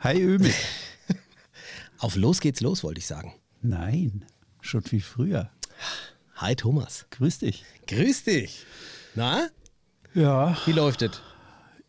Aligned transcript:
Hi 0.00 0.20
Ömit. 0.22 0.54
Auf 1.98 2.16
los 2.16 2.40
geht's 2.40 2.60
los, 2.60 2.82
wollte 2.84 2.98
ich 2.98 3.06
sagen. 3.06 3.32
Nein, 3.62 4.24
schon 4.60 4.82
viel 4.82 5.00
früher. 5.00 5.50
Hi 6.36 6.54
Thomas. 6.54 7.06
Grüß 7.10 7.38
dich. 7.38 7.64
Grüß 7.86 8.24
dich. 8.24 8.64
Na, 9.14 9.48
Ja, 10.14 10.56
wie 10.66 10.72
läuft 10.72 11.02
es? 11.02 11.20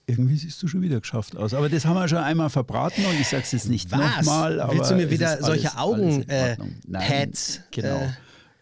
irgendwie 0.10 0.38
siehst 0.38 0.63
du 0.63 0.70
schon 0.70 0.81
wieder 0.81 1.02
geschafft 1.02 1.36
aus. 1.36 1.54
Aber 1.54 1.68
das 1.68 1.86
haben 1.86 1.96
wir 1.96 2.07
schon 2.07 2.20
einmal 2.20 2.49
verbraten 2.49 3.05
und 3.05 3.20
ich 3.20 3.28
sag's 3.28 3.52
jetzt 3.52 3.67
nicht 3.67 3.91
nochmal. 3.91 4.65
Willst 4.71 4.89
du 4.89 4.95
mir 4.95 5.11
wieder 5.11 5.43
solche 5.43 5.75
alles- 5.75 5.75
alles 5.75 5.75
in 5.75 5.77
Augen, 5.77 6.57
Ordnung. 6.87 7.01
äh, 7.01 7.27
Genau, 7.71 7.97
äh, 8.03 8.09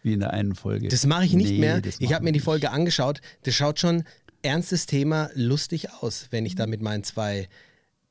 wie 0.02 0.14
in 0.14 0.20
der 0.20 0.32
einen 0.32 0.56
Folge. 0.56 0.88
Das 0.88 1.06
mache 1.06 1.24
ich 1.24 1.34
nicht 1.34 1.52
Nee, 1.52 1.58
mehr. 1.60 1.80
Ich 2.00 2.12
habe 2.12 2.24
mir 2.24 2.32
die 2.32 2.38
nicht. 2.38 2.44
Folge 2.44 2.72
angeschaut. 2.72 3.20
Das 3.44 3.54
schaut 3.54 3.78
schon 3.78 4.02
ernstes 4.42 4.86
Thema 4.86 5.30
lustig 5.34 5.92
aus, 6.00 6.26
wenn 6.32 6.46
ich 6.46 6.56
da 6.56 6.66
mit 6.66 6.82
meinen 6.82 7.04
zwei. 7.04 7.48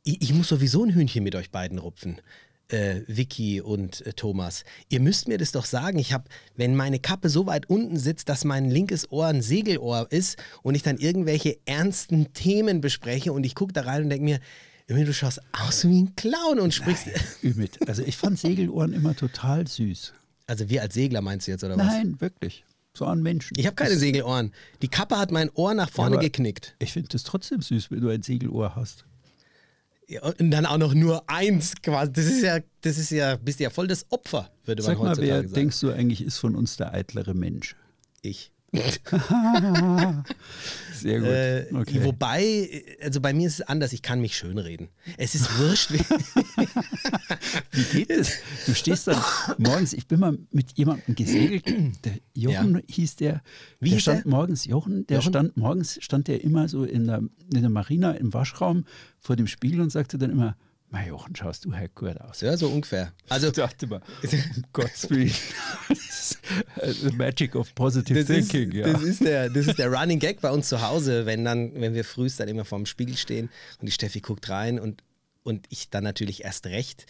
Ich, 0.06 0.22
ich 0.22 0.34
muss 0.34 0.48
sowieso 0.48 0.84
ein 0.86 0.94
Hühnchen 0.94 1.24
mit 1.24 1.36
euch 1.36 1.52
beiden 1.52 1.78
rupfen. 1.80 2.22
Äh, 2.70 3.02
Vicky 3.08 3.62
und 3.62 4.04
äh, 4.08 4.14
Thomas. 4.14 4.64
Ihr 4.90 5.00
müsst 5.00 5.28
mir 5.28 5.38
das 5.38 5.52
doch 5.52 5.66
sagen. 5.66 6.00
Ich 6.00 6.14
habe, 6.14 6.24
wenn 6.56 6.76
meine 6.76 6.98
Kappe 7.00 7.30
so 7.30 7.46
weit 7.46 7.70
unten 7.70 7.98
sitzt, 7.98 8.28
dass 8.30 8.44
mein 8.44 8.72
linkes 8.72 9.12
Ohr 9.12 9.28
ein 9.28 9.42
Segelohr 9.44 10.08
ist 10.12 10.38
und 10.64 10.74
ich 10.74 10.82
dann 10.82 10.98
irgendwelche 10.98 11.58
ernsten 11.66 12.34
Themen 12.34 12.82
bespreche 12.82 13.34
und 13.34 13.44
ich 13.44 13.54
gucke 13.54 13.74
da 13.74 13.82
rein 13.82 14.04
und 14.04 14.10
denke 14.10 14.26
mir, 14.26 14.40
du 15.06 15.14
schaust 15.14 15.42
aus 15.52 15.86
wie 15.88 16.02
ein 16.04 16.16
Clown 16.16 16.60
und 16.60 16.74
sprichst. 16.74 17.08
Ümit. 17.44 17.88
Also 17.88 18.02
ich 18.02 18.18
fand 18.18 18.40
Segelohren 18.40 18.94
immer 18.94 19.16
total 19.16 19.68
süß. 19.68 20.14
Also 20.48 20.68
wir 20.70 20.82
als 20.82 20.94
Segler 20.96 21.22
meinst 21.22 21.46
du 21.48 21.52
jetzt, 21.52 21.64
oder 21.64 21.78
was? 21.78 21.86
Nein, 21.86 22.20
wirklich. 22.20 22.66
So 22.98 23.06
an 23.06 23.22
Menschen. 23.22 23.58
Ich 23.60 23.66
habe 23.68 23.76
keine 23.76 23.92
Das- 23.92 24.00
Segelohren. 24.00 24.54
Die 24.82 24.88
Kappe 24.88 25.18
hat 25.20 25.30
mein 25.32 25.50
Ohr 25.54 25.74
nach 25.76 25.90
vorne 25.92 26.16
aber- 26.16 26.24
geknickt. 26.24 26.76
Ich 26.80 26.94
finde 26.94 27.10
das 27.10 27.24
trotzdem 27.24 27.62
süß, 27.62 27.92
wenn 27.92 28.02
du 28.02 28.10
ein 28.10 28.24
Segelohr 28.24 28.76
hast. 28.76 29.06
Ja, 30.08 30.22
und 30.24 30.52
dann 30.52 30.66
auch 30.66 30.78
noch 30.78 30.94
nur 30.94 31.28
eins 31.30 31.74
quasi. 31.82 32.12
Das 32.14 32.26
ist 32.26 32.44
ja, 32.44 32.60
das 32.82 32.98
ist 32.98 33.10
ja, 33.10 33.38
bist 33.38 33.60
ja 33.60 33.70
voll 33.70 33.88
das 33.88 34.06
Opfer, 34.12 34.52
würde 34.66 34.84
man 34.84 34.92
Sag 34.92 35.00
mal, 35.00 35.10
heutzutage 35.10 35.28
wer 35.28 35.42
sagen. 35.42 35.54
denkst 35.54 35.80
du 35.80 35.92
eigentlich 35.92 36.22
ist 36.24 36.38
von 36.38 36.56
uns 36.56 36.78
der 36.78 36.94
eitlere 36.94 37.34
Mensch? 37.34 37.76
ich. 38.22 38.52
Sehr 40.94 41.20
gut. 41.20 41.28
Äh, 41.30 41.66
okay. 41.74 42.04
Wobei, 42.04 42.84
also 43.02 43.22
bei 43.22 43.34
mir 43.34 43.48
ist 43.48 43.56
es 43.56 43.62
anders, 43.62 43.94
ich 43.94 44.02
kann 44.02 44.22
mich 44.22 44.36
schönreden. 44.38 44.88
Es 45.18 45.36
ist 45.36 45.58
wurscht. 45.60 45.92
wie- 45.92 46.00
Wie 47.72 47.84
geht 47.84 48.10
das? 48.10 48.32
Du 48.66 48.74
stehst 48.74 49.08
dann 49.08 49.22
morgens, 49.58 49.94
ich 49.94 50.08
bin 50.08 50.20
mal 50.20 50.38
mit 50.52 50.72
jemandem 50.78 51.16
gesegelt, 51.16 51.66
der 52.06 52.14
Jochen 52.34 52.82
hieß 52.90 53.18
der. 53.18 53.42
Wie 53.80 53.92
der 53.92 54.00
stand 54.00 54.26
der? 54.26 54.32
morgens, 54.32 54.66
Jochen, 54.66 55.06
der 55.08 55.18
Jochen? 55.18 55.30
stand 55.30 55.58
morgens, 55.58 55.98
stand 56.02 56.28
der 56.28 56.44
immer 56.44 56.68
so 56.70 56.84
in 56.86 57.06
der, 57.08 57.18
in 57.54 57.62
der 57.62 57.70
Marina 57.70 58.12
im 58.14 58.34
Waschraum 58.34 58.86
vor 59.20 59.36
dem 59.36 59.48
Spiegel 59.48 59.82
und 59.82 59.92
sagte 59.92 60.18
dann 60.18 60.32
immer, 60.32 60.56
mein 60.90 61.08
Jochen, 61.08 61.36
schaust 61.36 61.66
du 61.66 61.74
halt 61.74 61.94
gut 61.96 62.20
aus. 62.22 62.42
ja, 62.42 62.56
so 62.56 62.70
ungefähr. 62.70 63.14
Also, 63.30 63.48
Ich 63.50 63.54
dachte 63.54 63.88
mal, 63.88 64.02
um 64.24 64.64
Gottes 64.72 65.10
Willen. 65.10 65.34
Ist, 65.90 66.40
äh, 66.78 66.92
The 66.92 67.12
Magic 67.12 67.56
of 67.56 67.74
Positive 67.76 68.20
das 68.20 68.30
ist, 68.30 68.50
Thinking, 68.50 68.72
ja. 68.72 68.92
das, 68.92 69.02
ist 69.02 69.24
der, 69.24 69.50
das 69.50 69.68
ist 69.68 69.78
der 69.78 69.92
Running 69.92 70.20
Gag 70.20 70.42
bei 70.42 70.50
uns 70.52 70.70
zu 70.70 70.82
Hause, 70.82 71.26
wenn, 71.26 71.44
dann, 71.44 71.74
wenn 71.76 71.94
wir 71.94 72.04
frühst 72.04 72.40
dann 72.40 72.48
immer 72.48 72.66
vorm 72.66 72.86
Spiegel 72.86 73.18
stehen 73.18 73.50
und 73.80 73.86
die 73.86 73.92
Steffi 73.92 74.22
guckt 74.22 74.50
rein 74.50 74.80
und, 74.80 75.04
und 75.44 75.68
ich 75.70 75.90
dann 75.90 76.04
natürlich 76.04 76.44
erst 76.44 76.66
recht 76.68 77.06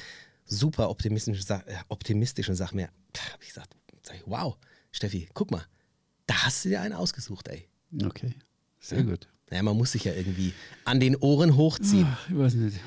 super 0.45 0.89
optimistisch, 0.89 1.49
äh, 1.49 1.59
optimistisch 1.89 2.49
und 2.49 2.55
sag 2.55 2.73
mir, 2.73 2.89
hab 3.31 3.41
ich 3.41 3.49
gesagt, 3.49 3.75
sag 4.03 4.15
ich, 4.15 4.23
wow, 4.25 4.57
Steffi, 4.91 5.29
guck 5.33 5.51
mal, 5.51 5.65
da 6.27 6.45
hast 6.45 6.65
du 6.65 6.69
dir 6.69 6.81
einen 6.81 6.93
ausgesucht, 6.93 7.47
ey. 7.47 7.67
Okay, 8.03 8.35
sehr 8.79 9.03
gut. 9.03 9.27
Naja, 9.49 9.63
man 9.63 9.77
muss 9.77 9.91
sich 9.91 10.03
ja 10.05 10.13
irgendwie 10.13 10.53
an 10.85 10.99
den 10.99 11.15
Ohren 11.17 11.55
hochziehen. 11.55 12.07
Ach, 12.09 12.29
Ich 12.29 12.37
weiß 12.37 12.53
nicht. 12.55 12.77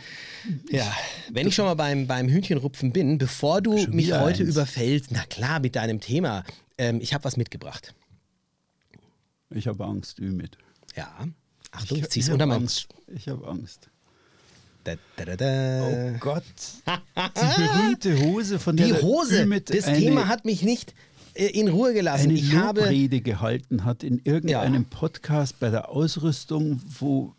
Ja, 0.70 0.90
wenn 1.30 1.46
ich 1.46 1.54
schon 1.54 1.66
mal 1.66 1.74
beim, 1.74 2.06
beim 2.06 2.28
Hühnchenrupfen 2.28 2.92
bin, 2.92 3.18
bevor 3.18 3.60
du 3.60 3.76
Schon 3.78 3.94
mich 3.94 4.12
heute 4.12 4.42
eins. 4.44 4.50
überfällst, 4.54 5.10
na 5.10 5.24
klar, 5.24 5.60
mit 5.60 5.76
deinem 5.76 6.00
Thema, 6.00 6.44
ähm, 6.78 7.00
ich 7.00 7.12
habe 7.12 7.24
was 7.24 7.36
mitgebracht. 7.36 7.94
Ich 9.50 9.66
habe 9.66 9.84
Angst, 9.84 10.18
Ümit. 10.18 10.56
Ja, 10.96 11.26
Achtung, 11.70 11.98
ich, 11.98 12.04
ich 12.04 12.10
zieh's 12.10 12.26
hab 12.28 12.34
unter 12.34 12.46
meinem... 12.46 12.62
Angst. 12.62 12.88
Ich 13.08 13.28
habe 13.28 13.46
Angst. 13.46 13.88
Da, 14.84 14.94
da, 15.16 15.36
da. 15.36 15.82
Oh 15.86 16.12
Gott. 16.18 16.44
Die 16.86 17.62
berühmte 17.62 18.20
Hose 18.20 18.58
von 18.58 18.76
der 18.76 18.86
Die 18.86 18.94
Hose, 18.94 19.46
das 19.60 19.84
Thema 19.84 20.28
hat 20.28 20.44
mich 20.44 20.62
nicht 20.62 20.94
in 21.34 21.68
Ruhe 21.68 21.92
gelassen. 21.94 22.30
eine 22.30 22.34
Ich 22.34 22.54
habe... 22.54 22.80
Lobrede 22.80 23.20
gehalten 23.20 23.84
hat 23.84 24.02
in 24.02 24.20
irgendeinem 24.24 24.82
Ja. 24.82 24.88
Podcast 24.98 25.58
bei 25.60 25.70
der 25.70 25.88
Ausrüstung, 25.90 26.80
wo 26.98 27.34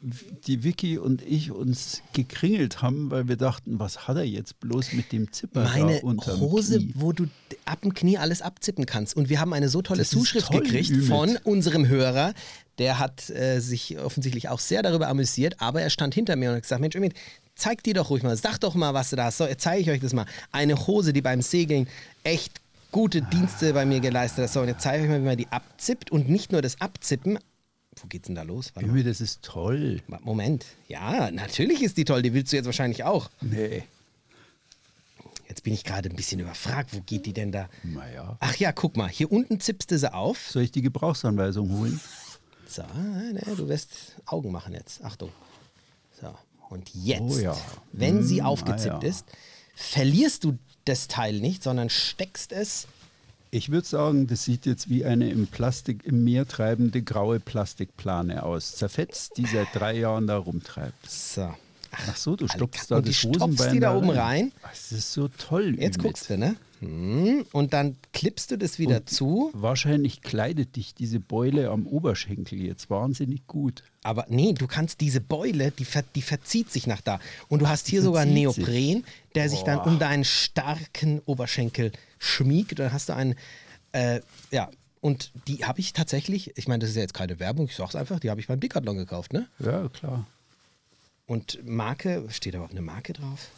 die 0.47 0.63
Vicky 0.63 0.97
und 0.97 1.21
ich 1.21 1.51
uns 1.51 2.01
gekringelt 2.13 2.81
haben, 2.81 3.11
weil 3.11 3.27
wir 3.27 3.35
dachten, 3.35 3.79
was 3.79 4.07
hat 4.07 4.17
er 4.17 4.23
jetzt 4.23 4.59
bloß 4.59 4.93
mit 4.93 5.11
dem 5.11 5.31
Zipper 5.31 5.63
Meine 5.63 6.01
Hose, 6.01 6.77
Knie? 6.79 6.93
wo 6.95 7.11
du 7.11 7.25
ab 7.65 7.81
dem 7.81 7.93
Knie 7.93 8.17
alles 8.17 8.41
abzippen 8.41 8.85
kannst. 8.85 9.15
Und 9.15 9.29
wir 9.29 9.39
haben 9.39 9.53
eine 9.53 9.69
so 9.69 9.81
tolle 9.81 9.99
Das 9.99 10.09
Zuschrift 10.09 10.47
toll, 10.47 10.61
gekriegt 10.61 10.89
Ümit. 10.91 11.05
von 11.07 11.37
unserem 11.43 11.87
Hörer. 11.87 12.33
Der 12.77 12.97
hat 12.99 13.29
äh, 13.29 13.59
sich 13.59 13.99
offensichtlich 13.99 14.47
auch 14.47 14.59
sehr 14.59 14.81
darüber 14.81 15.09
amüsiert, 15.09 15.55
aber 15.59 15.81
er 15.81 15.89
stand 15.89 16.13
hinter 16.13 16.35
mir 16.37 16.49
und 16.49 16.55
hat 16.55 16.61
gesagt, 16.63 16.79
Mensch, 16.79 16.95
Ümit, 16.95 17.13
zeig 17.55 17.83
die 17.83 17.91
doch 17.91 18.09
ruhig 18.09 18.23
mal, 18.23 18.37
sag 18.37 18.57
doch 18.59 18.73
mal, 18.73 18.93
was 18.93 19.09
du 19.09 19.17
da 19.17 19.25
hast. 19.25 19.37
So, 19.37 19.45
jetzt 19.45 19.63
zeige 19.63 19.81
ich 19.81 19.89
euch 19.89 19.99
das 19.99 20.13
mal. 20.13 20.25
Eine 20.53 20.87
Hose, 20.87 21.11
die 21.11 21.21
beim 21.21 21.41
Segeln 21.41 21.87
echt 22.23 22.61
gute 22.91 23.21
Dienste 23.21 23.73
bei 23.73 23.85
mir 23.85 23.99
geleistet 23.99 24.45
hat. 24.45 24.51
So, 24.53 24.61
und 24.61 24.67
jetzt 24.67 24.81
zeige 24.81 25.03
ich 25.03 25.09
euch 25.09 25.15
mal, 25.15 25.21
wie 25.21 25.25
man 25.25 25.37
die 25.37 25.47
abzippt 25.47 26.11
und 26.11 26.29
nicht 26.29 26.51
nur 26.51 26.61
das 26.61 26.79
Abzippen. 26.81 27.39
Wo 28.01 28.07
geht's 28.07 28.27
denn 28.27 28.35
da 28.35 28.43
los? 28.43 28.71
Warte 28.75 29.03
das 29.03 29.19
ist 29.21 29.41
toll. 29.41 30.01
Moment. 30.21 30.65
Ja, 30.87 31.31
natürlich 31.31 31.81
ist 31.83 31.97
die 31.97 32.05
toll. 32.05 32.21
Die 32.21 32.33
willst 32.33 32.51
du 32.53 32.55
jetzt 32.57 32.65
wahrscheinlich 32.65 33.03
auch. 33.03 33.29
Nee. 33.41 33.83
Jetzt 35.49 35.63
bin 35.63 35.73
ich 35.73 35.83
gerade 35.83 36.09
ein 36.09 36.15
bisschen 36.15 36.39
überfragt. 36.39 36.93
Wo 36.93 37.01
geht 37.01 37.25
die 37.25 37.33
denn 37.33 37.51
da? 37.51 37.69
Naja. 37.83 38.37
Ach 38.39 38.55
ja, 38.55 38.71
guck 38.71 38.95
mal, 38.95 39.09
hier 39.09 39.31
unten 39.31 39.59
zippst 39.59 39.91
du 39.91 39.97
sie 39.97 40.13
auf. 40.13 40.49
Soll 40.49 40.61
ich 40.63 40.71
die 40.71 40.83
Gebrauchsanweisung 40.83 41.69
holen? 41.77 41.99
So, 42.67 42.83
ne, 42.83 43.41
du 43.57 43.67
wirst 43.67 43.89
Augen 44.27 44.51
machen 44.51 44.73
jetzt. 44.75 45.03
Achtung. 45.03 45.31
So, 46.21 46.33
und 46.69 46.87
jetzt, 46.93 47.21
Oh 47.21 47.39
ja. 47.39 47.57
wenn 47.91 48.23
sie 48.23 48.39
Hm, 48.41 48.45
aufgezippt 48.45 48.93
ah 48.93 48.99
ja. 49.01 49.09
ist, 49.09 49.25
verlierst 49.75 50.43
du 50.43 50.57
das 50.85 51.07
Teil 51.07 51.39
nicht, 51.39 51.63
sondern 51.63 51.89
steckst 51.89 52.51
es. 52.51 52.87
Ich 53.51 53.69
würde 53.69 53.87
sagen, 53.87 54.27
das 54.27 54.43
sieht 54.43 54.65
jetzt 54.65 54.89
wie 54.89 55.05
eine 55.05 55.29
im 55.29 55.47
Plastik, 55.47 56.05
im 56.05 56.23
Meer 56.23 56.47
treibende 56.47 57.01
graue 57.01 57.39
Plastikplane 57.39 58.43
aus. 58.43 58.75
Zerfetzt, 58.75 59.37
die 59.37 59.45
seit 59.45 59.67
drei 59.73 59.97
Jahren 59.97 60.27
da 60.27 60.37
rumtreibt. 60.37 61.09
So. 61.09 61.53
Ach 61.91 62.15
so, 62.15 62.35
du 62.35 62.47
stopfst 62.47 62.91
da 62.91 63.01
das 63.01 63.23
Hosenbein 63.23 63.73
die 63.73 63.79
da 63.79 63.95
oben 63.95 64.11
rein. 64.11 64.51
Das 64.61 64.91
ist 64.91 65.11
so 65.11 65.27
toll. 65.27 65.75
Jetzt 65.79 65.97
Ümit. 65.97 66.01
guckst 66.01 66.29
du, 66.29 66.37
ne? 66.37 66.55
Hm, 66.79 67.45
Und 67.51 67.73
dann 67.73 67.97
klippst 68.13 68.51
du 68.51 68.57
das 68.57 68.79
wieder 68.79 68.97
Und 68.97 69.09
zu. 69.09 69.49
Wahrscheinlich 69.53 70.21
kleidet 70.21 70.75
dich 70.75 70.95
diese 70.95 71.19
Beule 71.19 71.69
am 71.69 71.85
Oberschenkel 71.85 72.61
jetzt 72.61 72.89
wahnsinnig 72.89 73.45
gut. 73.47 73.83
Aber 74.03 74.25
nee, 74.29 74.53
du 74.53 74.65
kannst 74.67 75.01
diese 75.01 75.19
Beule, 75.21 75.71
die, 75.71 75.85
ver, 75.85 76.03
die 76.15 76.21
verzieht 76.21 76.71
sich 76.71 76.87
nach 76.87 77.01
da. 77.01 77.19
Und 77.49 77.59
du 77.61 77.67
hast 77.67 77.87
hier 77.87 78.01
sogar 78.01 78.23
sich. 78.23 78.33
Neopren, 78.33 79.03
der 79.35 79.49
sich 79.49 79.61
dann 79.63 79.79
Boah. 79.79 79.87
um 79.87 79.99
deinen 79.99 80.23
starken 80.23 81.19
Oberschenkel 81.25 81.91
schmiegt. 82.17 82.79
Dann 82.79 82.93
hast 82.93 83.09
du 83.09 83.13
einen, 83.13 83.35
äh, 83.91 84.21
ja, 84.51 84.69
und 85.01 85.31
die 85.47 85.65
habe 85.65 85.79
ich 85.79 85.93
tatsächlich, 85.93 86.57
ich 86.57 86.67
meine, 86.67 86.79
das 86.79 86.89
ist 86.91 86.95
ja 86.95 87.01
jetzt 87.01 87.13
keine 87.13 87.39
Werbung, 87.39 87.67
ich 87.67 87.75
sag's 87.75 87.95
einfach, 87.95 88.19
die 88.19 88.29
habe 88.29 88.41
ich 88.41 88.47
beim 88.47 88.59
Decathlon 88.59 88.97
gekauft, 88.97 89.33
ne? 89.33 89.47
Ja, 89.59 89.87
klar. 89.89 90.25
Und 91.25 91.59
Marke, 91.63 92.25
steht 92.29 92.55
aber 92.55 92.65
auch 92.65 92.71
eine 92.71 92.81
Marke 92.81 93.13
drauf? 93.13 93.49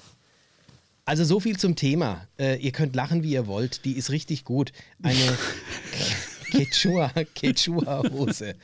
Also 1.12 1.26
so 1.26 1.42
viel 1.42 1.58
zum 1.58 1.76
Thema. 1.76 2.26
Äh, 2.40 2.56
ihr 2.62 2.72
könnt 2.72 2.96
lachen, 2.96 3.22
wie 3.22 3.34
ihr 3.34 3.46
wollt. 3.46 3.84
Die 3.84 3.98
ist 3.98 4.12
richtig 4.12 4.46
gut. 4.46 4.72
Eine 5.04 5.20
Quechua, 6.52 7.12
Quechua-Hose. 7.36 8.56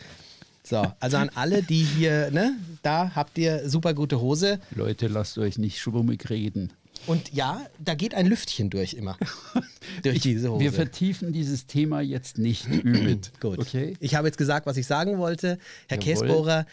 So, 0.64 0.82
also 1.02 1.18
an 1.18 1.30
alle, 1.36 1.62
die 1.62 1.84
hier, 1.84 2.32
ne, 2.32 2.56
da 2.84 3.12
habt 3.16 3.38
ihr 3.38 3.68
super 3.68 3.94
gute 3.94 4.22
Hose. 4.22 4.62
Leute, 4.74 5.08
lasst 5.08 5.38
euch 5.38 5.58
nicht 5.58 5.80
schwummig 5.80 6.30
reden. 6.30 6.72
Und 7.06 7.34
ja, 7.34 7.66
da 7.84 7.96
geht 7.96 8.14
ein 8.14 8.26
Lüftchen 8.28 8.70
durch 8.70 8.94
immer. 8.94 9.18
durch 10.04 10.22
diese 10.22 10.50
Hose. 10.50 10.64
Wir 10.64 10.72
vertiefen 10.72 11.34
dieses 11.34 11.68
Thema 11.68 12.00
jetzt 12.00 12.38
nicht, 12.38 12.66
Ümit. 12.68 13.32
Gut. 13.42 13.60
Okay? 13.60 13.98
Ich 14.00 14.16
habe 14.16 14.26
jetzt 14.26 14.38
gesagt, 14.38 14.68
was 14.68 14.78
ich 14.78 14.88
sagen 14.88 15.18
wollte. 15.18 15.60
Herr 15.90 16.00
Jawohl. 16.00 16.14
Käsbohrer, 16.14 16.66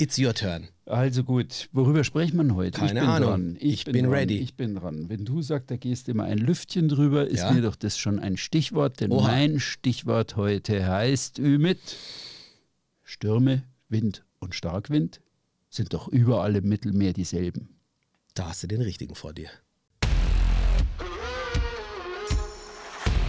it's 0.00 0.18
your 0.18 0.34
turn. 0.34 0.68
Also 0.86 1.22
gut, 1.22 1.68
worüber 1.72 2.02
spricht 2.02 2.34
man 2.34 2.54
heute? 2.56 2.78
Keine 2.78 2.92
ich 2.92 2.94
bin 3.00 3.08
Ahnung. 3.08 3.28
Dran. 3.30 3.56
Ich 3.60 3.84
bin 3.84 4.04
dran. 4.04 4.12
ready. 4.12 4.38
Ich 4.38 4.54
bin 4.56 4.74
dran. 4.74 5.08
Wenn 5.08 5.24
du 5.24 5.40
sagst, 5.42 5.70
da 5.70 5.76
gehst 5.76 6.08
immer 6.08 6.24
ein 6.24 6.38
Lüftchen 6.38 6.88
drüber, 6.88 7.26
ist 7.26 7.40
Ja. 7.40 7.52
mir 7.52 7.62
doch 7.62 7.76
das 7.76 7.96
schon 7.98 8.18
ein 8.18 8.36
Stichwort, 8.36 9.00
denn 9.00 9.12
Oha. 9.12 9.28
mein 9.28 9.60
Stichwort 9.60 10.36
heute 10.36 10.86
heißt 10.86 11.38
Ümit. 11.38 11.78
Stürme, 13.04 13.62
Wind 13.88 14.24
und 14.40 14.54
Starkwind 14.54 15.20
sind 15.68 15.92
doch 15.94 16.08
überall 16.08 16.56
im 16.56 16.68
Mittelmeer 16.68 17.12
dieselben. 17.12 17.68
Da 18.34 18.48
hast 18.48 18.62
du 18.62 18.66
den 18.66 18.80
richtigen 18.80 19.14
vor 19.14 19.32
dir. 19.32 19.48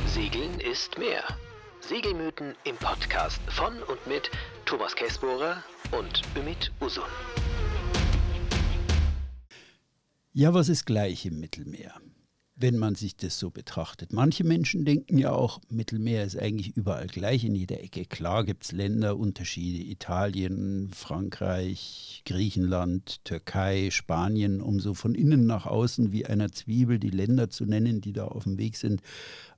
Segeln 0.08 0.60
ist 0.60 0.98
mehr. 0.98 1.24
Segelmythen 1.82 2.54
im 2.64 2.76
Podcast 2.78 3.42
von 3.48 3.74
und 3.84 4.08
mit 4.08 4.30
Thomas 4.66 4.96
Käsbohrer 4.96 5.64
und 5.92 6.22
Ümit 6.38 6.72
Usun. 6.80 7.04
Ja, 10.32 10.54
was 10.54 10.70
ist 10.70 10.86
gleich 10.86 11.26
im 11.26 11.40
Mittelmeer? 11.40 12.00
wenn 12.62 12.78
man 12.78 12.96
sich 12.96 13.18
das 13.18 13.40
so 13.40 13.50
betrachtet. 13.50 14.14
Manche 14.14 14.44
Menschen 14.44 14.86
denken 14.86 15.18
ja 15.18 15.32
auch, 15.32 15.60
Mittelmeer 15.70 16.24
ist 16.24 16.38
eigentlich 16.38 16.76
überall 16.78 17.08
gleich 17.08 17.44
in 17.44 17.56
jeder 17.56 17.82
Ecke. 17.82 18.06
Klar 18.06 18.46
gibt 18.46 18.66
es 18.66 18.72
Länderunterschiede, 18.72 19.84
Italien, 19.84 20.92
Frankreich, 20.94 22.22
Griechenland, 22.26 23.26
Türkei, 23.26 23.90
Spanien, 23.90 24.62
um 24.62 24.80
so 24.80 24.94
von 24.94 25.16
innen 25.16 25.48
nach 25.48 25.66
außen 25.66 26.12
wie 26.12 26.26
einer 26.26 26.52
Zwiebel 26.52 27.00
die 27.00 27.10
Länder 27.10 27.50
zu 27.50 27.66
nennen, 27.66 28.02
die 28.02 28.14
da 28.14 28.26
auf 28.26 28.44
dem 28.44 28.58
Weg 28.58 28.78
sind. 28.78 29.02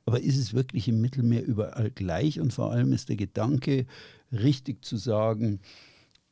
Aber 0.06 0.20
ist 0.20 0.38
es 0.38 0.54
wirklich 0.54 0.88
im 0.88 1.00
Mittelmeer 1.02 1.46
überall 1.46 1.92
gleich? 1.92 2.40
Und 2.40 2.54
vor 2.54 2.72
allem 2.72 2.92
ist 2.92 3.10
der 3.10 3.16
Gedanke 3.16 3.86
richtig 4.32 4.84
zu 4.84 4.98
sagen, 4.98 5.60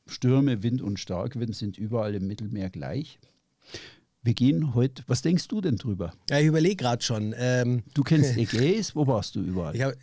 Stürme, 0.08 0.62
Wind 0.64 0.82
und 0.82 1.00
Starkwind 1.00 1.56
sind 1.56 1.78
überall 1.78 2.16
im 2.16 2.28
Mittelmeer 2.28 2.70
gleich? 2.70 3.20
Wir 4.24 4.34
gehen 4.34 4.76
heute. 4.76 5.04
Was 5.08 5.22
denkst 5.22 5.48
du 5.48 5.62
denn 5.62 5.78
drüber? 5.78 6.14
Ja, 6.30 6.40
ich 6.40 6.48
überlege 6.48 6.76
gerade 6.76 7.02
schon. 7.02 7.34
Ähm, 7.38 7.84
du 7.94 8.04
kennst 8.04 8.38
Ägäis, 8.38 8.96
wo 8.96 9.08
warst 9.08 9.36
du 9.36 9.42
überall? 9.42 9.76
Ich 9.76 9.82
hab, 9.82 9.94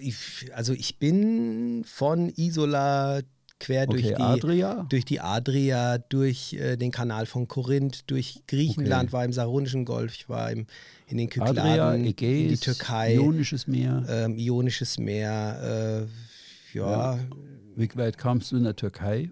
ich, 0.00 0.16
also 0.54 0.72
ich 0.72 0.98
bin 0.98 1.84
von 1.84 2.28
Isola 2.28 3.22
quer 3.58 3.88
okay, 3.88 3.92
durch, 3.92 4.06
die, 4.06 4.16
Adria? 4.16 4.86
durch 4.88 5.04
die 5.04 5.20
Adria, 5.20 5.98
durch 5.98 6.52
äh, 6.54 6.76
den 6.76 6.92
Kanal 6.92 7.26
von 7.26 7.48
Korinth, 7.48 8.08
durch 8.10 8.42
Griechenland, 8.46 9.08
okay. 9.08 9.12
war 9.12 9.24
im 9.24 9.32
Saronischen 9.32 9.84
Golf, 9.84 10.14
ich 10.14 10.28
war 10.28 10.50
im, 10.52 10.66
in 11.08 11.16
den 11.16 11.28
Kykladen, 11.28 11.58
Adria, 11.58 11.94
Ägäis, 11.94 12.42
in 12.42 12.48
die 12.48 12.56
Türkei. 12.56 13.14
Ionisches 13.14 13.66
Meer. 13.66 14.04
Ähm, 14.08 14.38
Ionisches 14.38 14.98
Meer, 14.98 16.06
äh, 16.74 16.78
ja. 16.78 17.16
ja. 17.16 17.18
Wie 17.76 17.88
weit 17.94 18.18
kamst 18.18 18.52
du 18.52 18.56
in 18.56 18.64
der 18.64 18.76
Türkei? 18.76 19.30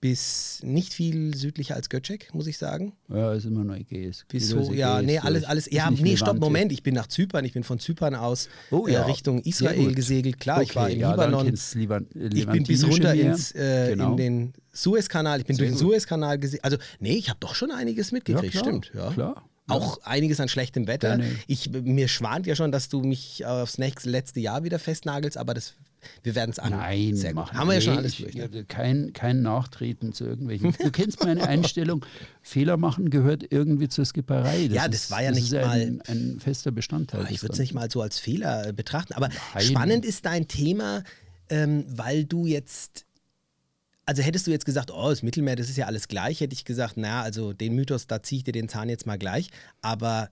bis 0.00 0.60
nicht 0.62 0.94
viel 0.94 1.34
südlicher 1.34 1.74
als 1.74 1.88
Göcek, 1.88 2.32
muss 2.32 2.46
ich 2.46 2.58
sagen. 2.58 2.92
Ja, 3.08 3.32
ist 3.32 3.46
immer 3.46 3.64
noch 3.64 3.74
Ägäis. 3.74 4.24
Bis 4.28 4.48
so, 4.48 4.72
ja, 4.72 5.02
nee, 5.02 5.18
alles, 5.18 5.44
alles, 5.44 5.68
ja, 5.70 5.90
nee, 5.90 6.16
stopp, 6.16 6.38
Moment, 6.38 6.72
ich 6.72 6.82
bin 6.82 6.94
nach 6.94 7.08
Zypern, 7.08 7.44
ich 7.44 7.52
bin 7.52 7.64
von 7.64 7.78
Zypern 7.78 8.14
aus 8.14 8.48
oh, 8.70 8.86
ja. 8.86 9.00
äh, 9.00 9.04
Richtung 9.04 9.40
Israel 9.40 9.92
gesegelt. 9.94 10.38
Klar, 10.38 10.58
okay, 10.58 10.66
ich 10.66 10.76
war 10.76 10.90
in 10.90 11.00
ja, 11.00 11.10
Libanon. 11.10 11.52
Liban 11.74 12.06
ich 12.14 12.46
bin 12.46 12.64
bis 12.64 12.86
runter 12.86 13.14
ins, 13.14 13.52
äh, 13.52 13.90
genau. 13.90 14.12
in 14.12 14.16
den 14.16 14.52
Suezkanal, 14.72 15.40
ich 15.40 15.46
bin 15.46 15.56
Sehr 15.56 15.66
durch 15.66 15.76
den 15.76 15.78
Suezkanal 15.78 16.38
gesegelt. 16.38 16.64
Also, 16.64 16.76
nee, 17.00 17.16
ich 17.16 17.28
habe 17.28 17.38
doch 17.40 17.54
schon 17.54 17.72
einiges 17.72 18.12
mitgekriegt, 18.12 18.54
ja, 18.54 18.60
stimmt. 18.60 18.92
Ja, 18.94 19.10
klar. 19.10 19.48
Auch 19.68 20.02
einiges 20.02 20.40
an 20.40 20.48
schlechtem 20.48 20.86
Wetter. 20.86 21.20
Ich, 21.46 21.70
mir 21.70 22.08
schwant 22.08 22.46
ja 22.46 22.56
schon, 22.56 22.72
dass 22.72 22.88
du 22.88 23.00
mich 23.00 23.44
aufs 23.44 23.78
nächste 23.78 24.10
letzte 24.10 24.40
Jahr 24.40 24.64
wieder 24.64 24.78
festnagelst, 24.78 25.36
aber 25.36 25.54
das 25.54 25.74
wir 26.22 26.34
werden 26.34 26.50
es 26.50 26.58
an. 26.58 26.70
Nein, 26.70 27.16
Sehr 27.16 27.34
gut. 27.34 27.52
Haben 27.52 27.68
wir 27.68 27.74
ja 27.74 27.80
schon 27.80 27.98
alles 27.98 28.16
durch. 28.16 28.34
Ne? 28.34 28.64
Kein, 28.68 29.12
kein 29.12 29.42
Nachtreten 29.42 30.12
zu 30.12 30.24
irgendwelchen. 30.24 30.74
Du 30.80 30.90
kennst 30.90 31.22
meine 31.24 31.42
Einstellung. 31.48 32.04
Fehler 32.42 32.76
machen 32.76 33.10
gehört 33.10 33.44
irgendwie 33.50 33.88
zur 33.88 34.04
Skipperei. 34.04 34.68
Das 34.68 34.76
ja, 34.76 34.88
das 34.88 35.04
ist, 35.04 35.10
war 35.10 35.22
ja 35.22 35.32
nicht 35.32 35.52
mal 35.52 35.68
ein, 35.68 36.02
ein, 36.06 36.40
fester 36.40 36.70
Bestandteil. 36.70 37.26
Ich 37.30 37.42
würde 37.42 37.54
es 37.54 37.58
nicht 37.58 37.74
mal 37.74 37.90
so 37.90 38.00
als 38.00 38.18
Fehler 38.18 38.72
betrachten. 38.72 39.12
Aber 39.14 39.28
Nein. 39.28 39.64
spannend 39.64 40.04
ist 40.04 40.24
dein 40.24 40.48
Thema, 40.48 41.02
ähm, 41.50 41.84
weil 41.88 42.24
du 42.24 42.46
jetzt 42.46 43.04
also 44.08 44.22
hättest 44.22 44.46
du 44.46 44.50
jetzt 44.50 44.64
gesagt, 44.64 44.90
oh, 44.90 45.10
das 45.10 45.22
Mittelmeer, 45.22 45.54
das 45.54 45.68
ist 45.68 45.76
ja 45.76 45.84
alles 45.84 46.08
gleich, 46.08 46.40
hätte 46.40 46.54
ich 46.54 46.64
gesagt, 46.64 46.94
na, 46.96 47.20
also 47.20 47.52
den 47.52 47.74
Mythos, 47.74 48.06
da 48.06 48.22
ziehe 48.22 48.38
ich 48.38 48.44
dir 48.44 48.52
den 48.52 48.70
Zahn 48.70 48.88
jetzt 48.88 49.04
mal 49.04 49.18
gleich. 49.18 49.50
Aber 49.82 50.30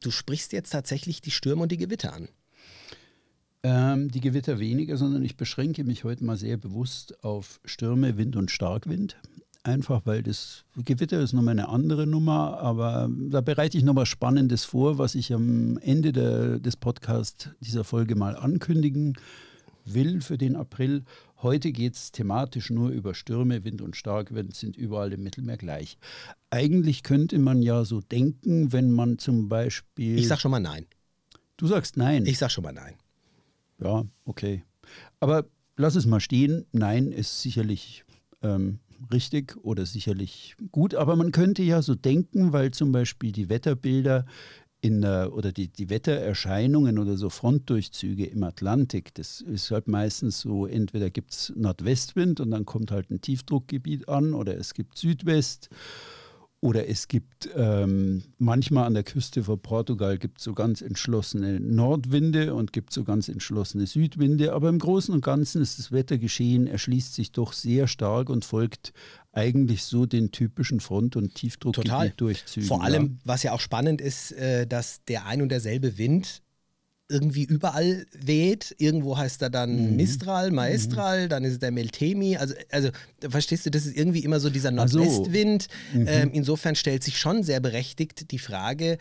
du 0.00 0.12
sprichst 0.12 0.52
jetzt 0.52 0.70
tatsächlich 0.70 1.22
die 1.22 1.32
Stürme 1.32 1.62
und 1.64 1.72
die 1.72 1.76
Gewitter 1.76 2.12
an. 2.12 2.28
Ähm, 3.64 4.12
die 4.12 4.20
Gewitter 4.20 4.60
weniger, 4.60 4.96
sondern 4.96 5.24
ich 5.24 5.36
beschränke 5.36 5.82
mich 5.82 6.04
heute 6.04 6.22
mal 6.22 6.36
sehr 6.36 6.56
bewusst 6.56 7.24
auf 7.24 7.58
Stürme, 7.64 8.16
Wind 8.16 8.36
und 8.36 8.52
Starkwind. 8.52 9.16
Einfach 9.64 10.02
weil 10.04 10.22
das 10.22 10.64
Gewitter 10.76 11.18
ist 11.18 11.32
nochmal 11.32 11.58
eine 11.58 11.68
andere 11.68 12.06
Nummer, 12.06 12.60
aber 12.60 13.10
da 13.10 13.40
bereite 13.40 13.76
ich 13.76 13.82
nochmal 13.82 14.06
Spannendes 14.06 14.64
vor, 14.64 14.98
was 14.98 15.16
ich 15.16 15.34
am 15.34 15.78
Ende 15.78 16.12
der, 16.12 16.60
des 16.60 16.76
Podcasts 16.76 17.50
dieser 17.58 17.82
Folge 17.82 18.14
mal 18.14 18.36
ankündigen 18.36 19.16
will 19.84 20.20
für 20.20 20.38
den 20.38 20.54
April. 20.54 21.02
Heute 21.42 21.72
geht 21.72 21.94
es 21.94 22.12
thematisch 22.12 22.70
nur 22.70 22.88
über 22.90 23.14
Stürme, 23.14 23.62
Wind 23.64 23.82
und 23.82 23.94
Starkwind 23.94 24.54
sind 24.54 24.76
überall 24.76 25.12
im 25.12 25.22
Mittelmeer 25.22 25.58
gleich. 25.58 25.98
Eigentlich 26.48 27.02
könnte 27.02 27.38
man 27.38 27.60
ja 27.60 27.84
so 27.84 28.00
denken, 28.00 28.72
wenn 28.72 28.90
man 28.90 29.18
zum 29.18 29.48
Beispiel. 29.48 30.18
Ich 30.18 30.28
sag 30.28 30.40
schon 30.40 30.50
mal 30.50 30.60
nein. 30.60 30.86
Du 31.58 31.66
sagst 31.66 31.96
nein. 31.96 32.24
Ich 32.24 32.38
sag 32.38 32.50
schon 32.50 32.64
mal 32.64 32.72
nein. 32.72 32.94
Ja, 33.82 34.04
okay. 34.24 34.64
Aber 35.20 35.46
lass 35.76 35.94
es 35.94 36.06
mal 36.06 36.20
stehen. 36.20 36.64
Nein 36.72 37.12
ist 37.12 37.42
sicherlich 37.42 38.04
ähm, 38.42 38.78
richtig 39.12 39.56
oder 39.62 39.84
sicherlich 39.84 40.56
gut. 40.72 40.94
Aber 40.94 41.16
man 41.16 41.32
könnte 41.32 41.62
ja 41.62 41.82
so 41.82 41.94
denken, 41.94 42.52
weil 42.52 42.70
zum 42.70 42.92
Beispiel 42.92 43.32
die 43.32 43.48
Wetterbilder 43.48 44.24
in 44.86 45.00
der, 45.00 45.32
oder 45.34 45.50
die, 45.50 45.66
die 45.66 45.90
Wettererscheinungen 45.90 47.00
oder 47.00 47.16
so 47.16 47.28
Frontdurchzüge 47.28 48.24
im 48.24 48.44
Atlantik, 48.44 49.12
das 49.14 49.40
ist 49.40 49.72
halt 49.72 49.88
meistens 49.88 50.40
so, 50.40 50.64
entweder 50.66 51.10
gibt 51.10 51.32
es 51.32 51.52
Nordwestwind 51.56 52.38
und 52.38 52.52
dann 52.52 52.64
kommt 52.64 52.92
halt 52.92 53.10
ein 53.10 53.20
Tiefdruckgebiet 53.20 54.08
an 54.08 54.32
oder 54.32 54.56
es 54.56 54.74
gibt 54.74 54.96
Südwest 54.96 55.70
oder 56.66 56.88
es 56.88 57.06
gibt 57.06 57.48
ähm, 57.54 58.24
manchmal 58.38 58.86
an 58.86 58.94
der 58.94 59.04
Küste 59.04 59.44
von 59.44 59.60
Portugal 59.60 60.18
gibt 60.18 60.40
so 60.40 60.52
ganz 60.52 60.82
entschlossene 60.82 61.60
Nordwinde 61.60 62.54
und 62.54 62.72
gibt 62.72 62.92
so 62.92 63.04
ganz 63.04 63.28
entschlossene 63.28 63.86
Südwinde. 63.86 64.52
Aber 64.52 64.68
im 64.68 64.80
Großen 64.80 65.14
und 65.14 65.24
Ganzen 65.24 65.62
ist 65.62 65.78
das 65.78 65.92
Wettergeschehen, 65.92 66.66
erschließt 66.66 67.14
sich 67.14 67.30
doch 67.30 67.52
sehr 67.52 67.86
stark 67.86 68.30
und 68.30 68.44
folgt 68.44 68.92
eigentlich 69.30 69.84
so 69.84 70.06
den 70.06 70.32
typischen 70.32 70.80
Front- 70.80 71.14
und 71.14 71.36
Tiefdruckdurchzügen. 71.36 72.66
Vor 72.66 72.82
allem, 72.82 73.20
was 73.24 73.44
ja 73.44 73.52
auch 73.52 73.60
spannend 73.60 74.00
ist, 74.00 74.32
äh, 74.32 74.66
dass 74.66 75.04
der 75.04 75.24
ein 75.26 75.42
und 75.42 75.50
derselbe 75.50 75.98
Wind 75.98 76.42
irgendwie 77.08 77.44
überall 77.44 78.06
weht. 78.12 78.74
Irgendwo 78.78 79.16
heißt 79.16 79.42
er 79.42 79.50
dann 79.50 79.90
mhm. 79.90 79.96
Mistral, 79.96 80.50
Maestral, 80.50 81.24
mhm. 81.24 81.28
dann 81.28 81.44
ist 81.44 81.52
es 81.52 81.58
der 81.58 81.70
Meltemi. 81.70 82.36
Also, 82.36 82.54
also 82.70 82.90
verstehst 83.20 83.66
du, 83.66 83.70
das 83.70 83.86
ist 83.86 83.96
irgendwie 83.96 84.20
immer 84.20 84.40
so 84.40 84.50
dieser 84.50 84.70
Nordwestwind. 84.70 85.68
So. 85.92 85.98
Mhm. 85.98 86.06
Ähm, 86.08 86.30
insofern 86.32 86.74
stellt 86.74 87.04
sich 87.04 87.18
schon 87.18 87.42
sehr 87.42 87.60
berechtigt 87.60 88.30
die 88.30 88.38
Frage, 88.38 88.98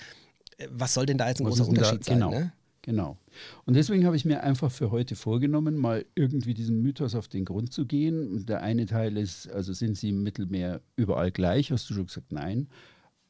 äh, 0.58 0.68
was 0.70 0.94
soll 0.94 1.06
denn 1.06 1.18
da 1.18 1.28
jetzt 1.30 1.42
ein 1.42 1.46
was 1.46 1.58
großer 1.58 1.68
Unterschied 1.70 2.02
da? 2.02 2.06
sein? 2.06 2.20
Genau. 2.20 2.32
Ne? 2.32 2.52
Genau. 2.84 3.18
Und 3.66 3.74
deswegen 3.74 4.06
habe 4.06 4.16
ich 4.16 4.26
mir 4.26 4.44
einfach 4.44 4.72
für 4.72 4.92
heute 4.92 5.16
vorgenommen, 5.16 5.76
mal 5.76 6.06
irgendwie 6.14 6.54
diesem 6.54 6.84
Mythos 6.84 7.16
auf 7.16 7.28
den 7.28 7.44
Grund 7.44 7.74
zu 7.74 7.88
gehen. 7.88 8.46
Der 8.46 8.62
eine 8.62 8.86
Teil 8.86 9.18
ist, 9.18 9.50
also 9.52 9.74
sind 9.74 9.98
sie 9.98 10.10
im 10.10 10.22
Mittelmeer 10.22 10.82
überall 10.96 11.32
gleich? 11.32 11.72
Hast 11.72 11.90
du 11.90 11.96
schon 11.96 12.06
gesagt, 12.06 12.32
nein. 12.32 12.68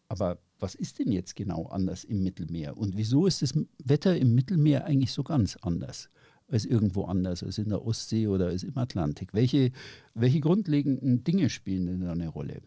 Aber 0.09 0.39
was 0.59 0.75
ist 0.75 0.99
denn 0.99 1.11
jetzt 1.11 1.35
genau 1.35 1.67
anders 1.67 2.03
im 2.03 2.23
Mittelmeer? 2.23 2.77
Und 2.77 2.97
wieso 2.97 3.27
ist 3.27 3.41
das 3.41 3.53
Wetter 3.83 4.17
im 4.17 4.35
Mittelmeer 4.35 4.85
eigentlich 4.85 5.11
so 5.11 5.23
ganz 5.23 5.57
anders 5.57 6.09
als 6.47 6.65
irgendwo 6.65 7.05
anders, 7.05 7.43
als 7.43 7.57
in 7.57 7.69
der 7.69 7.85
Ostsee 7.85 8.27
oder 8.27 8.47
als 8.47 8.63
im 8.63 8.77
Atlantik? 8.77 9.33
Welche, 9.33 9.71
welche 10.13 10.39
grundlegenden 10.39 11.23
Dinge 11.23 11.49
spielen 11.49 11.87
denn 11.87 12.01
da 12.01 12.11
eine 12.11 12.29
Rolle? 12.29 12.61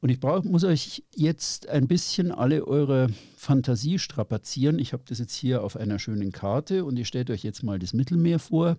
Und 0.00 0.10
ich 0.10 0.20
brauch, 0.20 0.44
muss 0.44 0.64
euch 0.64 1.04
jetzt 1.14 1.68
ein 1.68 1.88
bisschen 1.88 2.30
alle 2.30 2.66
eure 2.66 3.08
Fantasie 3.36 3.98
strapazieren. 3.98 4.78
Ich 4.78 4.92
habe 4.92 5.04
das 5.06 5.18
jetzt 5.18 5.34
hier 5.34 5.62
auf 5.62 5.76
einer 5.76 5.98
schönen 5.98 6.32
Karte 6.32 6.84
und 6.84 6.98
ihr 6.98 7.04
stellt 7.04 7.30
euch 7.30 7.42
jetzt 7.42 7.62
mal 7.62 7.78
das 7.78 7.94
Mittelmeer 7.94 8.38
vor. 8.38 8.76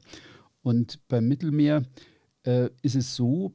Und 0.62 1.00
beim 1.08 1.28
Mittelmeer 1.28 1.84
äh, 2.44 2.70
ist 2.82 2.96
es 2.96 3.16
so 3.16 3.54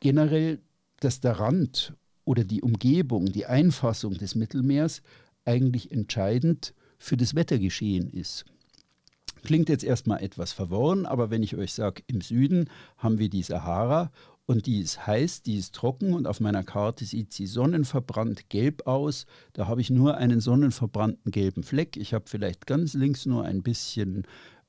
generell, 0.00 0.60
dass 1.00 1.20
der 1.20 1.38
Rand 1.38 1.94
oder 2.24 2.44
die 2.44 2.62
Umgebung, 2.62 3.26
die 3.26 3.46
Einfassung 3.46 4.14
des 4.14 4.34
Mittelmeers 4.34 5.02
eigentlich 5.44 5.92
entscheidend 5.92 6.74
für 6.98 7.16
das 7.16 7.34
Wettergeschehen 7.34 8.10
ist. 8.10 8.44
Klingt 9.42 9.68
jetzt 9.68 9.84
erstmal 9.84 10.22
etwas 10.22 10.52
verworren, 10.52 11.04
aber 11.04 11.30
wenn 11.30 11.42
ich 11.42 11.56
euch 11.56 11.74
sage, 11.74 12.02
im 12.06 12.22
Süden 12.22 12.70
haben 12.96 13.18
wir 13.18 13.28
die 13.28 13.42
Sahara 13.42 14.10
und 14.46 14.66
die 14.66 14.80
ist 14.80 15.06
heiß, 15.06 15.42
die 15.42 15.56
ist 15.56 15.74
trocken 15.74 16.14
und 16.14 16.26
auf 16.26 16.40
meiner 16.40 16.62
Karte 16.62 17.04
sieht 17.04 17.32
sie 17.32 17.46
sonnenverbrannt 17.46 18.48
gelb 18.48 18.86
aus. 18.86 19.26
Da 19.52 19.66
habe 19.66 19.80
ich 19.80 19.90
nur 19.90 20.16
einen 20.16 20.40
sonnenverbrannten 20.40 21.30
gelben 21.30 21.62
Fleck. 21.62 21.96
Ich 21.96 22.14
habe 22.14 22.24
vielleicht 22.26 22.66
ganz 22.66 22.94
links 22.94 23.26
nur 23.26 23.44
ein 23.44 23.62
bisschen 23.62 24.26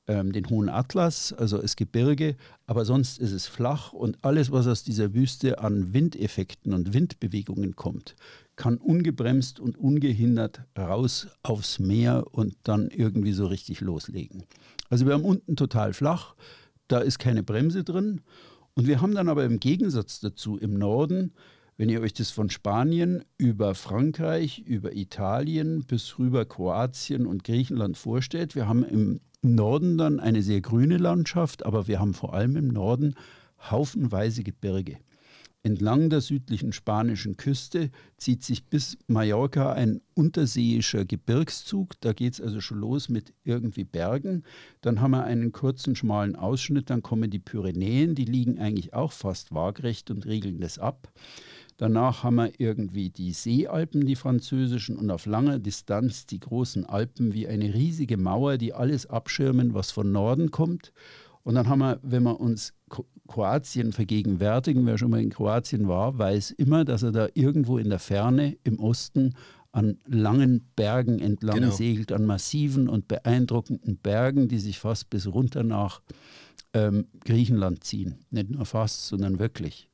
ähm, 0.08 0.32
den 0.32 0.48
hohen 0.48 0.68
Atlas, 0.68 1.32
also 1.32 1.60
es 1.60 1.76
Gebirge, 1.76 2.36
aber 2.66 2.84
sonst 2.84 3.18
ist 3.18 3.32
es 3.32 3.46
flach 3.46 3.92
und 3.92 4.18
alles, 4.22 4.52
was 4.52 4.66
aus 4.66 4.84
dieser 4.84 5.14
Wüste 5.14 5.58
an 5.58 5.92
Windeffekten 5.92 6.72
und 6.72 6.94
Windbewegungen 6.94 7.76
kommt, 7.76 8.14
kann 8.56 8.78
ungebremst 8.78 9.60
und 9.60 9.76
ungehindert 9.76 10.62
raus 10.78 11.28
aufs 11.42 11.78
Meer 11.78 12.24
und 12.30 12.56
dann 12.62 12.88
irgendwie 12.88 13.32
so 13.32 13.46
richtig 13.46 13.80
loslegen. 13.80 14.44
Also 14.88 15.06
wir 15.06 15.14
haben 15.14 15.24
unten 15.24 15.56
total 15.56 15.92
flach, 15.92 16.34
da 16.88 17.00
ist 17.00 17.18
keine 17.18 17.42
Bremse 17.42 17.82
drin 17.82 18.20
und 18.74 18.86
wir 18.86 19.00
haben 19.00 19.14
dann 19.14 19.28
aber 19.28 19.44
im 19.44 19.58
Gegensatz 19.58 20.20
dazu 20.20 20.56
im 20.56 20.74
Norden 20.74 21.32
wenn 21.78 21.90
ihr 21.90 22.00
euch 22.00 22.14
das 22.14 22.30
von 22.30 22.48
Spanien 22.48 23.24
über 23.36 23.74
Frankreich, 23.74 24.60
über 24.60 24.96
Italien 24.96 25.84
bis 25.84 26.18
rüber 26.18 26.46
Kroatien 26.46 27.26
und 27.26 27.44
Griechenland 27.44 27.98
vorstellt, 27.98 28.54
wir 28.54 28.66
haben 28.66 28.82
im 28.82 29.20
Norden 29.42 29.98
dann 29.98 30.18
eine 30.18 30.42
sehr 30.42 30.62
grüne 30.62 30.96
Landschaft, 30.96 31.66
aber 31.66 31.86
wir 31.86 32.00
haben 32.00 32.14
vor 32.14 32.32
allem 32.32 32.56
im 32.56 32.68
Norden 32.68 33.14
haufenweise 33.70 34.42
Gebirge. 34.42 34.98
entlang 35.62 36.10
der 36.10 36.20
südlichen 36.20 36.72
spanischen 36.72 37.36
Küste 37.36 37.90
zieht 38.16 38.44
sich 38.44 38.66
bis 38.66 38.96
Mallorca 39.08 39.72
ein 39.72 40.00
unterseeischer 40.14 41.04
Gebirgszug. 41.04 42.00
Da 42.00 42.12
geht 42.12 42.34
es 42.34 42.40
also 42.40 42.60
schon 42.60 42.78
los 42.78 43.08
mit 43.08 43.34
irgendwie 43.42 43.82
Bergen. 43.82 44.44
Dann 44.80 45.00
haben 45.00 45.10
wir 45.10 45.24
einen 45.24 45.50
kurzen, 45.50 45.96
schmalen 45.96 46.36
Ausschnitt. 46.36 46.88
Dann 46.88 47.02
kommen 47.02 47.30
die 47.30 47.40
Pyrenäen, 47.40 48.14
die 48.14 48.26
liegen 48.26 48.60
eigentlich 48.60 48.94
auch 48.94 49.10
fast 49.10 49.52
waagrecht 49.52 50.10
und 50.12 50.24
regeln 50.24 50.60
das 50.60 50.78
ab. 50.78 51.12
Danach 51.78 52.22
haben 52.22 52.36
wir 52.36 52.52
irgendwie 52.58 53.10
die 53.10 53.32
Seealpen, 53.32 54.06
die 54.06 54.16
französischen, 54.16 54.96
und 54.96 55.10
auf 55.10 55.26
langer 55.26 55.58
Distanz 55.58 56.26
die 56.26 56.40
großen 56.40 56.86
Alpen 56.86 57.34
wie 57.34 57.46
eine 57.46 57.74
riesige 57.74 58.16
Mauer, 58.16 58.56
die 58.56 58.72
alles 58.72 59.06
abschirmen, 59.06 59.74
was 59.74 59.90
von 59.90 60.10
Norden 60.10 60.50
kommt. 60.50 60.92
Und 61.42 61.54
dann 61.54 61.68
haben 61.68 61.80
wir, 61.80 62.00
wenn 62.02 62.22
wir 62.22 62.40
uns 62.40 62.72
Kroatien 63.28 63.92
vergegenwärtigen, 63.92 64.86
wer 64.86 64.98
schon 64.98 65.10
mal 65.10 65.20
in 65.20 65.30
Kroatien 65.30 65.86
war, 65.86 66.18
weiß 66.18 66.52
immer, 66.52 66.84
dass 66.84 67.02
er 67.02 67.12
da 67.12 67.28
irgendwo 67.34 67.78
in 67.78 67.90
der 67.90 67.98
Ferne 67.98 68.56
im 68.64 68.78
Osten 68.78 69.34
an 69.72 69.98
langen 70.06 70.70
Bergen 70.74 71.18
entlang 71.18 71.56
genau. 71.56 71.70
segelt, 71.70 72.10
an 72.10 72.24
massiven 72.24 72.88
und 72.88 73.08
beeindruckenden 73.08 73.98
Bergen, 73.98 74.48
die 74.48 74.58
sich 74.58 74.78
fast 74.78 75.10
bis 75.10 75.26
runter 75.26 75.62
nach 75.62 76.00
ähm, 76.72 77.08
Griechenland 77.24 77.84
ziehen. 77.84 78.24
Nicht 78.30 78.50
nur 78.50 78.64
fast, 78.64 79.06
sondern 79.06 79.38
wirklich. 79.38 79.90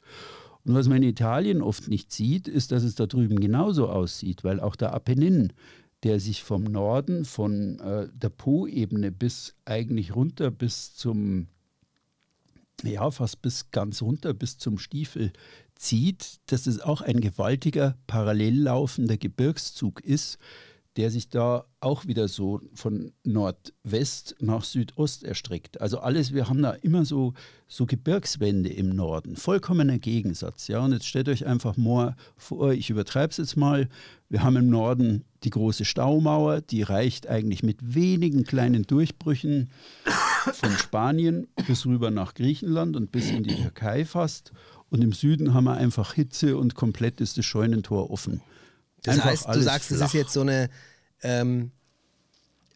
Und 0.65 0.75
was 0.75 0.89
man 0.89 0.99
in 0.99 1.09
Italien 1.09 1.61
oft 1.61 1.89
nicht 1.89 2.13
sieht, 2.13 2.47
ist, 2.47 2.73
dass 2.73 2.85
es 2.85 2.95
da 2.95 3.07
drüben 3.07 3.41
genauso 3.41 3.89
aussieht, 3.89 4.45
weil 4.45 4.61
auch 4.61 4.77
der 4.77 4.93
Apennin, 4.93 5.53
der 6.05 6.21
sich 6.21 6.43
vom 6.43 6.65
Norden, 6.65 7.25
von 7.25 7.79
äh, 7.81 8.09
der 8.13 8.29
Po-Ebene 8.29 9.11
bis 9.11 9.55
eigentlich 9.65 10.15
runter 10.15 10.51
bis 10.51 10.95
zum, 10.95 11.49
ja, 12.83 13.11
fast 13.11 13.43
bis 13.43 13.71
ganz 13.71 14.03
runter 14.03 14.35
bis 14.35 14.59
zum 14.59 14.79
Stiefel 14.79 15.33
zieht, 15.75 16.41
dass 16.47 16.67
es 16.67 16.81
auch 16.81 17.01
ein 17.01 17.21
gewaltiger 17.21 17.97
parallel 18.07 18.63
laufender 18.63 19.17
Gebirgszug 19.17 20.01
ist, 20.01 20.39
der 20.97 21.11
sich 21.11 21.29
da 21.31 21.65
auch 21.81 22.07
wieder 22.07 22.29
so 22.29 22.61
von 22.75 23.13
Nordwest 23.25 24.37
nach 24.41 24.63
Südost 24.63 25.25
erstreckt. 25.25 25.81
Also 25.81 25.99
alles, 25.99 26.35
wir 26.35 26.49
haben 26.49 26.63
da 26.63 26.73
immer 26.73 27.05
so, 27.05 27.33
so 27.67 27.87
Gebirgswände 27.87 28.69
im 28.69 28.91
Norden, 28.95 29.37
vollkommener 29.37 29.99
Gegensatz. 29.99 30.69
Ja? 30.69 30.81
Und 30.81 30.93
jetzt 30.93 31.07
stellt 31.07 31.29
euch 31.29 31.47
einfach 31.47 31.79
mal 31.79 32.15
vor, 32.37 32.73
ich 32.73 32.91
übertreibe 32.91 33.31
es 33.31 33.39
jetzt 33.39 33.57
mal, 33.57 33.89
wir 34.29 34.43
haben 34.43 34.57
im 34.57 34.69
Norden 34.69 35.25
die 35.45 35.51
große 35.51 35.85
Staumauer, 35.85 36.61
die 36.61 36.83
reicht 36.83 37.27
eigentlich 37.27 37.63
mit 37.63 37.95
wenigen 37.95 38.45
kleinen 38.45 38.83
Durchbrüchen 38.83 39.71
von 40.53 40.71
Spanien 40.73 41.49
bis 41.67 41.87
rüber 41.87 42.11
nach 42.11 42.35
Griechenland 42.35 42.97
und 42.97 43.13
bis 43.13 43.31
in 43.31 43.45
die 43.45 43.57
Türkei 43.57 44.05
fast. 44.05 44.53
Und 44.91 45.03
im 45.03 45.13
Süden 45.13 45.55
haben 45.55 45.65
wir 45.65 45.75
einfach 45.75 46.13
Hitze 46.13 46.59
und 46.59 46.75
komplett 46.75 47.23
ist 47.23 47.39
das 47.39 47.47
Scheunentor 47.47 48.11
offen. 48.11 48.43
Das 49.03 49.17
Einfach 49.17 49.31
heißt, 49.31 49.49
du 49.49 49.61
sagst, 49.61 49.89
flach. 49.89 49.99
das 49.99 50.09
ist 50.09 50.15
jetzt 50.15 50.33
so 50.33 50.43
eine. 50.43 50.71
Ähm, 51.23 51.73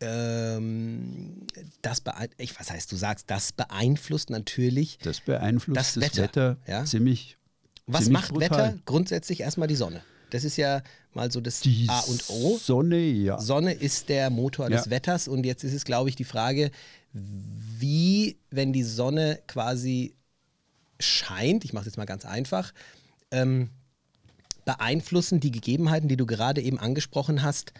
ähm, 0.01 1.47
das 1.81 2.03
ich, 2.37 2.59
was 2.61 2.71
heißt, 2.71 2.93
du 2.93 2.97
sagst, 2.97 3.31
das 3.31 3.53
beeinflusst 3.53 4.31
natürlich. 4.31 4.99
Das 4.99 5.21
beeinflusst 5.21 5.79
das, 5.79 5.95
das 5.95 6.03
Wetter, 6.03 6.23
Wetter 6.23 6.57
ja? 6.67 6.85
ziemlich. 6.85 7.39
Was 7.87 8.05
ziemlich 8.05 8.23
macht 8.23 8.33
brutal. 8.35 8.51
Wetter? 8.51 8.79
Grundsätzlich 8.85 9.41
erstmal 9.41 9.69
die 9.69 9.77
Sonne. 9.77 10.03
Das 10.31 10.45
ist 10.45 10.57
ja 10.57 10.83
mal 11.15 11.31
so 11.31 11.41
das 11.41 11.61
die 11.61 11.87
A 11.89 12.01
und 12.01 12.29
O. 12.29 12.59
Sonne, 12.59 12.99
ja. 12.99 13.41
Sonne 13.41 13.73
ist 13.73 14.09
der 14.09 14.29
Motor 14.31 14.69
ja. 14.69 14.77
des 14.77 14.91
Wetters 14.91 15.29
und 15.29 15.47
jetzt 15.47 15.65
ist 15.65 15.73
es, 15.73 15.85
glaube 15.85 16.09
ich, 16.09 16.17
die 16.17 16.25
Frage, 16.25 16.71
wie, 17.13 18.37
wenn 18.51 18.73
die 18.73 18.83
Sonne 18.83 19.41
quasi 19.47 20.15
scheint, 20.99 21.65
ich 21.65 21.73
mache 21.73 21.83
es 21.83 21.87
jetzt 21.87 21.97
mal 21.97 22.07
ganz 22.07 22.25
einfach, 22.25 22.73
ähm, 23.31 23.71
beeinflussen 24.67 25.41
die 25.41 25.53
Gegebenheiten, 25.53 26.09
die 26.09 26.19
du 26.19 26.27
gerade 26.27 26.61
eben 26.61 26.79
angesprochen 26.79 27.43
hast, 27.43 27.73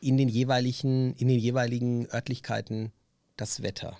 in 0.00 0.18
den 0.18 0.28
jeweiligen, 0.28 1.14
in 1.14 1.28
den 1.28 1.38
jeweiligen 1.38 2.06
Örtlichkeiten 2.12 2.92
das 3.38 3.62
Wetter? 3.62 3.96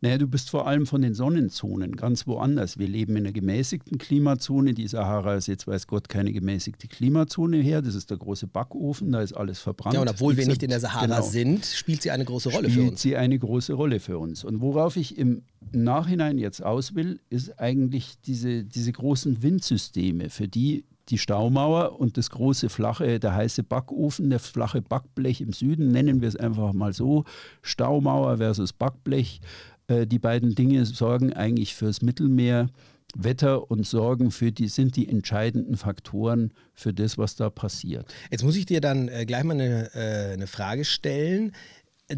Naja, 0.00 0.18
du 0.18 0.26
bist 0.26 0.50
vor 0.50 0.66
allem 0.66 0.86
von 0.86 1.02
den 1.02 1.14
Sonnenzonen 1.14 1.96
ganz 1.96 2.26
woanders. 2.26 2.78
Wir 2.78 2.88
leben 2.88 3.16
in 3.16 3.24
einer 3.24 3.32
gemäßigten 3.32 3.98
Klimazone. 3.98 4.74
Die 4.74 4.86
Sahara 4.86 5.34
ist 5.34 5.46
jetzt, 5.46 5.66
weiß 5.66 5.86
Gott, 5.86 6.08
keine 6.08 6.32
gemäßigte 6.32 6.88
Klimazone 6.88 7.58
her. 7.58 7.82
Das 7.82 7.94
ist 7.94 8.10
der 8.10 8.18
große 8.18 8.46
Backofen, 8.46 9.12
da 9.12 9.22
ist 9.22 9.32
alles 9.32 9.58
verbrannt. 9.58 9.94
Ja, 9.94 10.00
und 10.00 10.08
obwohl 10.08 10.36
wir 10.36 10.46
nicht 10.46 10.62
in 10.62 10.70
der 10.70 10.80
Sahara 10.80 11.06
genau. 11.06 11.22
sind, 11.22 11.64
spielt 11.66 12.02
sie 12.02 12.10
eine 12.10 12.24
große 12.24 12.50
Rolle 12.50 12.70
für 12.70 12.80
uns. 12.80 12.86
Spielt 12.86 12.98
sie 12.98 13.16
eine 13.16 13.38
große 13.38 13.72
Rolle 13.72 14.00
für 14.00 14.18
uns. 14.18 14.44
Und 14.44 14.60
worauf 14.60 14.96
ich 14.96 15.18
im 15.18 15.42
Nachhinein 15.72 16.38
jetzt 16.38 16.62
aus 16.62 16.94
will, 16.94 17.20
ist 17.30 17.58
eigentlich 17.58 18.20
diese, 18.20 18.64
diese 18.64 18.92
großen 18.92 19.42
Windsysteme, 19.42 20.30
für 20.30 20.48
die 20.48 20.84
die 21.08 21.18
Staumauer 21.18 22.00
und 22.00 22.16
das 22.16 22.30
große 22.30 22.68
flache, 22.68 23.20
der 23.20 23.34
heiße 23.34 23.62
Backofen, 23.62 24.30
der 24.30 24.40
flache 24.40 24.82
Backblech 24.82 25.40
im 25.40 25.52
Süden, 25.52 25.92
nennen 25.92 26.20
wir 26.20 26.28
es 26.28 26.36
einfach 26.36 26.72
mal 26.72 26.92
so, 26.92 27.24
Staumauer 27.62 28.38
versus 28.38 28.72
Backblech. 28.72 29.40
Äh, 29.88 30.06
die 30.06 30.18
beiden 30.18 30.54
Dinge 30.54 30.84
sorgen 30.84 31.32
eigentlich 31.32 31.74
fürs 31.74 32.02
Mittelmeer. 32.02 32.68
Wetter 33.14 33.70
und 33.70 33.86
Sorgen 33.86 34.30
für 34.30 34.52
die 34.52 34.68
sind 34.68 34.96
die 34.96 35.08
entscheidenden 35.08 35.76
Faktoren 35.76 36.52
für 36.74 36.92
das, 36.92 37.16
was 37.16 37.36
da 37.36 37.48
passiert. 37.48 38.12
Jetzt 38.30 38.44
muss 38.44 38.56
ich 38.56 38.66
dir 38.66 38.80
dann 38.80 39.08
äh, 39.08 39.24
gleich 39.24 39.44
mal 39.44 39.54
eine, 39.54 39.94
äh, 39.94 40.32
eine, 40.34 40.46
Frage 40.46 40.84
stellen. 40.84 41.52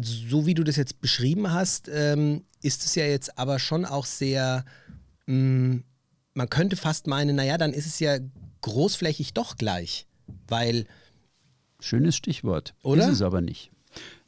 So 0.01 0.45
wie 0.45 0.55
du 0.55 0.63
das 0.63 0.75
jetzt 0.75 0.99
beschrieben 0.99 1.53
hast, 1.53 1.89
ähm, 1.93 2.43
ist 2.61 2.85
es 2.85 2.95
ja 2.95 3.05
jetzt 3.05 3.37
aber 3.37 3.59
schon 3.59 3.85
auch 3.85 4.05
sehr, 4.05 4.65
mh, 5.27 5.35
mm, 5.35 5.83
man 6.33 6.49
könnte 6.49 6.75
fast 6.75 7.07
meinen, 7.07 7.35
naja, 7.35 7.57
dann 7.57 7.73
ist 7.73 7.85
es 7.85 7.99
ja 7.99 8.17
großflächig 8.61 9.33
doch 9.33 9.57
gleich, 9.57 10.05
weil. 10.47 10.85
Schönes 11.79 12.15
Stichwort. 12.15 12.73
Oder? 12.83 13.03
Ist 13.03 13.13
es 13.13 13.21
aber 13.21 13.41
nicht. 13.41 13.71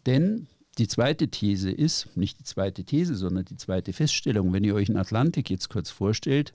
Denn 0.05 0.47
die 0.77 0.87
zweite 0.87 1.27
These 1.27 1.69
ist, 1.69 2.15
nicht 2.15 2.39
die 2.39 2.43
zweite 2.43 2.83
These, 2.83 3.15
sondern 3.15 3.45
die 3.45 3.57
zweite 3.57 3.93
Feststellung, 3.93 4.53
wenn 4.53 4.63
ihr 4.63 4.73
euch 4.73 4.87
den 4.87 4.97
Atlantik 4.97 5.49
jetzt 5.49 5.69
kurz 5.69 5.89
vorstellt, 5.89 6.53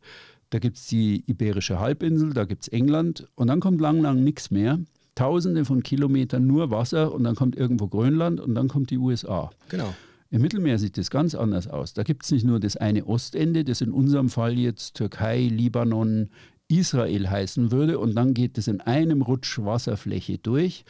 da 0.51 0.59
gibt 0.59 0.77
es 0.79 0.87
die 0.87 1.25
Iberische 1.27 1.81
Halbinsel, 1.81 2.33
da 2.33 2.45
gibt 2.45 2.63
es 2.63 2.69
England 2.69 3.29
und 3.35 3.49
dann 3.49 3.61
kommt 3.61 3.81
lang, 3.81 4.01
lang 4.01 4.25
nichts 4.25 4.51
mehr. 4.51 4.79
Tausende 5.15 5.65
von 5.65 5.83
Kilometern 5.83 6.47
nur 6.47 6.71
Wasser 6.71 7.13
und 7.13 7.25
dann 7.25 7.35
kommt 7.35 7.57
irgendwo 7.57 7.89
Grönland 7.89 8.41
und 8.41 8.55
dann 8.55 8.69
kommt 8.69 8.91
die 8.91 8.99
USA. 8.99 9.51
Genau. 9.69 9.95
Im 10.31 10.43
Mittelmeer 10.43 10.79
sieht 10.79 10.99
das 10.99 11.11
ganz 11.11 11.35
anders 11.35 11.69
aus. 11.69 11.95
Da 11.95 12.03
gibt 12.03 12.25
es 12.25 12.31
nicht 12.31 12.45
nur 12.45 12.61
das 12.61 12.77
eine 12.77 13.07
Ostende, 13.07 13.65
das 13.65 13.81
in 13.81 13.93
unserem 13.93 14.29
Fall 14.29 14.59
jetzt 14.59 14.95
Türkei, 14.95 15.47
Libanon, 15.47 16.31
Israel 16.69 17.31
heißen 17.31 17.71
würde 17.71 17.99
und 17.99 18.15
dann 18.15 18.35
geht 18.35 18.59
es 18.59 18.69
in 18.69 18.81
einem 18.81 19.23
Rutsch 19.23 19.59
Wasserfläche 19.59 20.39
durch, 20.39 20.85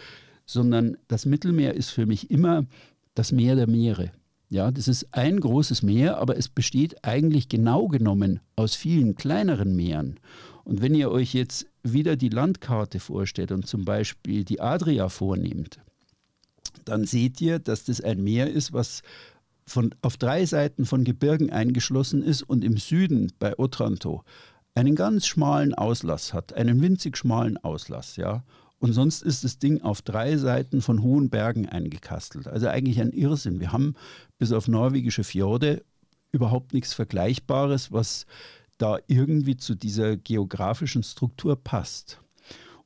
sondern 0.46 0.96
das 1.08 1.26
Mittelmeer 1.26 1.74
ist 1.74 1.90
für 1.90 2.06
mich 2.06 2.30
immer 2.30 2.64
das 3.14 3.32
Meer 3.32 3.56
der 3.56 3.66
Meere. 3.66 4.12
Ja, 4.48 4.70
das 4.70 4.86
ist 4.86 5.12
ein 5.12 5.40
großes 5.40 5.82
Meer, 5.82 6.18
aber 6.18 6.36
es 6.36 6.48
besteht 6.48 7.04
eigentlich 7.04 7.48
genau 7.48 7.88
genommen 7.88 8.40
aus 8.54 8.76
vielen 8.76 9.16
kleineren 9.16 9.74
Meeren. 9.74 10.20
Und 10.64 10.82
wenn 10.82 10.94
ihr 10.94 11.10
euch 11.10 11.34
jetzt 11.34 11.66
wieder 11.82 12.16
die 12.16 12.28
Landkarte 12.28 13.00
vorstellt 13.00 13.50
und 13.50 13.66
zum 13.66 13.84
Beispiel 13.84 14.44
die 14.44 14.60
Adria 14.60 15.08
vornehmt, 15.08 15.80
dann 16.84 17.04
seht 17.04 17.40
ihr, 17.40 17.58
dass 17.58 17.84
das 17.84 18.00
ein 18.00 18.22
Meer 18.22 18.50
ist, 18.50 18.72
was 18.72 19.02
von, 19.66 19.92
auf 20.02 20.16
drei 20.16 20.46
Seiten 20.46 20.84
von 20.84 21.02
Gebirgen 21.02 21.50
eingeschlossen 21.50 22.22
ist 22.22 22.42
und 22.42 22.64
im 22.64 22.76
Süden 22.76 23.32
bei 23.40 23.58
Otranto 23.58 24.22
einen 24.76 24.94
ganz 24.94 25.26
schmalen 25.26 25.74
Auslass 25.74 26.32
hat, 26.32 26.52
einen 26.52 26.80
winzig 26.80 27.16
schmalen 27.16 27.56
Auslass, 27.56 28.16
ja. 28.16 28.44
Und 28.78 28.92
sonst 28.92 29.22
ist 29.22 29.42
das 29.42 29.58
Ding 29.58 29.80
auf 29.80 30.02
drei 30.02 30.36
Seiten 30.36 30.82
von 30.82 31.02
hohen 31.02 31.30
Bergen 31.30 31.66
eingekastelt. 31.66 32.46
Also 32.46 32.68
eigentlich 32.68 33.00
ein 33.00 33.12
Irrsinn. 33.12 33.58
Wir 33.58 33.72
haben 33.72 33.94
bis 34.38 34.52
auf 34.52 34.68
norwegische 34.68 35.24
Fjorde 35.24 35.82
überhaupt 36.30 36.74
nichts 36.74 36.92
Vergleichbares, 36.92 37.90
was 37.90 38.26
da 38.76 38.98
irgendwie 39.06 39.56
zu 39.56 39.74
dieser 39.74 40.18
geografischen 40.18 41.02
Struktur 41.02 41.56
passt. 41.56 42.20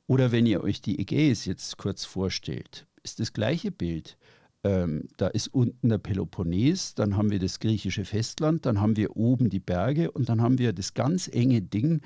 Oder 0.07 0.31
wenn 0.31 0.45
ihr 0.45 0.63
euch 0.63 0.81
die 0.81 0.97
Ägäis 0.97 1.43
jetzt 1.43 1.77
kurz 1.77 2.05
vorstellt, 2.05 2.87
ist 3.03 3.19
das 3.19 3.33
gleiche 3.33 3.71
Bild. 3.71 4.17
Ähm, 4.63 5.07
da 5.17 5.27
ist 5.27 5.47
unten 5.47 5.89
der 5.89 5.97
Peloponnes, 5.97 6.93
dann 6.93 7.17
haben 7.17 7.31
wir 7.31 7.39
das 7.39 7.59
griechische 7.59 8.05
Festland, 8.05 8.65
dann 8.65 8.79
haben 8.79 8.95
wir 8.95 9.17
oben 9.17 9.49
die 9.49 9.59
Berge 9.59 10.11
und 10.11 10.29
dann 10.29 10.41
haben 10.41 10.59
wir 10.59 10.71
das 10.71 10.93
ganz 10.93 11.27
enge 11.27 11.61
Ding, 11.61 12.01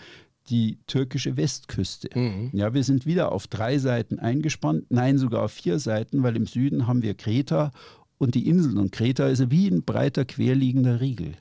die 0.49 0.79
türkische 0.87 1.37
Westküste. 1.37 2.09
Mhm. 2.17 2.51
Ja, 2.53 2.73
wir 2.73 2.83
sind 2.83 3.05
wieder 3.05 3.31
auf 3.31 3.47
drei 3.47 3.77
Seiten 3.77 4.19
eingespannt, 4.19 4.85
nein, 4.89 5.17
sogar 5.17 5.43
auf 5.43 5.51
vier 5.51 5.79
Seiten, 5.79 6.23
weil 6.23 6.35
im 6.35 6.45
Süden 6.45 6.87
haben 6.87 7.01
wir 7.01 7.15
Kreta 7.15 7.71
und 8.17 8.35
die 8.35 8.47
Inseln. 8.47 8.77
Und 8.77 8.91
Kreta 8.91 9.27
ist 9.27 9.51
wie 9.51 9.67
ein 9.67 9.83
breiter, 9.83 10.23
querliegender 10.23 11.01
Riegel. 11.01 11.33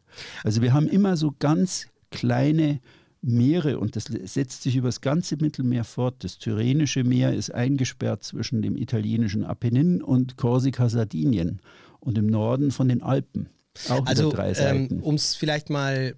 Also 0.43 0.63
wir 0.63 0.73
haben 0.73 0.89
immer 0.89 1.17
so 1.17 1.35
ganz 1.39 1.87
kleine 2.11 2.81
Meere 3.27 3.79
und 3.79 3.97
das 3.97 4.05
setzt 4.05 4.63
sich 4.63 4.77
über 4.77 4.89
das 4.89 5.01
ganze 5.01 5.37
Mittelmeer 5.37 5.85
fort. 5.85 6.23
Das 6.23 6.39
Tyrrhenische 6.39 7.05
Meer 7.05 7.35
ist 7.35 7.51
eingesperrt 7.51 8.23
zwischen 8.23 8.63
dem 8.63 8.77
italienischen 8.77 9.45
Apennin 9.45 10.03
und 10.03 10.37
Korsika, 10.37 10.89
Sardinien 10.89 11.61
und 12.01 12.19
im 12.19 12.27
Norden 12.27 12.71
von 12.71 12.89
den 12.89 13.03
Alpen. 13.03 13.49
Auch 13.89 14.07
also, 14.07 14.33
ähm, 14.37 15.01
um 15.03 15.15
es 15.15 15.35
vielleicht 15.35 15.71
mal 15.71 16.15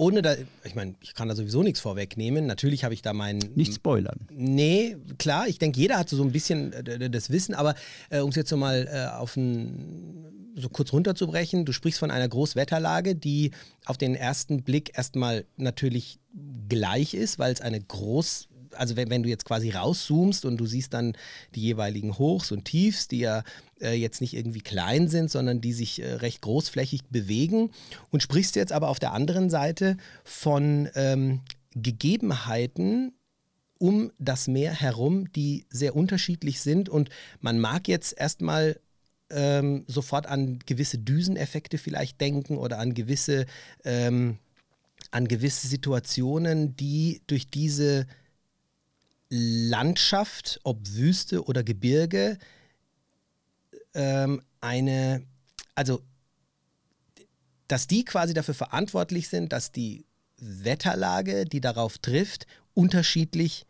ohne 0.00 0.22
da, 0.22 0.34
ich 0.64 0.74
meine, 0.74 0.94
ich 1.02 1.12
kann 1.12 1.28
da 1.28 1.34
sowieso 1.34 1.62
nichts 1.62 1.78
vorwegnehmen. 1.78 2.46
Natürlich 2.46 2.84
habe 2.84 2.94
ich 2.94 3.02
da 3.02 3.12
meinen. 3.12 3.52
Nicht 3.54 3.74
spoilern. 3.74 4.26
Nee, 4.32 4.96
klar, 5.18 5.46
ich 5.46 5.58
denke, 5.58 5.78
jeder 5.78 5.98
hat 5.98 6.08
so 6.08 6.22
ein 6.22 6.32
bisschen 6.32 6.72
äh, 6.72 7.10
das 7.10 7.28
Wissen, 7.28 7.54
aber 7.54 7.74
äh, 8.08 8.20
um 8.20 8.30
es 8.30 8.36
jetzt 8.36 8.48
so 8.48 8.56
mal 8.56 8.88
äh, 8.90 9.14
auf 9.14 9.36
ein, 9.36 10.54
so 10.56 10.70
kurz 10.70 10.94
runterzubrechen, 10.94 11.66
du 11.66 11.72
sprichst 11.72 12.00
von 12.00 12.10
einer 12.10 12.28
Großwetterlage, 12.28 13.14
die 13.14 13.50
auf 13.84 13.98
den 13.98 14.14
ersten 14.14 14.62
Blick 14.62 14.96
erstmal 14.96 15.44
natürlich 15.58 16.18
gleich 16.70 17.12
ist, 17.12 17.38
weil 17.38 17.52
es 17.52 17.60
eine 17.60 17.80
groß 17.80 18.48
also 18.76 18.94
wenn, 18.94 19.10
wenn 19.10 19.24
du 19.24 19.28
jetzt 19.28 19.44
quasi 19.44 19.70
rauszoomst 19.70 20.44
und 20.44 20.56
du 20.56 20.64
siehst 20.64 20.94
dann 20.94 21.14
die 21.56 21.60
jeweiligen 21.60 22.18
Hochs 22.18 22.52
und 22.52 22.64
Tiefs, 22.64 23.08
die 23.08 23.18
ja 23.18 23.42
äh, 23.80 23.94
jetzt 23.94 24.20
nicht 24.20 24.34
irgendwie 24.34 24.60
klein 24.60 25.08
sind, 25.08 25.30
sondern 25.30 25.60
die 25.60 25.72
sich 25.72 26.00
äh, 26.00 26.14
recht 26.14 26.42
großflächig 26.42 27.04
bewegen 27.10 27.70
und 28.10 28.22
sprichst 28.22 28.56
jetzt 28.56 28.72
aber 28.72 28.88
auf 28.88 28.98
der 28.98 29.12
anderen 29.12 29.50
Seite 29.50 29.96
von 30.24 30.88
ähm, 30.94 31.40
Gegebenheiten, 31.74 33.12
um 33.78 34.12
das 34.18 34.48
Meer 34.48 34.72
herum, 34.72 35.32
die 35.32 35.64
sehr 35.70 35.96
unterschiedlich 35.96 36.60
sind. 36.60 36.88
Und 36.88 37.08
man 37.40 37.58
mag 37.58 37.88
jetzt 37.88 38.18
erstmal 38.18 38.78
ähm, 39.30 39.84
sofort 39.86 40.26
an 40.26 40.58
gewisse 40.66 40.98
Düseneffekte 40.98 41.78
vielleicht 41.78 42.20
denken 42.20 42.58
oder 42.58 42.78
an 42.78 42.94
gewisse, 42.94 43.46
ähm, 43.84 44.38
an 45.10 45.28
gewisse 45.28 45.68
Situationen, 45.68 46.76
die 46.76 47.22
durch 47.26 47.48
diese 47.48 48.06
Landschaft, 49.30 50.60
ob 50.64 50.86
Wüste 50.88 51.44
oder 51.44 51.62
Gebirge, 51.62 52.36
ähm, 53.94 54.42
eine, 54.60 55.22
also 55.74 56.02
dass 57.68 57.86
die 57.86 58.04
quasi 58.04 58.34
dafür 58.34 58.54
verantwortlich 58.54 59.28
sind, 59.28 59.52
dass 59.52 59.70
die 59.70 60.04
Wetterlage, 60.38 61.44
die 61.44 61.60
darauf 61.60 61.98
trifft, 61.98 62.46
unterschiedlich 62.74 63.66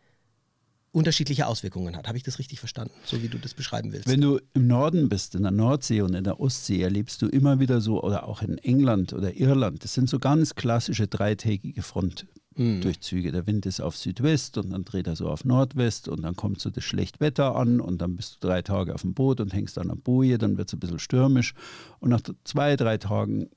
unterschiedliche 0.93 1.47
Auswirkungen 1.47 1.97
hat. 1.97 2.09
Habe 2.09 2.19
ich 2.19 2.25
das 2.25 2.39
richtig 2.39 2.59
verstanden, 2.59 2.95
so 3.05 3.23
wie 3.23 3.29
du 3.29 3.39
das 3.39 3.55
beschreiben 3.55 3.93
willst? 3.93 4.09
Wenn 4.09 4.21
du 4.21 4.41
im 4.55 4.67
Norden 4.67 5.09
bist, 5.09 5.35
in 5.35 5.43
der 5.43 5.53
Nordsee 5.53 6.01
und 6.01 6.15
in 6.15 6.25
der 6.25 6.41
Ostsee, 6.41 6.83
erlebst 6.83 7.23
du 7.23 7.29
immer 7.29 7.61
wieder 7.61 7.81
so, 7.81 8.03
oder 8.03 8.27
auch 8.27 8.43
in 8.43 8.59
England 8.59 9.13
oder 9.13 9.35
Irland, 9.37 9.85
das 9.85 9.95
sind 9.95 10.09
so 10.09 10.19
ganz 10.19 10.57
klassische 10.57 11.07
dreitägige 11.07 11.83
Front, 11.83 12.27
mhm. 12.57 12.81
Durchzüge. 12.81 13.33
Der 13.33 13.47
Wind 13.47 13.67
ist 13.67 13.81
auf 13.81 13.97
Südwest 13.97 14.59
und 14.59 14.71
dann 14.71 14.85
dreht 14.85 15.07
er 15.07 15.17
so 15.17 15.29
auf 15.29 15.45
Nordwest 15.45 16.09
und 16.09 16.23
dann 16.23 16.37
kommt 16.37 16.61
so 16.61 16.71
das 16.71 16.85
Schlechtwetter 16.85 17.57
an 17.57 17.81
und 17.81 17.99
dann 17.99 18.17
bist 18.17 18.37
du 18.37 18.47
drei 18.47 18.63
Tage 18.63 18.95
auf 18.95 19.03
dem 19.03 19.15
Boot 19.15 19.41
und 19.41 19.53
hängst 19.53 19.77
dann 19.77 19.91
am 19.91 20.01
Boje, 20.01 20.39
dann 20.39 20.57
wird 20.57 20.69
es 20.69 20.75
ein 20.75 20.81
bisschen 20.81 20.99
stürmisch 20.99 21.55
und 22.01 22.11
nach 22.11 22.21
zwei, 22.45 22.77
drei 22.77 22.99
Tagen 22.99 23.51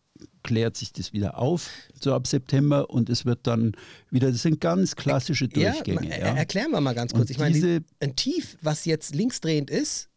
klärt 0.44 0.78
sich 0.78 0.94
das 0.94 1.14
wieder 1.14 1.38
auf, 1.38 1.70
so 2.00 2.14
ab 2.14 2.28
September 2.28 2.90
und 2.90 3.10
es 3.10 3.26
wird 3.26 3.48
dann 3.48 3.74
wieder, 4.10 4.32
das 4.32 4.42
sind 4.42 4.62
ganz 4.62 4.96
klassische 4.96 5.48
Durchgänge. 5.48 6.10
Ja, 6.10 6.18
ja. 6.18 6.36
Erklären 6.36 6.72
wir 6.72 6.82
mal 6.82 6.94
ganz 6.94 7.14
kurz. 7.14 7.24
Und 7.24 7.32
ich 7.32 7.40
meine, 7.40 7.84
ein 8.00 8.16
Tief, 8.16 8.58
was 8.62 8.86
jetzt 8.86 9.16
linksdrehend 9.16 9.70
ist, 9.70 10.10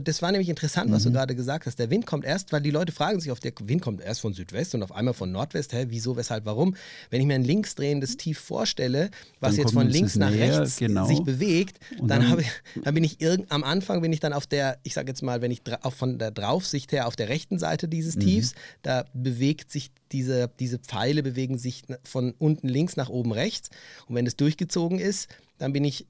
das 0.00 0.20
war 0.20 0.30
nämlich 0.30 0.48
interessant, 0.48 0.90
was 0.90 1.04
mhm. 1.04 1.10
du 1.10 1.12
gerade 1.14 1.34
gesagt 1.34 1.66
hast. 1.66 1.78
Der 1.78 1.90
Wind 1.90 2.04
kommt 2.04 2.24
erst, 2.24 2.52
weil 2.52 2.60
die 2.60 2.70
Leute 2.70 2.92
fragen 2.92 3.20
sich, 3.20 3.32
auf 3.32 3.40
der 3.40 3.52
Wind 3.62 3.80
kommt 3.80 4.02
erst 4.02 4.20
von 4.20 4.34
Südwest 4.34 4.74
und 4.74 4.82
auf 4.82 4.92
einmal 4.92 5.14
von 5.14 5.32
Nordwest. 5.32 5.72
Hä, 5.72 5.86
wieso, 5.88 6.16
weshalb, 6.16 6.44
warum? 6.44 6.76
Wenn 7.10 7.20
ich 7.20 7.26
mir 7.26 7.34
ein 7.34 7.44
linksdrehendes 7.44 8.18
Tief 8.18 8.38
vorstelle, 8.38 9.10
was 9.40 9.56
dann 9.56 9.64
jetzt 9.64 9.72
von 9.72 9.88
links 9.88 10.16
nach 10.16 10.30
näher, 10.30 10.60
rechts 10.60 10.76
genau. 10.76 11.06
sich 11.06 11.20
bewegt, 11.22 11.78
dann, 12.02 12.28
dann, 12.28 12.38
ich, 12.38 12.50
dann 12.84 12.94
bin 12.94 13.04
ich 13.04 13.20
irgend, 13.20 13.50
am 13.50 13.64
Anfang 13.64 14.02
bin 14.02 14.12
ich 14.12 14.20
dann 14.20 14.32
auf 14.32 14.46
der, 14.46 14.78
ich 14.82 14.94
sage 14.94 15.08
jetzt 15.08 15.22
mal, 15.22 15.40
wenn 15.40 15.50
ich 15.50 15.62
auch 15.82 15.94
von 15.94 16.18
der 16.18 16.30
Draufsicht 16.30 16.92
her 16.92 17.06
auf 17.06 17.16
der 17.16 17.28
rechten 17.28 17.58
Seite 17.58 17.88
dieses 17.88 18.16
mhm. 18.16 18.20
Tiefs, 18.20 18.54
da 18.82 19.04
bewegt 19.14 19.70
sich 19.70 19.90
diese, 20.12 20.50
diese 20.58 20.78
Pfeile 20.78 21.22
bewegen 21.22 21.58
sich 21.58 21.84
von 22.04 22.34
unten 22.38 22.68
links 22.68 22.96
nach 22.96 23.08
oben 23.08 23.32
rechts. 23.32 23.70
Und 24.06 24.14
wenn 24.14 24.26
es 24.26 24.36
durchgezogen 24.36 24.98
ist, 24.98 25.28
dann 25.58 25.72
bin 25.72 25.84
ich 25.84 26.06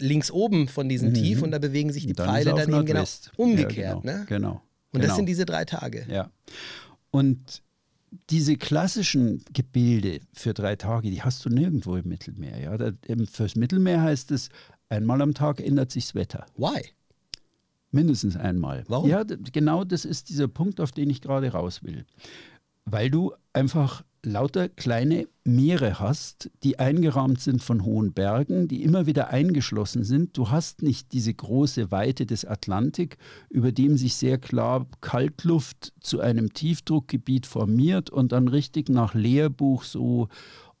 links 0.00 0.30
oben 0.30 0.68
von 0.68 0.88
diesem 0.88 1.10
mhm. 1.10 1.14
Tief 1.14 1.42
und 1.42 1.50
da 1.50 1.58
bewegen 1.58 1.92
sich 1.92 2.06
die 2.06 2.12
dann 2.12 2.28
Pfeile 2.28 2.54
dann 2.54 2.72
eben 2.72 2.86
genau 2.86 3.04
umgekehrt. 3.36 3.76
Ja, 3.76 4.00
genau, 4.00 4.18
ne? 4.18 4.24
genau. 4.28 4.62
Und 4.92 5.00
genau. 5.00 5.06
das 5.06 5.16
sind 5.16 5.26
diese 5.26 5.46
drei 5.46 5.64
Tage. 5.64 6.06
Ja. 6.10 6.30
Und 7.10 7.62
diese 8.28 8.56
klassischen 8.56 9.44
Gebilde 9.52 10.20
für 10.32 10.52
drei 10.52 10.76
Tage, 10.76 11.10
die 11.10 11.22
hast 11.22 11.44
du 11.44 11.48
nirgendwo 11.48 11.96
im 11.96 12.08
Mittelmeer. 12.08 12.58
Ja? 12.58 12.76
Da, 12.76 12.92
fürs 13.30 13.54
Mittelmeer 13.54 14.02
heißt 14.02 14.30
es, 14.32 14.48
einmal 14.88 15.22
am 15.22 15.34
Tag 15.34 15.60
ändert 15.60 15.92
sich 15.92 16.06
das 16.06 16.14
Wetter. 16.14 16.46
Why? 16.56 16.90
Mindestens 17.92 18.36
einmal. 18.36 18.84
Warum? 18.88 19.08
Ja, 19.08 19.24
genau 19.24 19.84
das 19.84 20.04
ist 20.04 20.28
dieser 20.28 20.48
Punkt, 20.48 20.80
auf 20.80 20.92
den 20.92 21.10
ich 21.10 21.20
gerade 21.20 21.52
raus 21.52 21.82
will. 21.82 22.04
Weil 22.84 23.10
du 23.10 23.32
einfach 23.52 24.04
lauter 24.24 24.68
kleine 24.68 25.26
Meere 25.44 25.98
hast, 25.98 26.50
die 26.62 26.78
eingerahmt 26.78 27.40
sind 27.40 27.62
von 27.62 27.84
hohen 27.84 28.12
Bergen, 28.12 28.68
die 28.68 28.82
immer 28.82 29.06
wieder 29.06 29.28
eingeschlossen 29.28 30.04
sind. 30.04 30.36
Du 30.36 30.50
hast 30.50 30.82
nicht 30.82 31.12
diese 31.12 31.32
große 31.32 31.90
Weite 31.90 32.26
des 32.26 32.44
Atlantik, 32.44 33.16
über 33.48 33.72
dem 33.72 33.96
sich 33.96 34.14
sehr 34.14 34.38
klar 34.38 34.86
Kaltluft 35.00 35.92
zu 36.00 36.20
einem 36.20 36.52
Tiefdruckgebiet 36.52 37.46
formiert 37.46 38.10
und 38.10 38.32
dann 38.32 38.48
richtig 38.48 38.88
nach 38.88 39.14
Lehrbuch 39.14 39.84
so 39.84 40.28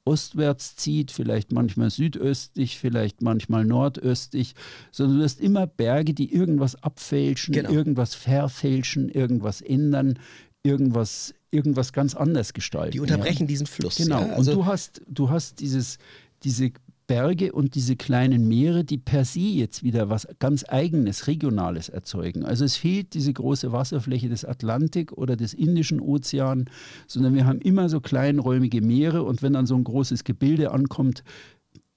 ostwärts 0.04 0.76
zieht, 0.76 1.10
vielleicht 1.10 1.52
manchmal 1.52 1.90
südöstlich, 1.90 2.78
vielleicht 2.78 3.22
manchmal 3.22 3.64
nordöstlich, 3.64 4.54
sondern 4.90 5.18
du 5.18 5.24
hast 5.24 5.40
immer 5.40 5.66
Berge, 5.66 6.14
die 6.14 6.32
irgendwas 6.32 6.82
abfälschen, 6.82 7.54
genau. 7.54 7.70
irgendwas 7.70 8.14
verfälschen, 8.14 9.08
irgendwas 9.08 9.60
ändern, 9.60 10.18
irgendwas 10.62 11.34
irgendwas 11.50 11.92
ganz 11.92 12.14
anders 12.14 12.52
gestalten. 12.52 12.92
Die 12.92 13.00
unterbrechen 13.00 13.42
ja. 13.42 13.46
diesen 13.46 13.66
Fluss. 13.66 13.96
Genau. 13.96 14.20
Ja, 14.20 14.34
also 14.34 14.52
und 14.52 14.56
du 14.58 14.66
hast, 14.66 15.02
du 15.08 15.30
hast 15.30 15.60
dieses, 15.60 15.98
diese 16.42 16.72
Berge 17.10 17.52
und 17.52 17.74
diese 17.74 17.96
kleinen 17.96 18.46
Meere, 18.46 18.84
die 18.84 18.96
per 18.96 19.24
se 19.24 19.40
jetzt 19.40 19.82
wieder 19.82 20.10
was 20.10 20.28
ganz 20.38 20.64
Eigenes, 20.68 21.26
Regionales 21.26 21.88
erzeugen. 21.88 22.44
Also 22.44 22.64
es 22.64 22.76
fehlt 22.76 23.14
diese 23.14 23.32
große 23.32 23.72
Wasserfläche 23.72 24.28
des 24.28 24.44
Atlantik 24.44 25.10
oder 25.14 25.34
des 25.34 25.52
Indischen 25.52 26.00
Ozeans, 26.00 26.70
sondern 27.08 27.34
wir 27.34 27.46
haben 27.46 27.60
immer 27.60 27.88
so 27.88 28.00
kleinräumige 28.00 28.80
Meere 28.80 29.24
und 29.24 29.42
wenn 29.42 29.54
dann 29.54 29.66
so 29.66 29.74
ein 29.74 29.82
großes 29.82 30.22
Gebilde 30.22 30.70
ankommt, 30.70 31.24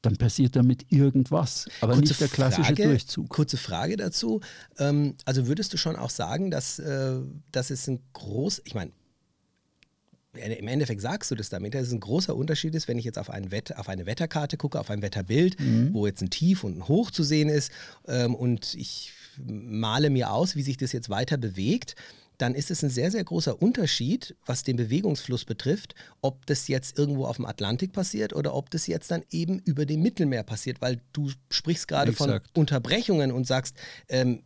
dann 0.01 0.17
passiert 0.17 0.55
damit 0.55 0.91
irgendwas, 0.91 1.67
aber 1.79 1.93
kurze 1.93 2.07
nicht 2.09 2.21
der 2.21 2.27
klassische 2.27 2.75
Frage, 2.75 2.83
Durchzug. 2.83 3.29
Kurze 3.29 3.57
Frage 3.57 3.97
dazu. 3.97 4.41
Ähm, 4.79 5.13
also 5.25 5.47
würdest 5.47 5.73
du 5.73 5.77
schon 5.77 5.95
auch 5.95 6.09
sagen, 6.09 6.49
dass, 6.49 6.79
äh, 6.79 7.19
dass 7.51 7.69
es 7.69 7.87
ein 7.87 7.99
groß, 8.13 8.63
ich 8.65 8.73
meine, 8.73 8.91
im 10.33 10.67
Endeffekt 10.67 11.01
sagst 11.01 11.29
du 11.31 11.35
das 11.35 11.49
damit, 11.49 11.75
dass 11.75 11.87
es 11.87 11.93
ein 11.93 11.99
großer 11.99 12.35
Unterschied 12.35 12.73
ist, 12.75 12.87
wenn 12.87 12.97
ich 12.97 13.05
jetzt 13.05 13.19
auf, 13.19 13.29
Wett, 13.29 13.77
auf 13.77 13.87
eine 13.87 14.05
Wetterkarte 14.05 14.57
gucke, 14.57 14.79
auf 14.79 14.89
ein 14.89 15.01
Wetterbild, 15.01 15.59
mhm. 15.59 15.93
wo 15.93 16.07
jetzt 16.07 16.21
ein 16.21 16.29
Tief 16.29 16.63
und 16.63 16.77
ein 16.77 16.87
Hoch 16.87 17.11
zu 17.11 17.23
sehen 17.23 17.49
ist 17.49 17.71
ähm, 18.07 18.33
und 18.33 18.73
ich 18.73 19.13
male 19.37 20.09
mir 20.09 20.31
aus, 20.31 20.55
wie 20.55 20.63
sich 20.63 20.77
das 20.77 20.91
jetzt 20.91 21.09
weiter 21.09 21.37
bewegt, 21.37 21.95
dann 22.37 22.55
ist 22.55 22.71
es 22.71 22.83
ein 22.83 22.89
sehr, 22.89 23.11
sehr 23.11 23.23
großer 23.23 23.61
Unterschied, 23.61 24.35
was 24.45 24.63
den 24.63 24.75
Bewegungsfluss 24.75 25.45
betrifft, 25.45 25.93
ob 26.21 26.45
das 26.47 26.67
jetzt 26.67 26.97
irgendwo 26.97 27.25
auf 27.25 27.35
dem 27.35 27.45
Atlantik 27.45 27.93
passiert 27.93 28.33
oder 28.33 28.55
ob 28.55 28.71
das 28.71 28.87
jetzt 28.87 29.11
dann 29.11 29.23
eben 29.29 29.59
über 29.59 29.85
dem 29.85 30.01
Mittelmeer 30.01 30.43
passiert, 30.43 30.81
weil 30.81 30.99
du 31.13 31.31
sprichst 31.49 31.87
gerade 31.87 32.11
von 32.11 32.39
Unterbrechungen 32.53 33.31
und 33.31 33.45
sagst, 33.45 33.75
ähm, 34.09 34.43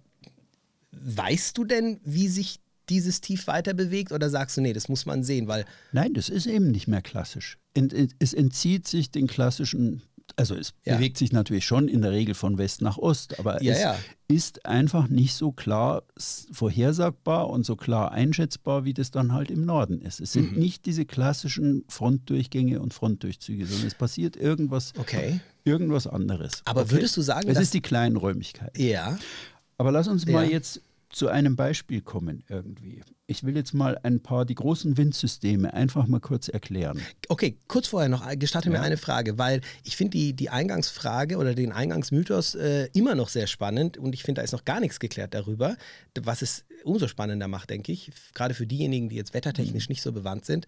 weißt 0.91 1.57
du 1.57 1.63
denn, 1.63 1.99
wie 2.03 2.27
sich 2.27 2.59
dieses 2.89 3.21
Tief 3.21 3.47
weiter 3.47 3.73
bewegt 3.73 4.11
oder 4.11 4.29
sagst 4.29 4.57
du, 4.57 4.61
nee, 4.61 4.73
das 4.73 4.89
muss 4.89 5.05
man 5.05 5.23
sehen, 5.23 5.47
weil. 5.47 5.65
Nein, 5.91 6.13
das 6.13 6.29
ist 6.29 6.45
eben 6.45 6.71
nicht 6.71 6.87
mehr 6.87 7.01
klassisch. 7.01 7.57
Es 8.19 8.33
entzieht 8.33 8.87
sich 8.87 9.11
den 9.11 9.27
klassischen, 9.27 10.01
also 10.35 10.55
es 10.55 10.73
ja. 10.83 10.95
bewegt 10.95 11.17
sich 11.17 11.31
natürlich 11.31 11.65
schon 11.65 11.87
in 11.87 12.01
der 12.01 12.11
Regel 12.11 12.33
von 12.33 12.57
West 12.57 12.81
nach 12.81 12.97
Ost, 12.97 13.39
aber 13.39 13.61
ja, 13.61 13.73
es 13.73 13.81
ja. 13.81 13.95
ist 14.27 14.65
einfach 14.65 15.07
nicht 15.07 15.35
so 15.35 15.51
klar 15.51 16.03
vorhersagbar 16.51 17.49
und 17.49 17.65
so 17.65 17.75
klar 17.75 18.11
einschätzbar, 18.11 18.83
wie 18.83 18.93
das 18.93 19.11
dann 19.11 19.31
halt 19.33 19.51
im 19.51 19.65
Norden 19.65 20.01
ist. 20.01 20.19
Es 20.19 20.33
sind 20.33 20.53
mhm. 20.53 20.59
nicht 20.59 20.85
diese 20.85 21.05
klassischen 21.05 21.83
Frontdurchgänge 21.87 22.79
und 22.79 22.93
Frontdurchzüge, 22.93 23.65
sondern 23.67 23.87
es 23.87 23.95
passiert 23.95 24.35
irgendwas, 24.35 24.93
okay. 24.97 25.39
irgendwas 25.63 26.07
anderes. 26.07 26.63
Aber 26.65 26.81
okay. 26.81 26.91
würdest 26.91 27.15
du 27.15 27.21
sagen, 27.21 27.47
es 27.47 27.59
ist 27.59 27.73
die 27.73 27.81
Kleinräumigkeit. 27.81 28.75
Ja. 28.77 29.19
Aber 29.77 29.91
lass 29.91 30.07
uns 30.07 30.25
mal 30.25 30.49
jetzt 30.49 30.81
zu 31.17 31.29
einem 31.29 31.55
Beispiel 31.55 32.01
kommen 32.01 32.43
irgendwie. 32.47 33.01
Ich 33.25 33.43
will 33.43 33.55
jetzt 33.55 33.73
mal 33.73 33.99
ein 34.03 34.21
paar, 34.21 34.45
die 34.45 34.53
großen 34.53 34.97
Windsysteme 34.97 35.73
einfach 35.73 36.05
mal 36.05 36.19
kurz 36.19 36.47
erklären. 36.47 37.01
Okay, 37.27 37.57
kurz 37.67 37.87
vorher 37.87 38.07
noch, 38.07 38.23
gestatte 38.37 38.69
ja. 38.69 38.77
mir 38.77 38.81
eine 38.81 38.97
Frage, 38.97 39.39
weil 39.39 39.61
ich 39.83 39.97
finde 39.97 40.11
die, 40.11 40.33
die 40.33 40.49
Eingangsfrage 40.49 41.37
oder 41.37 41.55
den 41.55 41.71
Eingangsmythos 41.71 42.53
äh, 42.55 42.89
immer 42.93 43.15
noch 43.15 43.29
sehr 43.29 43.47
spannend 43.47 43.97
und 43.97 44.13
ich 44.13 44.21
finde, 44.21 44.39
da 44.39 44.43
ist 44.43 44.51
noch 44.51 44.63
gar 44.63 44.79
nichts 44.79 44.99
geklärt 44.99 45.33
darüber, 45.33 45.75
was 46.21 46.43
es 46.43 46.65
umso 46.83 47.07
spannender 47.07 47.47
macht, 47.47 47.71
denke 47.71 47.91
ich, 47.91 48.11
gerade 48.35 48.53
für 48.53 48.67
diejenigen, 48.67 49.09
die 49.09 49.15
jetzt 49.15 49.33
wettertechnisch 49.33 49.89
mhm. 49.89 49.93
nicht 49.93 50.03
so 50.03 50.11
bewandt 50.11 50.45
sind. 50.45 50.67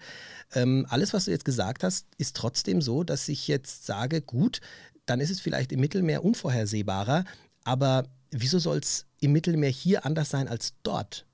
Ähm, 0.56 0.88
alles, 0.90 1.14
was 1.14 1.26
du 1.26 1.32
jetzt 1.32 1.46
gesagt 1.46 1.84
hast, 1.84 2.08
ist 2.18 2.36
trotzdem 2.36 2.82
so, 2.82 3.04
dass 3.04 3.30
ich 3.30 3.48
jetzt 3.48 3.86
sage, 3.86 4.22
gut, 4.22 4.62
dann 5.06 5.20
ist 5.20 5.30
es 5.30 5.40
vielleicht 5.40 5.72
im 5.72 5.80
Mittelmeer 5.80 6.26
unvorhersehbarer, 6.26 7.24
aber 7.64 8.06
wieso 8.32 8.60
soll 8.60 8.78
es 8.78 9.06
im 9.20 9.32
Mittelmeer 9.32 9.70
hier 9.70 10.06
anders 10.06 10.30
sein 10.30 10.48
als 10.48 10.74
dort? 10.84 11.26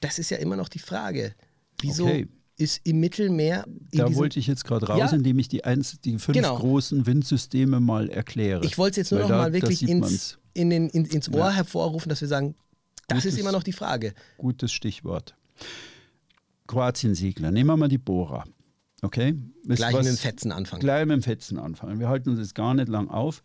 Das 0.00 0.18
ist 0.18 0.30
ja 0.30 0.38
immer 0.38 0.56
noch 0.56 0.68
die 0.68 0.78
Frage. 0.78 1.34
Wieso? 1.80 2.04
Okay. 2.06 2.28
ist 2.56 2.80
im 2.84 3.00
Mittelmeer. 3.00 3.64
da 3.92 4.14
wollte 4.14 4.38
ich 4.38 4.46
jetzt 4.46 4.64
gerade 4.64 4.86
raus, 4.86 4.98
ja, 4.98 5.10
indem 5.10 5.38
ich 5.38 5.48
die, 5.48 5.64
eins, 5.64 6.00
die 6.00 6.18
fünf 6.18 6.36
genau. 6.36 6.56
großen 6.56 7.06
Windsysteme 7.06 7.80
mal 7.80 8.08
erkläre. 8.10 8.64
Ich 8.64 8.78
wollte 8.78 9.00
es 9.00 9.08
jetzt 9.08 9.12
nur 9.12 9.20
noch 9.20 9.28
da, 9.28 9.38
mal 9.38 9.52
wirklich 9.52 9.88
ins, 9.88 10.38
in 10.54 10.70
den, 10.70 10.88
in, 10.88 11.04
ins 11.04 11.28
Ohr 11.28 11.38
ja. 11.38 11.50
hervorrufen, 11.52 12.08
dass 12.08 12.20
wir 12.20 12.28
sagen, 12.28 12.54
das 13.06 13.18
gutes, 13.18 13.34
ist 13.34 13.40
immer 13.40 13.52
noch 13.52 13.62
die 13.62 13.72
Frage. 13.72 14.12
Gutes 14.36 14.72
Stichwort. 14.72 15.36
Kroatien-Segler. 16.66 17.50
Nehmen 17.50 17.70
wir 17.70 17.76
mal 17.76 17.88
die 17.88 17.98
Bohrer. 17.98 18.44
Okay? 19.02 19.34
gleich 19.64 19.94
was, 19.94 20.04
mit 20.04 20.14
dem 20.14 20.18
Fetzen 20.18 20.52
anfangen. 20.52 20.80
Gleich 20.80 21.06
mit 21.06 21.14
dem 21.14 21.22
Fetzen 21.22 21.58
anfangen. 21.58 22.00
Wir 22.00 22.08
halten 22.08 22.30
uns 22.30 22.40
jetzt 22.40 22.54
gar 22.54 22.74
nicht 22.74 22.88
lang 22.88 23.08
auf. 23.08 23.42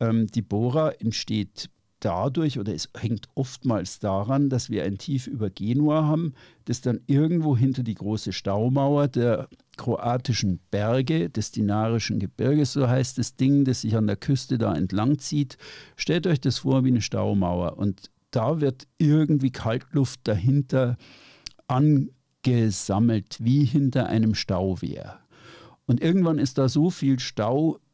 Ähm, 0.00 0.26
die 0.26 0.42
Bohrer 0.42 1.00
entsteht 1.00 1.70
dadurch 2.04 2.58
oder 2.58 2.74
es 2.74 2.88
hängt 2.96 3.28
oftmals 3.34 3.98
daran, 3.98 4.50
dass 4.50 4.68
wir 4.68 4.84
ein 4.84 4.98
Tief 4.98 5.26
über 5.26 5.48
Genua 5.50 6.04
haben, 6.04 6.34
das 6.66 6.80
dann 6.80 7.00
irgendwo 7.06 7.56
hinter 7.56 7.82
die 7.82 7.94
große 7.94 8.32
Staumauer 8.32 9.08
der 9.08 9.48
kroatischen 9.76 10.60
Berge, 10.70 11.30
des 11.30 11.50
Dinarischen 11.50 12.18
Gebirges, 12.18 12.72
so 12.72 12.88
heißt 12.88 13.18
das 13.18 13.36
Ding, 13.36 13.64
das 13.64 13.80
sich 13.80 13.96
an 13.96 14.06
der 14.06 14.16
Küste 14.16 14.58
da 14.58 14.74
entlang 14.74 15.18
zieht. 15.18 15.56
Stellt 15.96 16.26
euch 16.26 16.40
das 16.40 16.58
vor 16.58 16.84
wie 16.84 16.88
eine 16.88 17.00
Staumauer 17.00 17.78
und 17.78 18.10
da 18.30 18.60
wird 18.60 18.86
irgendwie 18.98 19.50
Kaltluft 19.50 20.20
dahinter 20.24 20.96
angesammelt, 21.68 23.38
wie 23.40 23.64
hinter 23.64 24.06
einem 24.06 24.34
Stauwehr. 24.34 25.20
Und 25.86 26.00
irgendwann 26.00 26.38
ist 26.38 26.58
da 26.58 26.68
so 26.68 26.90
viel 26.90 27.18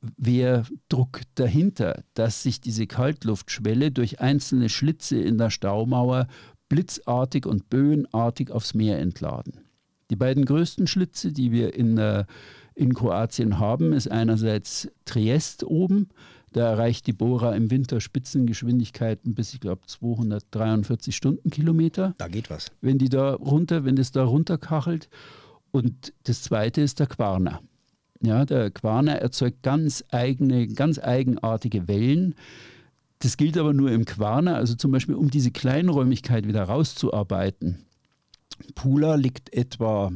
Stauwehrdruck 0.01 1.23
dahinter, 1.35 2.03
dass 2.15 2.43
sich 2.43 2.61
diese 2.61 2.87
Kaltluftschwelle 2.87 3.91
durch 3.91 4.21
einzelne 4.21 4.69
Schlitze 4.69 5.21
in 5.21 5.39
der 5.39 5.51
Staumauer 5.51 6.27
blitzartig 6.69 7.47
und 7.47 7.69
böenartig 7.69 8.51
aufs 8.51 8.75
Meer 8.75 8.99
entladen. 8.99 9.61
Die 10.11 10.17
beiden 10.17 10.45
größten 10.45 10.87
Schlitze, 10.87 11.33
die 11.33 11.53
wir 11.53 11.75
in, 11.75 11.99
äh, 11.99 12.25
in 12.75 12.95
Kroatien 12.95 13.59
haben, 13.59 13.93
ist 13.93 14.11
einerseits 14.11 14.89
Triest 15.05 15.65
oben. 15.65 16.09
Da 16.53 16.69
erreicht 16.69 17.07
die 17.07 17.13
Bohrer 17.13 17.55
im 17.55 17.71
Winter 17.71 18.01
Spitzengeschwindigkeiten 18.01 19.35
bis, 19.35 19.55
ich 19.55 19.61
glaube, 19.61 19.83
243 19.87 21.15
Stundenkilometer. 21.15 22.15
Da 22.19 22.27
geht 22.27 22.51
was. 22.51 22.73
Wenn 22.81 22.99
die 22.99 23.09
da 23.09 23.35
runter, 23.35 23.85
wenn 23.85 23.95
das 23.95 24.11
da 24.11 24.25
runterkachelt. 24.25 25.09
Und 25.71 26.13
das 26.25 26.43
zweite 26.43 26.81
ist 26.81 26.99
der 26.99 27.07
Quarner. 27.07 27.61
Ja, 28.23 28.45
der 28.45 28.71
Quarner 28.71 29.17
erzeugt 29.17 29.63
ganz 29.63 30.05
eigene, 30.11 30.69
ganz 30.69 30.99
eigenartige 30.99 31.89
Wellen. 31.89 32.35
Das 33.21 33.37
gilt 33.37 33.57
aber 33.57 33.73
nur 33.73 33.91
im 33.91 34.05
Quarner, 34.05 34.57
also 34.57 34.75
zum 34.75 34.91
Beispiel 34.91 35.15
um 35.15 35.31
diese 35.31 35.51
Kleinräumigkeit 35.51 36.47
wieder 36.47 36.65
rauszuarbeiten. 36.65 37.85
Pula 38.75 39.15
liegt 39.15 39.55
etwa 39.55 40.13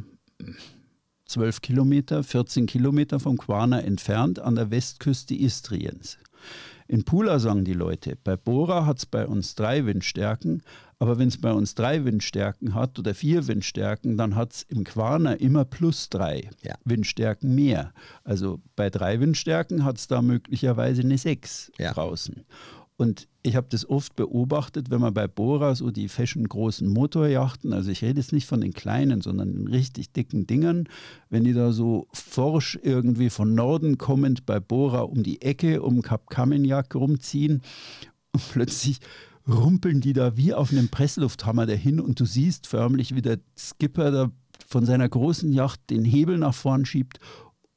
12 1.26 1.62
Kilometer, 1.62 2.22
14 2.22 2.66
Kilometer 2.66 3.20
vom 3.20 3.38
Quarner 3.38 3.84
entfernt 3.84 4.38
an 4.38 4.54
der 4.54 4.70
Westküste 4.70 5.34
Istriens. 5.34 6.18
In 6.86 7.04
Pula 7.04 7.38
sagen 7.38 7.64
die 7.64 7.72
Leute, 7.72 8.16
bei 8.22 8.36
Bora 8.36 8.84
hat 8.84 8.98
es 8.98 9.06
bei 9.06 9.26
uns 9.26 9.54
drei 9.54 9.86
Windstärken, 9.86 10.62
aber 11.04 11.18
wenn 11.18 11.28
es 11.28 11.38
bei 11.38 11.52
uns 11.52 11.74
drei 11.74 12.06
Windstärken 12.06 12.72
hat 12.72 12.98
oder 12.98 13.14
vier 13.14 13.46
Windstärken, 13.46 14.16
dann 14.16 14.36
hat 14.36 14.52
es 14.54 14.62
im 14.62 14.84
Quarner 14.84 15.38
immer 15.38 15.66
plus 15.66 16.08
drei 16.08 16.48
ja. 16.62 16.76
Windstärken 16.86 17.54
mehr. 17.54 17.92
Also 18.24 18.62
bei 18.74 18.88
drei 18.88 19.20
Windstärken 19.20 19.84
hat 19.84 19.98
es 19.98 20.06
da 20.06 20.22
möglicherweise 20.22 21.02
eine 21.02 21.18
sechs 21.18 21.70
ja. 21.78 21.92
draußen. 21.92 22.46
Und 22.96 23.28
ich 23.42 23.54
habe 23.54 23.66
das 23.68 23.86
oft 23.86 24.16
beobachtet, 24.16 24.90
wenn 24.90 25.02
man 25.02 25.12
bei 25.12 25.28
Bora 25.28 25.74
so 25.74 25.90
die 25.90 26.08
fashion 26.08 26.48
großen 26.48 26.88
Motorjachten, 26.88 27.74
also 27.74 27.90
ich 27.90 28.00
rede 28.00 28.20
jetzt 28.20 28.32
nicht 28.32 28.46
von 28.46 28.62
den 28.62 28.72
kleinen, 28.72 29.20
sondern 29.20 29.52
den 29.52 29.68
richtig 29.68 30.10
dicken 30.12 30.46
Dingern, 30.46 30.88
wenn 31.28 31.44
die 31.44 31.52
da 31.52 31.72
so 31.72 32.08
forsch 32.14 32.78
irgendwie 32.82 33.28
von 33.28 33.54
Norden 33.54 33.98
kommend 33.98 34.46
bei 34.46 34.58
Bora 34.58 35.00
um 35.00 35.22
die 35.22 35.42
Ecke 35.42 35.82
um 35.82 36.00
Kap 36.00 36.30
Kamenjak 36.30 36.94
rumziehen 36.94 37.60
und 38.32 38.42
plötzlich 38.52 39.00
rumpeln 39.48 40.00
die 40.00 40.12
da 40.12 40.36
wie 40.36 40.54
auf 40.54 40.72
einem 40.72 40.88
Presslufthammer 40.88 41.66
dahin 41.66 42.00
und 42.00 42.18
du 42.20 42.24
siehst 42.24 42.66
förmlich, 42.66 43.14
wie 43.14 43.22
der 43.22 43.38
Skipper 43.56 44.10
da 44.10 44.30
von 44.66 44.86
seiner 44.86 45.08
großen 45.08 45.52
Yacht 45.52 45.80
den 45.90 46.04
Hebel 46.04 46.38
nach 46.38 46.54
vorn 46.54 46.86
schiebt 46.86 47.18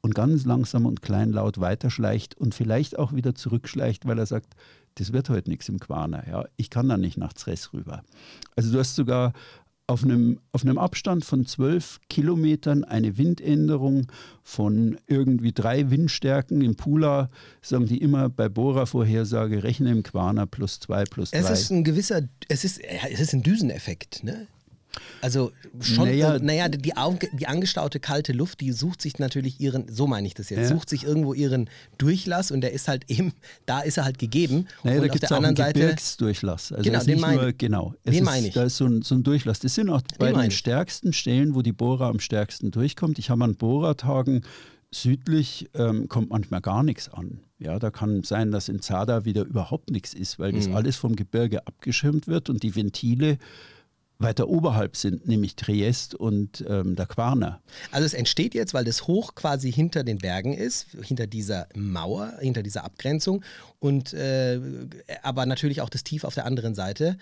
und 0.02 0.16
ganz 0.16 0.46
langsam 0.46 0.86
und 0.86 1.02
kleinlaut 1.02 1.60
weiterschleicht 1.60 2.38
und 2.38 2.56
vielleicht 2.56 2.98
auch 2.98 3.14
wieder 3.14 3.36
zurückschleicht, 3.36 4.06
weil 4.06 4.20
er 4.20 4.26
sagt, 4.26 4.56
das 4.96 5.14
wird 5.14 5.30
heute 5.30 5.50
nichts 5.50 5.70
im 5.70 5.80
Quarner. 5.80 6.28
Ja, 6.28 6.46
ich 6.56 6.70
kann 6.70 6.90
da 6.90 6.98
nicht 6.98 7.18
nach 7.18 7.34
Zres 7.34 7.74
rüber. 7.74 8.04
Also 8.56 8.72
du 8.72 8.80
hast 8.80 8.96
sogar 8.96 9.34
auf 9.88 10.04
einem, 10.04 10.40
auf 10.52 10.64
einem 10.64 10.78
Abstand 10.78 11.24
von 11.24 11.46
zwölf 11.46 12.02
Kilometern 12.10 12.84
eine 12.84 13.18
Windänderung 13.18 14.12
von 14.44 14.98
irgendwie 15.08 15.54
drei 15.54 15.90
Windstärken. 15.90 16.62
Im 16.62 16.76
Pula 16.76 17.30
sagen 17.62 17.86
die 17.86 17.98
immer 17.98 18.28
bei 18.28 18.50
Bohrer-Vorhersage, 18.50 19.64
rechne 19.64 19.92
im 19.92 20.04
Quaner 20.04 20.46
plus 20.46 20.82
zwei 20.82 21.06
plus 21.06 21.32
drei. 21.32 21.40
Es 21.40 21.50
ist 21.50 21.72
ein 21.72 21.86
gewisser, 21.86 22.22
es 22.50 22.66
ist, 22.66 22.82
es 22.84 23.20
ist 23.22 23.34
ein 23.34 23.44
Düseneffekt. 23.44 24.26
Ne? 24.26 24.48
Also 25.22 25.52
schon, 25.80 26.06
naja, 26.06 26.36
äh, 26.36 26.40
naja 26.40 26.70
die, 26.70 26.94
die, 27.34 27.48
angestaute 27.48 28.00
kalte 28.00 28.34
Luft, 28.34 28.62
die 28.62 28.72
sucht 28.72 29.02
sich 29.02 29.20
natürlich 29.20 29.60
ihren, 29.60 29.88
so 29.90 30.08
meine 30.08 30.28
ich 30.28 30.34
das 30.34 30.50
jetzt, 30.50 30.60
ja. 30.60 30.68
sucht 30.68 30.90
sich 30.90 31.04
irgendwo 31.04 31.34
ihren 31.34 31.70
Durchlass 31.98 32.52
und 32.52 32.62
der 32.62 32.72
ist 32.72 32.88
halt 32.88 33.10
eben, 33.10 33.34
da 33.66 33.82
ist 33.82 33.98
er 33.98 34.06
halt 34.06 34.20
gegeben. 34.20 34.68
Naja, 34.84 34.98
und 34.98 35.08
da 35.08 35.12
gibt 35.12 35.24
es 35.24 35.32
auch 35.32 35.44
einen 35.44 35.56
Seite, 35.56 35.80
Gebirgsdurchlass. 35.80 36.72
Also 36.72 36.84
genau, 36.84 37.04
den 37.04 37.20
meine, 37.20 37.54
genau, 37.54 37.94
den 38.06 38.24
meine 38.24 38.48
ich. 38.48 38.54
Da 38.54 38.64
ist 38.64 38.78
so 38.78 38.86
ein, 38.86 39.02
so 39.02 39.16
ein, 39.16 39.24
Durchlass. 39.24 39.60
Das 39.60 39.76
sind 39.76 39.90
auch 39.90 40.02
bei 40.20 40.32
den 40.32 40.52
stärksten 40.52 41.14
Stellen, 41.14 41.56
wo 41.56 41.62
die 41.62 41.74
Bohrer 41.74 42.08
am 42.08 42.20
stärksten 42.20 42.72
durchkommt. 42.72 43.20
Ich 43.20 43.30
habe 43.30 43.44
an 43.44 43.56
Bohrertagen 43.56 44.44
südlich 44.92 45.70
ähm, 45.74 46.08
kommt 46.08 46.30
manchmal 46.30 46.62
gar 46.62 46.84
nichts 46.84 47.10
an. 47.10 47.42
Ja, 47.60 47.80
da 47.80 47.90
kann 47.90 48.24
sein, 48.24 48.52
dass 48.52 48.70
in 48.70 48.82
Zada 48.82 49.26
wieder 49.26 49.44
überhaupt 49.44 49.90
nichts 49.90 50.14
ist, 50.14 50.40
weil 50.40 50.52
das 50.52 50.68
mhm. 50.68 50.76
alles 50.76 50.96
vom 50.96 51.16
Gebirge 51.16 51.66
abgeschirmt 51.66 52.28
wird 52.28 52.50
und 52.50 52.64
die 52.64 52.76
Ventile 52.76 53.38
weiter 54.20 54.48
oberhalb 54.48 54.96
sind, 54.96 55.28
nämlich 55.28 55.56
Triest 55.56 56.16
und 56.16 56.66
ähm, 56.68 56.96
der 56.96 57.06
Quarner. 57.06 57.62
Also 57.92 58.06
es 58.06 58.14
entsteht 58.14 58.56
jetzt, 58.56 58.74
weil 58.74 58.86
das 58.86 59.08
Hoch 59.08 59.36
quasi 59.36 59.72
hinter 59.72 60.04
den 60.04 60.18
Bergen 60.18 60.54
ist, 60.54 60.88
hinter 61.02 61.28
dieser 61.28 61.68
Mauer, 61.76 62.34
hinter 62.40 62.64
dieser 62.64 62.84
Abgrenzung 62.84 63.44
und 63.80 64.14
äh, 64.14 64.60
aber 65.24 65.46
natürlich 65.46 65.82
auch 65.82 65.90
das 65.90 66.04
Tief 66.04 66.24
auf 66.24 66.34
der 66.34 66.46
anderen 66.46 66.76
Seite. 66.76 67.18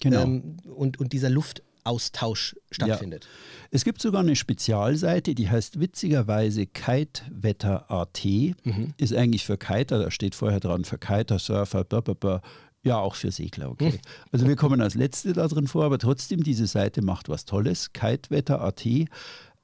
Genau. 0.00 0.22
Ähm, 0.22 0.56
und, 0.74 0.98
und 0.98 1.12
dieser 1.12 1.30
Luftaustausch 1.30 2.56
stattfindet. 2.70 3.24
Ja. 3.24 3.30
Es 3.70 3.84
gibt 3.84 4.02
sogar 4.02 4.22
eine 4.22 4.34
Spezialseite, 4.34 5.34
die 5.34 5.48
heißt 5.48 5.78
witzigerweise 5.78 6.66
Kitewetter.at. 6.66 8.24
Mhm. 8.24 8.94
Ist 8.96 9.14
eigentlich 9.14 9.44
für 9.44 9.56
Kiter, 9.56 9.98
da 10.00 10.10
steht 10.10 10.34
vorher 10.34 10.60
dran, 10.60 10.84
für 10.84 10.98
Kiter, 10.98 11.38
Surfer, 11.38 11.84
blablabla, 11.84 12.42
ja, 12.84 12.98
auch 12.98 13.14
für 13.14 13.30
Segler, 13.30 13.70
okay. 13.70 14.00
Also 14.32 14.46
wir 14.48 14.56
kommen 14.56 14.80
als 14.80 14.94
Letzte 14.94 15.32
da 15.32 15.46
drin 15.46 15.68
vor, 15.68 15.84
aber 15.84 15.98
trotzdem, 15.98 16.42
diese 16.42 16.66
Seite 16.66 17.00
macht 17.02 17.28
was 17.28 17.44
Tolles. 17.44 17.92
Kitewetter.at 17.92 18.84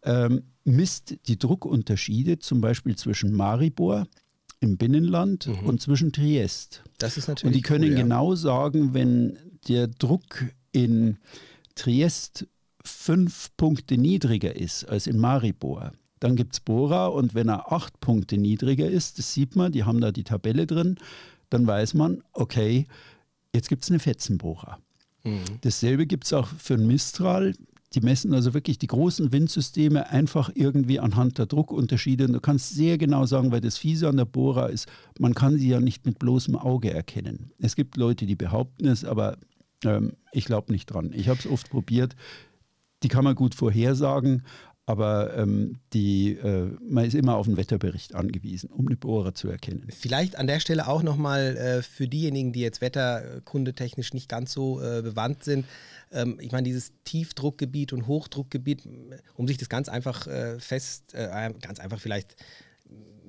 ähm, 0.04 0.42
misst 0.64 1.16
die 1.26 1.38
Druckunterschiede 1.38 2.38
zum 2.38 2.60
Beispiel 2.60 2.96
zwischen 2.96 3.32
Maribor 3.32 4.06
im 4.60 4.76
Binnenland 4.76 5.48
mhm. 5.48 5.66
und 5.66 5.82
zwischen 5.82 6.12
Triest. 6.12 6.84
Das 6.98 7.16
ist 7.16 7.28
natürlich 7.28 7.46
Und 7.46 7.56
die 7.56 7.62
können 7.62 7.84
cool, 7.84 7.96
ja. 7.96 8.02
genau 8.02 8.34
sagen, 8.34 8.94
wenn 8.94 9.38
der 9.66 9.88
Druck 9.88 10.44
in 10.72 11.18
Triest 11.74 12.46
fünf 12.84 13.50
Punkte 13.56 13.98
niedriger 13.98 14.54
ist 14.54 14.84
als 14.84 15.06
in 15.06 15.18
Maribor, 15.18 15.92
dann 16.20 16.36
gibt 16.36 16.54
es 16.54 16.60
Bora 16.60 17.06
und 17.06 17.34
wenn 17.34 17.48
er 17.48 17.72
acht 17.72 18.00
Punkte 18.00 18.38
niedriger 18.38 18.88
ist, 18.88 19.18
das 19.18 19.32
sieht 19.32 19.56
man, 19.56 19.72
die 19.72 19.84
haben 19.84 20.00
da 20.00 20.10
die 20.10 20.24
Tabelle 20.24 20.66
drin, 20.66 20.98
dann 21.50 21.66
weiß 21.66 21.94
man, 21.94 22.22
okay, 22.32 22.86
jetzt 23.54 23.68
gibt 23.68 23.84
es 23.84 23.90
eine 23.90 23.98
Fetzenbohrer. 23.98 24.78
Mhm. 25.24 25.40
Dasselbe 25.62 26.06
gibt 26.06 26.24
es 26.24 26.32
auch 26.32 26.48
für 26.48 26.74
einen 26.74 26.86
Mistral. 26.86 27.54
Die 27.94 28.00
messen 28.00 28.34
also 28.34 28.52
wirklich 28.52 28.78
die 28.78 28.86
großen 28.86 29.32
Windsysteme 29.32 30.10
einfach 30.10 30.50
irgendwie 30.54 31.00
anhand 31.00 31.38
der 31.38 31.46
Druckunterschiede. 31.46 32.26
Und 32.26 32.34
du 32.34 32.40
kannst 32.40 32.74
sehr 32.74 32.98
genau 32.98 33.24
sagen, 33.24 33.50
weil 33.50 33.62
das 33.62 33.78
Fiese 33.78 34.08
an 34.08 34.18
der 34.18 34.26
Bohrer 34.26 34.68
ist, 34.68 34.88
man 35.18 35.34
kann 35.34 35.56
sie 35.56 35.68
ja 35.68 35.80
nicht 35.80 36.04
mit 36.04 36.18
bloßem 36.18 36.54
Auge 36.56 36.92
erkennen. 36.92 37.50
Es 37.58 37.76
gibt 37.76 37.96
Leute, 37.96 38.26
die 38.26 38.36
behaupten 38.36 38.86
es, 38.86 39.04
aber 39.04 39.38
ähm, 39.84 40.12
ich 40.32 40.44
glaube 40.44 40.72
nicht 40.72 40.86
dran. 40.86 41.12
Ich 41.14 41.28
habe 41.28 41.38
es 41.38 41.46
oft 41.46 41.70
probiert. 41.70 42.14
Die 43.02 43.08
kann 43.08 43.24
man 43.24 43.36
gut 43.36 43.54
vorhersagen, 43.54 44.42
aber 44.88 45.36
ähm, 45.36 45.76
die, 45.92 46.30
äh, 46.38 46.70
man 46.80 47.04
ist 47.04 47.12
immer 47.12 47.36
auf 47.36 47.44
den 47.44 47.58
Wetterbericht 47.58 48.14
angewiesen, 48.14 48.70
um 48.70 48.86
eine 48.86 48.96
Bohrer 48.96 49.34
zu 49.34 49.50
erkennen. 49.50 49.86
Vielleicht 49.90 50.36
an 50.36 50.46
der 50.46 50.60
Stelle 50.60 50.88
auch 50.88 51.02
nochmal 51.02 51.58
äh, 51.58 51.82
für 51.82 52.08
diejenigen, 52.08 52.54
die 52.54 52.60
jetzt 52.60 52.80
wetterkundetechnisch 52.80 54.14
nicht 54.14 54.30
ganz 54.30 54.50
so 54.50 54.80
äh, 54.80 55.02
bewandt 55.02 55.44
sind. 55.44 55.66
Ähm, 56.10 56.38
ich 56.40 56.52
meine, 56.52 56.64
dieses 56.64 56.92
Tiefdruckgebiet 57.04 57.92
und 57.92 58.06
Hochdruckgebiet, 58.06 58.88
um 59.34 59.46
sich 59.46 59.58
das 59.58 59.68
ganz 59.68 59.90
einfach 59.90 60.26
äh, 60.26 60.58
fest, 60.58 61.12
äh, 61.12 61.52
ganz 61.60 61.80
einfach 61.80 62.00
vielleicht 62.00 62.36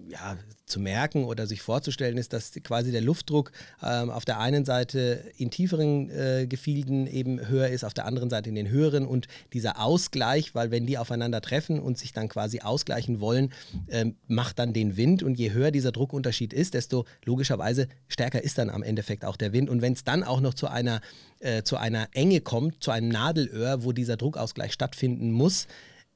ja, 0.09 0.37
zu 0.65 0.79
merken 0.79 1.23
oder 1.23 1.45
sich 1.47 1.61
vorzustellen 1.61 2.17
ist, 2.17 2.33
dass 2.33 2.51
quasi 2.63 2.91
der 2.91 3.01
Luftdruck 3.01 3.51
ähm, 3.83 4.09
auf 4.09 4.25
der 4.25 4.39
einen 4.39 4.65
Seite 4.65 5.23
in 5.37 5.51
tieferen 5.51 6.09
äh, 6.09 6.47
Gefilden 6.47 7.07
eben 7.07 7.47
höher 7.47 7.69
ist, 7.69 7.83
auf 7.83 7.93
der 7.93 8.05
anderen 8.05 8.29
Seite 8.29 8.49
in 8.49 8.55
den 8.55 8.69
höheren. 8.69 9.05
Und 9.05 9.27
dieser 9.53 9.79
Ausgleich, 9.79 10.55
weil 10.55 10.71
wenn 10.71 10.85
die 10.85 10.97
aufeinander 10.97 11.41
treffen 11.41 11.79
und 11.79 11.97
sich 11.97 12.11
dann 12.11 12.27
quasi 12.27 12.61
ausgleichen 12.61 13.19
wollen, 13.19 13.53
ähm, 13.89 14.15
macht 14.27 14.59
dann 14.59 14.73
den 14.73 14.97
Wind. 14.97 15.21
Und 15.21 15.37
je 15.37 15.51
höher 15.51 15.71
dieser 15.71 15.91
Druckunterschied 15.91 16.53
ist, 16.53 16.73
desto 16.73 17.05
logischerweise 17.25 17.87
stärker 18.07 18.43
ist 18.43 18.57
dann 18.57 18.69
am 18.69 18.83
Endeffekt 18.83 19.25
auch 19.25 19.37
der 19.37 19.53
Wind. 19.53 19.69
Und 19.69 19.81
wenn 19.81 19.93
es 19.93 20.03
dann 20.03 20.23
auch 20.23 20.41
noch 20.41 20.55
zu 20.55 20.67
einer, 20.67 21.01
äh, 21.39 21.63
zu 21.63 21.77
einer 21.77 22.07
Enge 22.13 22.41
kommt, 22.41 22.83
zu 22.83 22.91
einem 22.91 23.09
Nadelöhr, 23.09 23.83
wo 23.83 23.91
dieser 23.91 24.17
Druckausgleich 24.17 24.73
stattfinden 24.73 25.31
muss, 25.31 25.67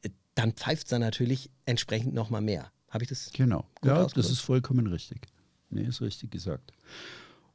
äh, 0.01 0.09
dann 0.33 0.53
pfeift 0.53 0.85
es 0.85 0.89
dann 0.89 1.01
natürlich 1.01 1.51
entsprechend 1.65 2.15
nochmal 2.15 2.41
mehr. 2.41 2.71
Habe 2.93 3.03
ich 3.03 3.09
das? 3.09 3.31
Genau. 3.33 3.65
Ja, 3.83 4.05
das 4.05 4.29
ist 4.29 4.41
vollkommen 4.41 4.85
richtig. 4.85 5.27
Nee, 5.71 5.83
ist 5.83 6.01
richtig 6.01 6.29
gesagt. 6.29 6.73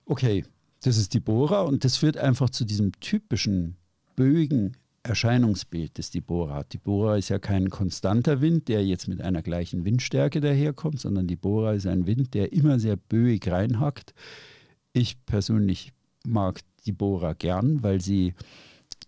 Okay, 0.05 0.44
das 0.83 0.96
ist 0.96 1.14
die 1.14 1.20
Bohrer 1.20 1.66
und 1.66 1.85
das 1.85 1.96
führt 1.96 2.16
einfach 2.16 2.51
zu 2.51 2.64
diesem 2.64 2.90
typischen 3.01 3.77
böigen 4.16 4.77
Erscheinungsbild, 5.05 5.96
das 5.96 6.11
die 6.11 6.20
Bohrer 6.20 6.55
hat. 6.55 6.72
Die 6.72 6.79
Bohrer 6.79 7.16
ist 7.18 7.29
ja 7.29 7.38
kein 7.38 7.70
konstanter 7.70 8.40
Wind, 8.40 8.66
der 8.66 8.85
jetzt 8.85 9.07
mit 9.07 9.20
einer 9.20 9.42
gleichen 9.42 9.85
Windstärke 9.85 10.40
daherkommt, 10.40 10.98
sondern 10.98 11.29
die 11.29 11.37
Bohrer 11.37 11.74
ist 11.74 11.87
ein 11.87 12.09
Wind, 12.09 12.35
der 12.35 12.53
immer 12.53 12.81
sehr 12.81 12.96
böig 12.96 13.48
reinhackt. 13.48 14.14
Ich 14.92 15.24
persönlich 15.24 15.92
mag 16.27 16.61
die 16.85 16.92
Bohrer 16.92 17.37
gern, 17.37 17.85
weil 17.85 18.01
sie 18.01 18.35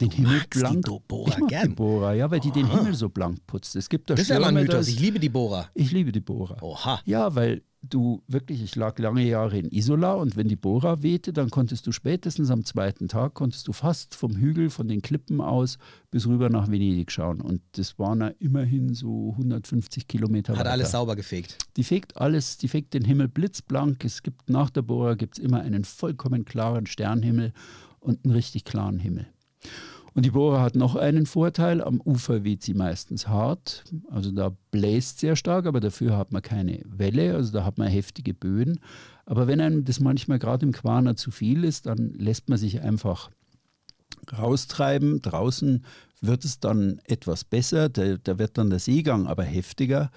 den 0.00 0.10
Himmel 0.10 0.42
blank. 0.50 0.84
Die 0.86 0.98
Bohrer 1.08 1.28
ich 1.32 1.38
mag 1.38 1.48
gern. 1.48 1.68
die 1.68 1.74
Bohrer, 1.74 2.12
ja, 2.14 2.30
weil 2.30 2.40
die 2.40 2.50
den 2.50 2.70
Himmel 2.70 2.94
so 2.94 3.08
blank 3.08 3.46
putzt. 3.46 3.76
Es 3.76 3.88
gibt 3.88 4.10
da 4.10 4.14
Das 4.14 4.22
ist 4.22 4.28
ja 4.28 4.36
ein 4.36 4.42
Stürme, 4.42 4.60
Mythos. 4.62 4.88
Ich 4.88 5.00
liebe 5.00 5.18
die 5.20 5.28
Bohrer. 5.28 5.68
ich 5.74 5.92
liebe 5.92 6.12
die 6.12 6.20
Bohrer. 6.20 6.62
Oha. 6.62 7.00
Ja, 7.04 7.34
weil 7.34 7.62
du 7.82 8.22
wirklich, 8.28 8.62
ich 8.62 8.76
lag 8.76 8.98
lange 8.98 9.22
Jahre 9.26 9.56
in 9.58 9.70
Isola 9.70 10.12
und 10.12 10.36
wenn 10.36 10.48
die 10.48 10.56
Bohrer 10.56 11.02
wehte, 11.02 11.32
dann 11.32 11.48
konntest 11.48 11.86
du 11.86 11.92
spätestens 11.92 12.50
am 12.50 12.62
zweiten 12.66 13.08
Tag, 13.08 13.32
konntest 13.32 13.66
du 13.68 13.72
fast 13.72 14.14
vom 14.14 14.36
Hügel, 14.36 14.68
von 14.68 14.86
den 14.86 15.00
Klippen 15.00 15.40
aus 15.40 15.78
bis 16.10 16.26
rüber 16.26 16.50
nach 16.50 16.68
Venedig 16.70 17.10
schauen. 17.10 17.40
Und 17.40 17.62
das 17.72 17.98
waren 17.98 18.20
ja 18.20 18.28
immerhin 18.38 18.92
so 18.92 19.30
150 19.30 20.06
Kilometer 20.08 20.52
Hat 20.52 20.60
weiter. 20.60 20.72
alles 20.72 20.90
sauber 20.90 21.16
gefegt. 21.16 21.56
Die 21.78 21.84
fegt 21.84 22.18
alles, 22.18 22.58
die 22.58 22.68
fegt 22.68 22.92
den 22.92 23.04
Himmel 23.04 23.28
blitzblank. 23.28 24.04
Es 24.04 24.22
gibt 24.22 24.50
nach 24.50 24.68
der 24.68 24.82
Bohrer 24.82 25.16
gibt 25.16 25.38
es 25.38 25.42
immer 25.44 25.60
einen 25.60 25.84
vollkommen 25.84 26.44
klaren 26.44 26.84
Sternhimmel 26.86 27.54
und 28.00 28.24
einen 28.26 28.34
richtig 28.34 28.64
klaren 28.64 28.98
Himmel. 28.98 29.26
Und 30.14 30.26
die 30.26 30.30
Bohrer 30.32 30.60
hat 30.60 30.74
noch 30.74 30.96
einen 30.96 31.24
Vorteil, 31.24 31.80
am 31.82 32.00
Ufer 32.00 32.42
weht 32.42 32.62
sie 32.62 32.74
meistens 32.74 33.28
hart, 33.28 33.84
also 34.10 34.32
da 34.32 34.56
bläst 34.72 35.20
sehr 35.20 35.36
stark, 35.36 35.66
aber 35.66 35.78
dafür 35.78 36.16
hat 36.16 36.32
man 36.32 36.42
keine 36.42 36.80
Welle, 36.84 37.34
also 37.36 37.52
da 37.52 37.64
hat 37.64 37.78
man 37.78 37.88
heftige 37.88 38.34
Böen. 38.34 38.80
Aber 39.24 39.46
wenn 39.46 39.60
einem 39.60 39.84
das 39.84 40.00
manchmal 40.00 40.40
gerade 40.40 40.66
im 40.66 40.72
Quaner 40.72 41.14
zu 41.14 41.30
viel 41.30 41.62
ist, 41.62 41.86
dann 41.86 42.12
lässt 42.14 42.48
man 42.48 42.58
sich 42.58 42.80
einfach 42.80 43.30
raustreiben. 44.36 45.22
Draußen 45.22 45.84
wird 46.20 46.44
es 46.44 46.58
dann 46.58 47.00
etwas 47.04 47.44
besser, 47.44 47.88
da, 47.88 48.16
da 48.16 48.38
wird 48.38 48.58
dann 48.58 48.70
der 48.70 48.80
Seegang 48.80 49.26
aber 49.28 49.44
heftiger. 49.44 50.10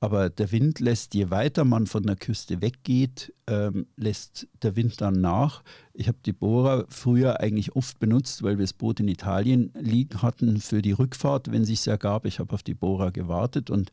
Aber 0.00 0.30
der 0.30 0.52
Wind 0.52 0.78
lässt, 0.78 1.14
je 1.14 1.30
weiter 1.30 1.64
man 1.64 1.88
von 1.88 2.04
der 2.04 2.14
Küste 2.14 2.62
weggeht, 2.62 3.34
ähm, 3.48 3.86
lässt 3.96 4.46
der 4.62 4.76
Wind 4.76 5.00
dann 5.00 5.20
nach. 5.20 5.64
Ich 5.92 6.06
habe 6.06 6.18
die 6.24 6.32
Bohrer 6.32 6.86
früher 6.88 7.40
eigentlich 7.40 7.74
oft 7.74 7.98
benutzt, 7.98 8.44
weil 8.44 8.58
wir 8.58 8.64
das 8.64 8.74
Boot 8.74 9.00
in 9.00 9.08
Italien 9.08 9.72
liegen 9.74 10.22
hatten 10.22 10.60
für 10.60 10.82
die 10.82 10.92
Rückfahrt, 10.92 11.50
wenn 11.50 11.64
sich 11.64 11.84
ergab. 11.88 12.26
Ich 12.26 12.38
habe 12.38 12.54
auf 12.54 12.62
die 12.62 12.74
Bohrer 12.74 13.10
gewartet 13.10 13.70
und 13.70 13.90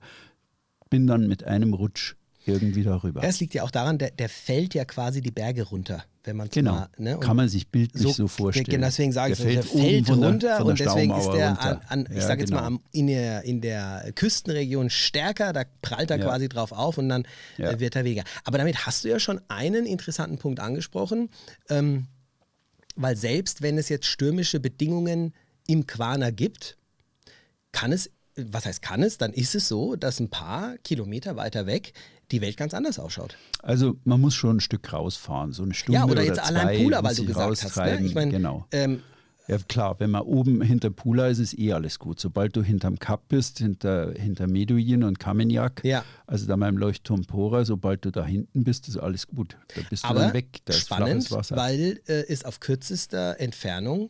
bin 0.91 1.07
dann 1.07 1.27
mit 1.27 1.43
einem 1.43 1.73
Rutsch 1.73 2.15
irgendwie 2.47 2.83
darüber. 2.83 3.21
Ja, 3.23 3.29
es 3.29 3.39
liegt 3.39 3.53
ja 3.53 3.63
auch 3.63 3.71
daran, 3.71 3.97
der, 3.97 4.11
der 4.11 4.29
fällt 4.29 4.73
ja 4.73 4.85
quasi 4.85 5.21
die 5.21 5.31
Berge 5.31 5.63
runter, 5.63 6.03
wenn 6.23 6.35
man 6.37 6.49
Genau. 6.49 6.73
mal. 6.73 6.89
Ne? 6.97 7.17
Kann 7.19 7.35
man 7.37 7.49
sich 7.49 7.67
bildlich 7.67 8.13
so, 8.15 8.27
vorstellen. 8.27 8.65
Genau, 8.65 8.87
deswegen 8.87 9.11
sage 9.11 9.33
ich, 9.33 9.39
Der 9.39 9.47
der 9.51 9.63
fällt 9.63 9.81
fällt, 9.81 10.07
der- 10.07 10.15
runter 10.15 10.57
von 10.57 10.65
der 10.65 10.65
und 10.65 10.79
deswegen 10.79 11.13
ist 11.17 11.27
der 11.31 11.47
runter. 11.49 11.61
an, 11.61 11.81
an 11.87 12.07
ich 12.11 12.17
Ja, 12.17 12.27
sage 12.27 12.41
jetzt 12.41 12.49
genau. 12.49 12.61
mal, 12.61 12.67
am, 12.67 12.79
in, 12.91 13.07
der, 13.07 13.43
in 13.43 13.61
der 13.61 14.11
Küstenregion 14.15 14.89
stärker, 14.89 15.53
da 15.53 15.63
prallt 15.81 16.11
er 16.11 16.17
Ja. 16.19 16.25
quasi 16.25 16.47
drauf 16.49 16.71
auf 16.71 16.97
und 16.97 17.09
dann 17.09 17.27
äh, 17.57 17.79
wird 17.79 17.95
er 17.95 18.03
weniger. 18.03 18.23
Aber 18.43 18.57
damit 18.57 18.85
hast 18.85 19.03
du 19.03 19.09
ja 19.09 19.19
schon 19.19 19.41
einen 19.47 19.85
interessanten 19.85 20.37
Punkt 20.37 20.59
angesprochen, 20.59 21.29
ähm, 21.69 22.07
weil 22.95 23.15
selbst 23.17 23.61
wenn 23.61 23.77
es 23.77 23.89
jetzt 23.89 24.05
stürmische 24.05 24.59
Bedingungen 24.59 25.33
im 25.67 25.85
Quaner 25.87 26.31
gibt, 26.31 26.77
kann 27.71 27.91
es, 27.91 28.09
was 28.37 28.65
heißt 28.65 28.81
kann 28.81 29.03
es, 29.03 29.17
dann 29.17 29.33
ist 29.33 29.55
es 29.55 29.67
so, 29.67 29.95
dass 29.95 30.19
ein 30.19 30.29
paar 30.29 30.77
Kilometer 30.79 31.35
weiter 31.35 31.65
weg 31.65 31.93
die 32.31 32.41
Welt 32.41 32.57
ganz 32.57 32.73
anders 32.73 32.99
ausschaut. 32.99 33.37
Also 33.61 33.97
man 34.03 34.19
muss 34.21 34.33
schon 34.33 34.57
ein 34.57 34.59
Stück 34.59 34.91
rausfahren, 34.91 35.53
so 35.53 35.63
eine 35.63 35.73
Stunde 35.73 35.99
Ja, 35.99 36.05
oder 36.05 36.23
jetzt 36.23 36.37
zwei 36.45 36.59
allein 36.59 36.83
Pula, 36.83 37.03
weil 37.03 37.15
du 37.15 37.25
gesagt 37.25 37.63
hast. 37.63 37.77
Ne? 37.77 37.99
Ich 38.05 38.15
meine, 38.15 38.31
genau. 38.31 38.65
ähm, 38.71 39.01
Ja 39.47 39.57
klar, 39.59 39.95
wenn 39.99 40.09
man 40.09 40.23
oben 40.23 40.61
hinter 40.61 40.89
Pula 40.89 41.27
ist, 41.27 41.37
ist 41.39 41.57
eh 41.59 41.71
alles 41.73 41.99
gut. 41.99 42.19
Sobald 42.19 42.55
du 42.55 42.63
hinterm 42.63 42.97
Kap 42.97 43.27
bist, 43.27 43.59
hinter, 43.59 44.11
hinter 44.13 44.47
Meduin 44.47 45.03
und 45.03 45.19
Kamenjak, 45.19 45.81
Ja. 45.83 46.03
also 46.25 46.47
da 46.47 46.55
beim 46.55 46.77
Leuchtturm 46.77 47.25
Pora, 47.25 47.63
sobald 47.63 48.05
du 48.05 48.11
da 48.11 48.25
hinten 48.25 48.63
bist, 48.63 48.87
ist 48.87 48.97
alles 48.97 49.27
gut. 49.27 49.55
Da 49.75 49.81
bist 49.89 50.03
du 50.03 50.07
aber 50.07 50.19
dann 50.21 50.33
weg. 50.33 50.47
Da 50.65 50.73
ist 50.73 50.81
spannend, 50.81 51.27
flaches 51.27 51.51
Wasser. 51.51 51.55
weil 51.57 51.99
äh, 52.07 52.23
es 52.27 52.43
auf 52.43 52.59
kürzester 52.59 53.39
Entfernung 53.39 54.09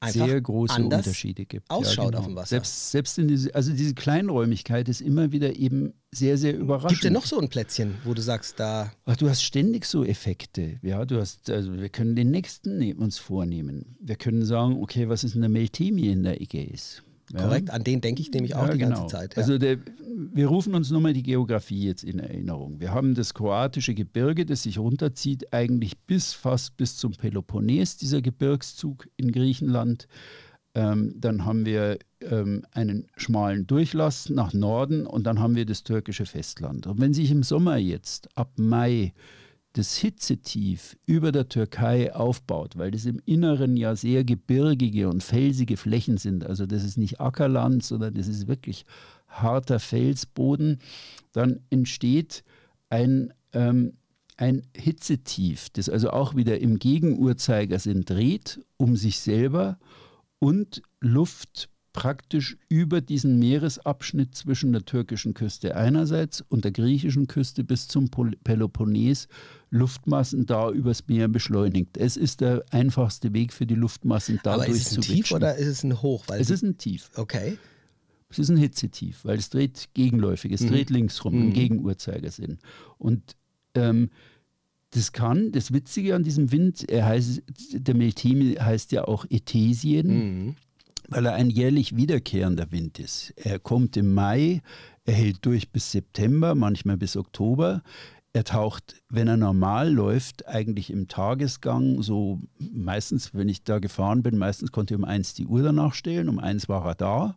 einfach 0.00 0.26
sehr 0.26 0.40
große 0.40 0.82
Unterschiede 0.82 1.46
gibt. 1.46 1.70
ausschaut 1.70 2.06
genau. 2.06 2.18
auf 2.18 2.24
dem 2.26 2.36
Wasser. 2.36 2.48
Selbst, 2.48 2.90
selbst 2.90 3.18
in 3.18 3.28
diese, 3.28 3.54
also 3.54 3.72
diese 3.72 3.94
Kleinräumigkeit 3.94 4.88
ist 4.88 5.00
immer 5.00 5.32
wieder 5.32 5.56
eben 5.56 5.92
sehr, 6.10 6.38
sehr 6.38 6.56
überraschend. 6.56 7.00
Gibt 7.00 7.04
es 7.04 7.10
noch 7.12 7.26
so 7.26 7.38
ein 7.38 7.48
Plätzchen, 7.48 7.96
wo 8.04 8.14
du 8.14 8.22
sagst, 8.22 8.58
da 8.58 8.92
Ach, 9.04 9.16
du 9.16 9.28
hast 9.28 9.42
ständig 9.42 9.84
so 9.84 10.04
Effekte. 10.04 10.78
Ja, 10.82 11.04
du 11.04 11.20
hast, 11.20 11.50
also 11.50 11.72
wir 11.78 11.88
können 11.88 12.16
den 12.16 12.30
nächsten 12.30 12.78
ne- 12.78 12.94
uns 12.94 13.18
vornehmen. 13.18 13.96
Wir 14.00 14.16
können 14.16 14.44
sagen, 14.44 14.82
okay, 14.82 15.08
was 15.08 15.22
ist 15.24 15.34
denn 15.34 15.42
der 15.42 15.50
Meltemi 15.50 16.08
in 16.08 16.22
der 16.22 16.40
Ägäis? 16.40 17.02
Ja. 17.32 17.42
korrekt, 17.42 17.70
an 17.70 17.84
den 17.84 18.00
denke 18.00 18.22
ich 18.22 18.30
nämlich 18.32 18.56
auch 18.56 18.66
Ja, 18.66 18.72
die 18.72 18.78
genau. 18.78 18.96
ganze 19.00 19.16
Zeit. 19.16 19.34
Ja. 19.36 19.42
Also 19.42 19.58
der, 19.58 19.78
wir 20.32 20.48
rufen 20.48 20.74
uns 20.74 20.90
nur 20.90 21.00
mal 21.00 21.12
die 21.12 21.22
Geografie 21.22 21.84
jetzt 21.84 22.02
in 22.02 22.18
Erinnerung. 22.18 22.80
Wir 22.80 22.92
haben 22.92 23.14
das 23.14 23.34
kroatische 23.34 23.94
Gebirge, 23.94 24.44
das 24.44 24.64
sich 24.64 24.78
runterzieht, 24.78 25.52
eigentlich 25.52 25.98
bis 25.98 26.32
fast 26.32 26.76
bis 26.76 26.96
zum 26.96 27.12
Peloponnes, 27.12 27.96
dieser 27.96 28.20
Gebirgszug 28.20 29.08
in 29.16 29.30
Griechenland. 29.32 30.08
Ähm, 30.74 31.14
dann 31.16 31.44
haben 31.44 31.66
wir 31.66 31.98
ähm, 32.20 32.64
einen 32.72 33.06
schmalen 33.16 33.66
Durchlass 33.66 34.28
nach 34.30 34.52
Norden 34.52 35.06
und 35.06 35.24
dann 35.24 35.40
haben 35.40 35.56
wir 35.56 35.66
das 35.66 35.82
türkische 35.82 36.26
Festland. 36.26 36.86
Und 36.86 37.00
wenn 37.00 37.12
sich 37.12 37.30
im 37.30 37.42
Sommer 37.42 37.76
jetzt 37.76 38.28
ab 38.36 38.52
Mai 38.56 39.12
das 39.74 39.96
Hitzetief 39.96 40.96
über 41.06 41.30
der 41.30 41.48
Türkei 41.48 42.14
aufbaut, 42.14 42.76
weil 42.76 42.90
das 42.90 43.04
im 43.04 43.20
Inneren 43.24 43.76
ja 43.76 43.94
sehr 43.94 44.24
gebirgige 44.24 45.08
und 45.08 45.22
felsige 45.22 45.76
Flächen 45.76 46.16
sind, 46.16 46.44
also 46.44 46.66
das 46.66 46.82
ist 46.84 46.98
nicht 46.98 47.20
Ackerland, 47.20 47.84
sondern 47.84 48.14
das 48.14 48.26
ist 48.26 48.48
wirklich 48.48 48.84
harter 49.28 49.78
Felsboden, 49.78 50.80
dann 51.32 51.60
entsteht 51.70 52.42
ein, 52.88 53.32
ähm, 53.52 53.94
ein 54.36 54.62
Hitzetief, 54.76 55.68
das 55.70 55.88
also 55.88 56.10
auch 56.10 56.34
wieder 56.34 56.58
im 56.60 56.78
Gegenuhrzeigersinn 56.78 58.04
dreht 58.04 58.60
um 58.76 58.96
sich 58.96 59.20
selber 59.20 59.78
und 60.40 60.82
Luft 61.00 61.68
praktisch 61.92 62.56
über 62.68 63.00
diesen 63.00 63.38
Meeresabschnitt 63.40 64.34
zwischen 64.34 64.72
der 64.72 64.84
türkischen 64.84 65.34
Küste 65.34 65.76
einerseits 65.76 66.40
und 66.48 66.64
der 66.64 66.70
griechischen 66.72 67.26
Küste 67.26 67.64
bis 67.64 67.88
zum 67.88 68.08
Peloponnes 68.44 69.26
Luftmassen 69.70 70.46
da 70.46 70.70
übers 70.70 71.06
Meer 71.08 71.28
beschleunigt. 71.28 71.96
Es 71.96 72.16
ist 72.16 72.40
der 72.40 72.64
einfachste 72.70 73.32
Weg 73.34 73.52
für 73.52 73.66
die 73.66 73.74
Luftmassen 73.74 74.38
da 74.42 74.54
Aber 74.54 74.66
ist 74.68 74.92
es 74.92 74.96
ein 74.98 75.02
Tief 75.02 75.32
oder 75.32 75.56
ist 75.56 75.66
es 75.66 75.82
ein 75.84 76.00
Hoch? 76.00 76.24
Weil 76.28 76.40
Es 76.40 76.50
ist 76.50 76.62
ein 76.62 76.76
Tief. 76.78 77.10
okay. 77.16 77.58
Es 78.32 78.38
ist 78.38 78.48
ein 78.48 78.56
Hitzetief, 78.58 79.24
weil 79.24 79.38
es 79.38 79.50
dreht 79.50 79.88
gegenläufig, 79.92 80.52
es 80.52 80.64
dreht 80.64 80.88
links 80.90 81.24
rum 81.24 81.34
im 81.34 81.46
Mhm. 81.48 81.52
Gegenuhrzeigersinn. 81.52 82.58
Und 82.96 83.34
ähm, 83.74 84.10
das 84.90 85.10
kann, 85.10 85.50
das 85.50 85.72
Witzige 85.72 86.14
an 86.14 86.22
diesem 86.22 86.52
Wind, 86.52 86.88
er 86.88 87.06
heißt, 87.06 87.42
der 87.72 87.94
Meltemi 87.96 88.54
heißt 88.54 88.92
ja 88.92 89.02
auch 89.08 89.26
Ethesien, 89.28 90.06
Mhm. 90.46 90.56
Weil 91.10 91.26
er 91.26 91.34
ein 91.34 91.50
jährlich 91.50 91.96
wiederkehrender 91.96 92.70
Wind 92.70 92.98
ist. 92.98 93.34
Er 93.36 93.58
kommt 93.58 93.96
im 93.96 94.14
Mai, 94.14 94.62
er 95.04 95.14
hält 95.14 95.44
durch 95.44 95.70
bis 95.70 95.90
September, 95.90 96.54
manchmal 96.54 96.96
bis 96.96 97.16
Oktober. 97.16 97.82
Er 98.32 98.44
taucht, 98.44 98.94
wenn 99.08 99.26
er 99.26 99.36
normal 99.36 99.92
läuft, 99.92 100.46
eigentlich 100.46 100.90
im 100.90 101.08
Tagesgang, 101.08 102.00
so 102.00 102.40
meistens, 102.58 103.34
wenn 103.34 103.48
ich 103.48 103.64
da 103.64 103.80
gefahren 103.80 104.22
bin, 104.22 104.38
meistens 104.38 104.70
konnte 104.70 104.94
ich 104.94 104.98
um 104.98 105.04
eins 105.04 105.34
die 105.34 105.46
Uhr 105.46 105.64
danach 105.64 105.94
stellen, 105.94 106.28
um 106.28 106.38
eins 106.38 106.68
war 106.68 106.86
er 106.86 106.94
da, 106.94 107.36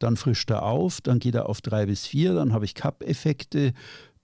dann 0.00 0.16
frischt 0.16 0.50
er 0.50 0.64
auf, 0.64 1.00
dann 1.00 1.20
geht 1.20 1.36
er 1.36 1.48
auf 1.48 1.60
drei 1.60 1.86
bis 1.86 2.06
vier, 2.06 2.34
dann 2.34 2.52
habe 2.52 2.64
ich 2.64 2.74
Cup-Effekte, 2.74 3.72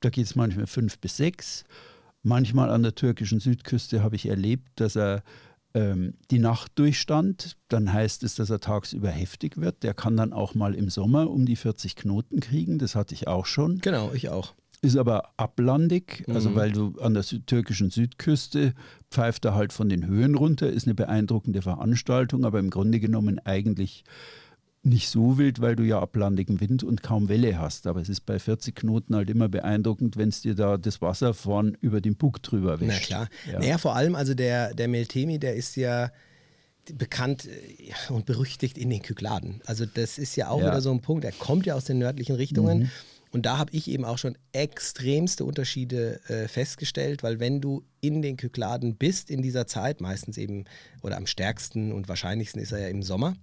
da 0.01 0.11
geht 0.11 0.27
es 0.27 0.35
manchmal 0.35 0.67
fünf 0.67 0.99
bis 0.99 1.17
sechs. 1.17 1.65
Manchmal 2.25 2.71
an 2.71 2.83
der 2.83 2.97
türkischen 2.97 3.39
Südküste 3.39 4.03
habe 4.03 4.17
ich 4.17 4.29
erlebt, 4.29 4.69
dass 4.75 4.97
er 4.97 5.23
ähm, 5.79 6.15
die 6.31 6.39
Nacht 6.39 6.73
durchstand. 6.77 7.57
Dann 7.69 7.93
heißt 7.93 8.23
es, 8.25 8.35
dass 8.35 8.51
er 8.51 8.61
tagsüber 8.61 9.11
heftig 9.11 9.57
wird. 9.59 9.83
Der 9.83 9.95
kann 9.95 10.17
dann 10.17 10.33
auch 10.33 10.55
mal 10.55 10.75
im 10.75 10.89
Sommer 10.91 11.31
um 11.31 11.45
die 11.47 11.57
40 11.57 11.95
Knoten 11.97 12.41
kriegen. 12.41 12.79
Das 12.79 12.95
hatte 12.95 13.15
ich 13.15 13.29
auch 13.29 13.47
schon. 13.47 13.79
Genau, 13.79 14.11
ich 14.13 14.29
auch. 14.29 14.55
ist 14.81 14.97
aber 14.97 15.31
ablandig, 15.37 16.25
also 16.29 16.51
Mhm. 16.51 16.55
weil 16.55 16.71
du 16.71 16.95
an 17.01 17.13
der 17.15 17.25
türkischen 17.25 17.91
Südküste 17.91 18.75
pfeift 19.11 19.45
er 19.45 19.57
halt 19.57 19.73
von 19.73 19.89
den 19.89 20.07
Höhen 20.07 20.37
runter, 20.37 20.71
ist 20.71 20.87
eine 20.87 20.95
beeindruckende 20.95 21.63
Veranstaltung, 21.63 22.45
aber 22.45 22.61
im 22.61 22.71
Grunde 22.71 23.01
genommen 23.01 23.41
eigentlich 23.41 24.05
nicht 24.89 25.09
so 25.09 25.39
wild, 25.39 25.61
weil 25.61 25.77
du 25.77 25.83
ja 25.83 26.01
ablandigen 26.01 26.61
Wind 26.61 26.83
und 26.83 27.03
kaum 27.03 27.29
Welle 27.29 27.59
hast. 27.59 27.87
Aber 27.87 28.01
es 28.01 28.09
ist 28.09 28.27
bei 28.27 28.39
40 28.39 28.75
Knoten 28.75 29.15
halt 29.15 29.31
immer 29.31 29.49
beeindruckend, 29.49 30.17
wenn 30.17 30.29
es 30.31 30.41
dir 30.43 30.55
da 30.55 30.77
das 30.77 31.01
Wasser 31.01 31.35
vorn 31.35 31.77
über 31.81 32.01
den 32.01 32.17
Bug 32.17 32.43
drüber 32.43 32.81
wäscht. 32.81 32.91
Na 32.91 32.99
klar. 33.07 33.29
Ja. 33.53 33.59
Naja, 33.59 33.79
vor 33.79 33.95
allem, 33.97 34.15
also 34.15 34.35
der, 34.35 34.75
der 34.75 34.89
Meltemi, 34.89 35.39
der 35.39 35.55
ist 35.55 35.77
ja 35.77 36.11
bekannt 36.95 37.47
äh, 37.47 38.13
und 38.13 38.27
berüchtigt 38.27 38.79
in 38.79 38.91
den 38.91 39.03
Kykladen. 39.03 39.61
Also 39.67 39.85
das 39.87 40.19
ist 40.19 40.37
ja 40.37 40.49
auch 40.49 40.61
Ja. 40.61 40.69
wieder 40.69 40.81
so 40.81 40.91
ein 40.91 41.01
Punkt, 41.01 41.25
er 41.25 41.33
kommt 41.33 41.67
ja 41.67 41.75
aus 41.75 41.85
den 41.85 41.99
nördlichen 41.99 42.35
Richtungen. 42.37 42.91
Und 43.31 43.45
da 43.45 43.59
habe 43.59 43.71
ich 43.75 43.89
eben 43.91 44.07
auch 44.07 44.17
schon 44.17 44.39
extremste 44.53 45.45
Unterschiede 45.45 46.19
äh, 46.31 46.49
festgestellt, 46.49 47.23
weil 47.23 47.39
wenn 47.41 47.61
du 47.61 47.83
in 48.01 48.23
den 48.23 48.39
Kykladen 48.39 48.97
bist 48.97 49.29
in 49.31 49.43
dieser 49.43 49.67
Zeit, 49.67 50.01
meistens 50.01 50.39
eben 50.39 50.65
oder 51.03 51.19
am 51.19 51.27
stärksten 51.27 51.93
und 51.93 52.09
wahrscheinlichsten 52.09 52.59
ist 52.63 52.73
er 52.73 52.79
ja 52.81 52.89
im 52.89 53.03
Sommer, 53.03 53.37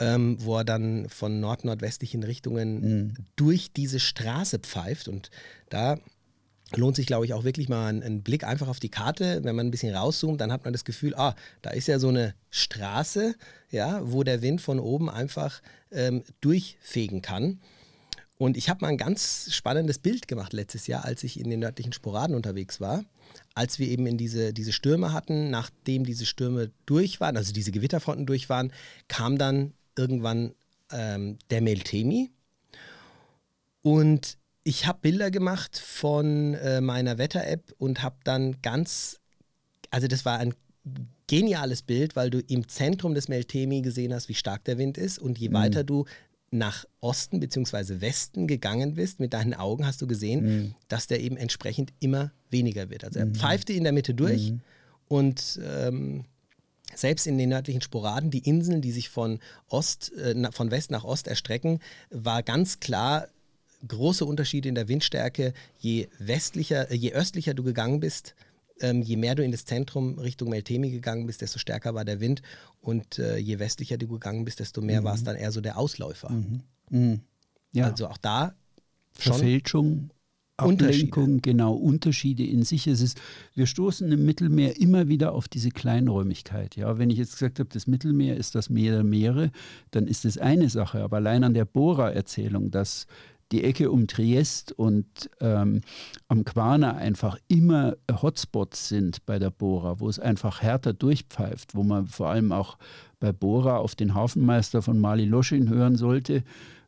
ähm, 0.00 0.36
wo 0.40 0.58
er 0.58 0.64
dann 0.64 1.08
von 1.08 1.40
nord-nordwestlichen 1.40 2.22
Richtungen 2.22 3.14
durch 3.36 3.72
diese 3.72 4.00
Straße 4.00 4.58
pfeift. 4.58 5.08
Und 5.08 5.30
da 5.70 5.98
lohnt 6.76 6.96
sich, 6.96 7.06
glaube 7.06 7.24
ich, 7.24 7.34
auch 7.34 7.44
wirklich 7.44 7.68
mal 7.68 7.88
ein, 7.88 8.02
ein 8.02 8.22
Blick 8.22 8.44
einfach 8.44 8.68
auf 8.68 8.80
die 8.80 8.90
Karte. 8.90 9.42
Wenn 9.44 9.56
man 9.56 9.66
ein 9.66 9.70
bisschen 9.70 9.94
rauszoomt, 9.94 10.40
dann 10.40 10.52
hat 10.52 10.64
man 10.64 10.72
das 10.72 10.84
Gefühl, 10.84 11.14
ah, 11.14 11.34
da 11.62 11.70
ist 11.70 11.88
ja 11.88 11.98
so 11.98 12.08
eine 12.08 12.34
Straße, 12.50 13.34
ja, 13.70 14.00
wo 14.04 14.22
der 14.22 14.42
Wind 14.42 14.60
von 14.60 14.78
oben 14.78 15.08
einfach 15.08 15.62
ähm, 15.90 16.22
durchfegen 16.40 17.22
kann. 17.22 17.60
Und 18.36 18.56
ich 18.56 18.68
habe 18.68 18.82
mal 18.82 18.88
ein 18.88 18.98
ganz 18.98 19.52
spannendes 19.52 19.98
Bild 19.98 20.28
gemacht 20.28 20.52
letztes 20.52 20.86
Jahr, 20.86 21.04
als 21.04 21.24
ich 21.24 21.40
in 21.40 21.50
den 21.50 21.60
nördlichen 21.60 21.92
Sporaden 21.92 22.36
unterwegs 22.36 22.80
war. 22.80 23.04
Als 23.54 23.78
wir 23.78 23.88
eben 23.88 24.06
in 24.06 24.18
diese, 24.18 24.52
diese 24.52 24.72
Stürme 24.72 25.12
hatten, 25.12 25.50
nachdem 25.50 26.04
diese 26.04 26.26
Stürme 26.26 26.70
durch 26.86 27.20
waren, 27.20 27.36
also 27.36 27.52
diese 27.52 27.72
Gewitterfronten 27.72 28.26
durch 28.26 28.48
waren, 28.48 28.72
kam 29.08 29.38
dann 29.38 29.72
irgendwann 29.96 30.54
ähm, 30.92 31.38
der 31.50 31.60
Meltemi. 31.60 32.30
Und 33.82 34.38
ich 34.64 34.86
habe 34.86 34.98
Bilder 35.02 35.30
gemacht 35.30 35.78
von 35.78 36.54
äh, 36.54 36.80
meiner 36.80 37.18
Wetter-App 37.18 37.74
und 37.78 38.02
habe 38.02 38.16
dann 38.24 38.60
ganz, 38.60 39.20
also 39.90 40.08
das 40.08 40.24
war 40.24 40.38
ein 40.38 40.54
geniales 41.26 41.82
Bild, 41.82 42.16
weil 42.16 42.30
du 42.30 42.40
im 42.40 42.68
Zentrum 42.68 43.14
des 43.14 43.28
Meltemi 43.28 43.82
gesehen 43.82 44.12
hast, 44.12 44.28
wie 44.28 44.34
stark 44.34 44.64
der 44.64 44.78
Wind 44.78 44.98
ist. 44.98 45.18
Und 45.18 45.38
je 45.38 45.52
weiter 45.52 45.84
du 45.84 46.06
nach 46.50 46.84
Osten 47.00 47.40
bzw. 47.40 48.00
Westen 48.00 48.46
gegangen 48.46 48.94
bist, 48.94 49.20
mit 49.20 49.32
deinen 49.34 49.54
Augen 49.54 49.86
hast 49.86 50.00
du 50.00 50.06
gesehen, 50.06 50.74
dass 50.88 51.06
der 51.06 51.20
eben 51.20 51.36
entsprechend 51.36 51.92
immer 52.00 52.32
weniger 52.50 52.90
wird. 52.90 53.04
Also 53.04 53.18
er 53.18 53.26
pfeifte 53.26 53.72
in 53.72 53.84
der 53.84 53.92
Mitte 53.92 54.14
durch 54.14 54.54
und 55.08 55.60
ähm, 55.62 56.24
selbst 56.94 57.26
in 57.26 57.38
den 57.38 57.50
nördlichen 57.50 57.80
Sporaden, 57.80 58.30
die 58.30 58.40
Inseln, 58.40 58.80
die 58.80 58.92
sich 58.92 59.08
von, 59.08 59.40
Ost, 59.68 60.12
äh, 60.16 60.50
von 60.52 60.70
West 60.70 60.90
nach 60.90 61.04
Ost 61.04 61.28
erstrecken, 61.28 61.80
war 62.10 62.42
ganz 62.42 62.80
klar 62.80 63.28
große 63.86 64.24
Unterschiede 64.24 64.68
in 64.68 64.74
der 64.74 64.88
Windstärke. 64.88 65.52
Je 65.78 66.08
westlicher, 66.18 66.90
äh, 66.90 66.94
je 66.94 67.12
östlicher 67.12 67.54
du 67.54 67.62
gegangen 67.62 68.00
bist, 68.00 68.34
ähm, 68.80 69.02
je 69.02 69.16
mehr 69.16 69.34
du 69.34 69.42
in 69.44 69.52
das 69.52 69.64
Zentrum 69.64 70.18
Richtung 70.18 70.50
Meltemi 70.50 70.90
gegangen 70.90 71.26
bist, 71.26 71.40
desto 71.40 71.58
stärker 71.58 71.94
war 71.94 72.04
der 72.04 72.20
Wind. 72.20 72.42
Und 72.80 73.18
äh, 73.18 73.38
je 73.38 73.58
westlicher 73.58 73.98
du 73.98 74.08
gegangen 74.08 74.44
bist, 74.44 74.60
desto 74.60 74.80
mehr 74.80 75.04
war 75.04 75.14
es 75.14 75.24
dann 75.24 75.36
eher 75.36 75.52
so 75.52 75.60
der 75.60 75.78
Ausläufer. 75.78 76.30
Mhm. 76.90 77.20
Ja. 77.72 77.86
Also 77.86 78.08
auch 78.08 78.18
da 78.18 78.54
schon 79.18 79.34
Verfälschung, 79.34 80.10
Unterschiede. 80.60 81.12
Ablenkung, 81.12 81.42
genau, 81.42 81.74
Unterschiede 81.74 82.44
in 82.44 82.64
sich. 82.64 82.86
Es 82.88 83.00
ist, 83.00 83.20
wir 83.54 83.66
stoßen 83.66 84.10
im 84.10 84.24
Mittelmeer 84.24 84.80
immer 84.80 85.08
wieder 85.08 85.32
auf 85.32 85.46
diese 85.46 85.70
Kleinräumigkeit. 85.70 86.74
Ja, 86.76 86.98
wenn 86.98 87.10
ich 87.10 87.18
jetzt 87.18 87.32
gesagt 87.32 87.60
habe, 87.60 87.68
das 87.72 87.86
Mittelmeer 87.86 88.36
ist 88.36 88.54
das 88.54 88.68
Meer 88.68 88.92
der 88.92 89.04
Meere, 89.04 89.52
dann 89.92 90.08
ist 90.08 90.24
das 90.24 90.36
eine 90.36 90.68
Sache. 90.68 91.02
Aber 91.02 91.18
allein 91.18 91.44
an 91.44 91.54
der 91.54 91.64
Bora-Erzählung, 91.64 92.70
dass 92.72 93.06
die 93.52 93.64
Ecke 93.64 93.90
um 93.90 94.06
Triest 94.06 94.72
und 94.72 95.06
ähm, 95.40 95.80
am 96.28 96.44
Quana 96.44 96.96
einfach 96.96 97.38
immer 97.48 97.96
Hotspots 98.10 98.88
sind 98.88 99.24
bei 99.26 99.38
der 99.38 99.50
Bora, 99.50 100.00
wo 100.00 100.08
es 100.08 100.18
einfach 100.18 100.60
härter 100.62 100.92
durchpfeift, 100.92 101.74
wo 101.74 101.82
man 101.82 102.06
vor 102.06 102.28
allem 102.28 102.52
auch 102.52 102.76
bei 103.20 103.32
Bora 103.32 103.78
auf 103.78 103.94
den 103.94 104.14
Hafenmeister 104.14 104.82
von 104.82 104.98
Mali 105.00 105.24
Loschin 105.24 105.68
hören 105.68 105.96
sollte, 105.96 106.44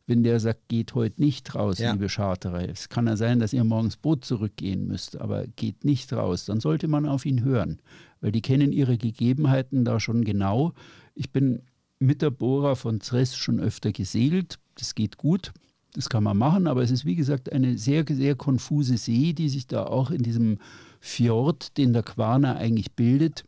wenn 0.07 0.23
der 0.23 0.39
sagt, 0.39 0.67
geht 0.67 0.93
heute 0.93 1.21
nicht 1.21 1.55
raus, 1.55 1.79
Ja. 1.79 1.93
liebe 1.93 2.09
Charterer. 2.09 2.67
Es 2.67 2.89
kann 2.89 3.07
ja 3.07 3.15
sein, 3.15 3.39
dass 3.39 3.53
ihr 3.53 3.63
morgens 3.63 3.97
Boot 3.97 4.25
zurückgehen 4.25 4.87
müsst, 4.87 5.19
aber 5.19 5.45
geht 5.55 5.85
nicht 5.85 6.11
raus. 6.13 6.45
Dann 6.45 6.59
sollte 6.59 6.87
man 6.87 7.05
auf 7.05 7.25
ihn 7.25 7.43
hören, 7.43 7.81
weil 8.19 8.31
die 8.31 8.41
kennen 8.41 8.71
ihre 8.71 8.97
Gegebenheiten 8.97 9.85
da 9.85 9.99
schon 9.99 10.23
genau. 10.25 10.73
Ich 11.15 11.31
bin 11.31 11.61
mit 11.99 12.21
der 12.21 12.31
Bora 12.31 12.75
von 12.75 12.99
Zres 12.99 13.35
schon 13.35 13.59
öfter 13.59 13.91
gesegelt. 13.91 14.59
Das 14.75 14.95
geht 14.95 15.17
gut. 15.17 15.53
Das 15.93 16.09
kann 16.09 16.23
man 16.23 16.37
machen, 16.37 16.67
aber 16.67 16.83
es 16.83 16.91
ist 16.91 17.05
wie 17.05 17.15
gesagt 17.15 17.51
eine 17.51 17.77
sehr, 17.77 18.05
sehr 18.07 18.35
konfuse 18.35 18.97
See, 18.97 19.33
die 19.33 19.49
sich 19.49 19.67
da 19.67 19.85
auch 19.85 20.11
in 20.11 20.23
diesem 20.23 20.59
Fjord, 20.99 21.77
den 21.77 21.93
der 21.93 22.03
Quana 22.03 22.55
eigentlich 22.55 22.93
bildet, 22.93 23.43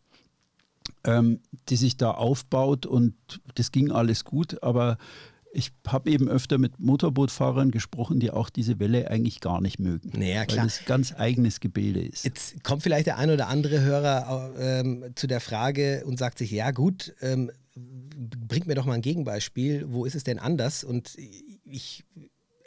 ähm, 1.05 1.39
die 1.69 1.77
sich 1.77 1.97
da 1.97 2.11
aufbaut 2.11 2.85
und 2.85 3.15
das 3.55 3.71
ging 3.71 3.91
alles 3.91 4.25
gut, 4.25 4.61
aber 4.61 4.97
ich 5.55 5.71
habe 5.87 6.09
eben 6.09 6.27
öfter 6.27 6.57
mit 6.57 6.79
Motorbootfahrern 6.79 7.69
gesprochen, 7.69 8.19
die 8.19 8.31
auch 8.31 8.49
diese 8.49 8.79
Welle 8.79 9.09
eigentlich 9.11 9.39
gar 9.39 9.61
nicht 9.61 9.79
mögen. 9.79 10.11
Naja, 10.17 10.39
Weil 10.41 10.47
klar. 10.47 10.65
das 10.65 10.83
ganz 10.85 11.13
eigenes 11.15 11.59
Gebilde 11.59 12.01
ist. 12.01 12.25
Jetzt 12.25 12.63
kommt 12.63 12.81
vielleicht 12.81 13.05
der 13.05 13.19
ein 13.19 13.29
oder 13.29 13.47
andere 13.49 13.81
Hörer 13.81 14.51
ähm, 14.57 15.05
zu 15.15 15.27
der 15.27 15.39
Frage 15.39 16.03
und 16.05 16.17
sagt 16.17 16.39
sich, 16.39 16.49
ja 16.49 16.71
gut, 16.71 17.13
ähm, 17.21 17.51
bringt 17.75 18.65
mir 18.65 18.75
doch 18.75 18.85
mal 18.85 18.93
ein 18.93 19.01
Gegenbeispiel, 19.01 19.85
wo 19.89 20.05
ist 20.05 20.15
es 20.15 20.23
denn 20.23 20.39
anders? 20.39 20.83
Und 20.83 21.15
ich, 21.65 22.03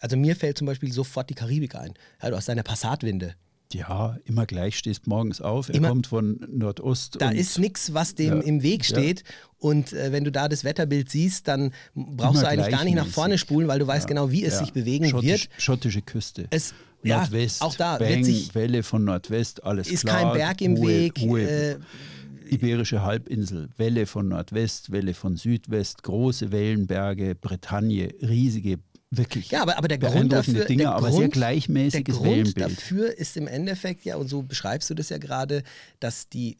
also 0.06 0.16
mir 0.16 0.36
fällt 0.36 0.56
zum 0.56 0.68
Beispiel 0.68 0.92
sofort 0.92 1.28
die 1.30 1.34
Karibik 1.34 1.74
ein. 1.74 1.94
Ja, 2.22 2.30
du 2.30 2.36
hast 2.36 2.48
deine 2.48 2.62
Passatwinde. 2.62 3.34
Ja, 3.72 4.16
immer 4.24 4.46
gleich 4.46 4.78
stehst 4.78 5.08
morgens 5.08 5.40
auf, 5.40 5.68
er 5.68 5.74
Immer- 5.74 5.88
kommt 5.88 6.06
von 6.06 6.38
Nordost. 6.48 7.16
Da 7.20 7.30
ist 7.30 7.58
nichts, 7.58 7.92
was 7.92 8.14
dem 8.14 8.36
Ja, 8.36 8.40
im 8.42 8.62
Weg 8.62 8.88
ja. 8.88 8.96
steht. 8.96 9.24
Und 9.58 9.92
äh, 9.92 10.12
wenn 10.12 10.22
du 10.22 10.30
da 10.30 10.46
das 10.48 10.62
Wetterbild 10.62 11.10
siehst, 11.10 11.48
dann 11.48 11.72
brauchst 11.96 12.42
Immer 12.42 12.42
du 12.42 12.48
eigentlich 12.48 12.68
gar 12.76 12.84
nicht 12.84 12.94
nach 12.94 13.08
vorne 13.08 13.36
spulen, 13.38 13.66
weil 13.66 13.80
du 13.80 13.86
weißt 13.88 14.04
Ja, 14.04 14.08
genau, 14.08 14.30
wie 14.30 14.44
es 14.44 14.54
ja. 14.54 14.60
sich 14.60 14.72
bewegen 14.72 15.08
Schottisch, 15.08 15.48
wird. 15.48 15.48
Schottische 15.60 16.02
Küste. 16.02 16.46
Es, 16.50 16.74
ja, 17.02 17.18
Nordwest, 17.18 17.60
auch 17.60 17.74
da 17.74 17.98
Bang, 17.98 18.08
wird 18.08 18.24
sich, 18.24 18.54
Welle 18.54 18.84
von 18.84 19.02
Nordwest, 19.04 19.64
alles 19.64 19.88
ist 19.88 20.02
klar. 20.04 20.22
kein 20.22 20.32
Berg 20.34 20.60
im 20.60 20.76
hohe, 20.76 20.88
Weg. 20.88 21.18
Hohe 21.18 21.42
Äh, 21.42 21.76
Iberische 22.48 23.02
Halbinsel, 23.02 23.70
Welle 23.76 24.06
von 24.06 24.28
Nordwest, 24.28 24.92
Welle 24.92 25.14
von 25.14 25.34
Südwest, 25.34 26.04
große 26.04 26.52
Wellenberge, 26.52 27.34
Bretagne, 27.34 28.10
riesige, 28.22 28.78
wirklich 29.10 29.50
Ja, 29.50 29.62
aber, 29.62 29.78
aber 29.78 29.88
der 29.88 29.98
Grund 29.98 30.32
dafür, 30.32 30.64
Dinge, 30.64 30.84
der 30.84 30.92
aber 30.92 31.08
Grund, 31.08 31.14
sehr 31.14 31.28
der 31.28 31.30
gleichmäßiges 31.30 32.16
Grund 32.16 32.30
Wellenbild. 32.30 32.78
dafür 32.78 33.16
ist 33.16 33.36
im 33.36 33.46
Endeffekt 33.46 34.04
ja, 34.04 34.16
und 34.16 34.28
so 34.28 34.42
beschreibst 34.42 34.90
du 34.90 34.94
das 34.94 35.08
ja 35.08 35.18
gerade, 35.18 35.62
dass 36.00 36.28
die, 36.28 36.56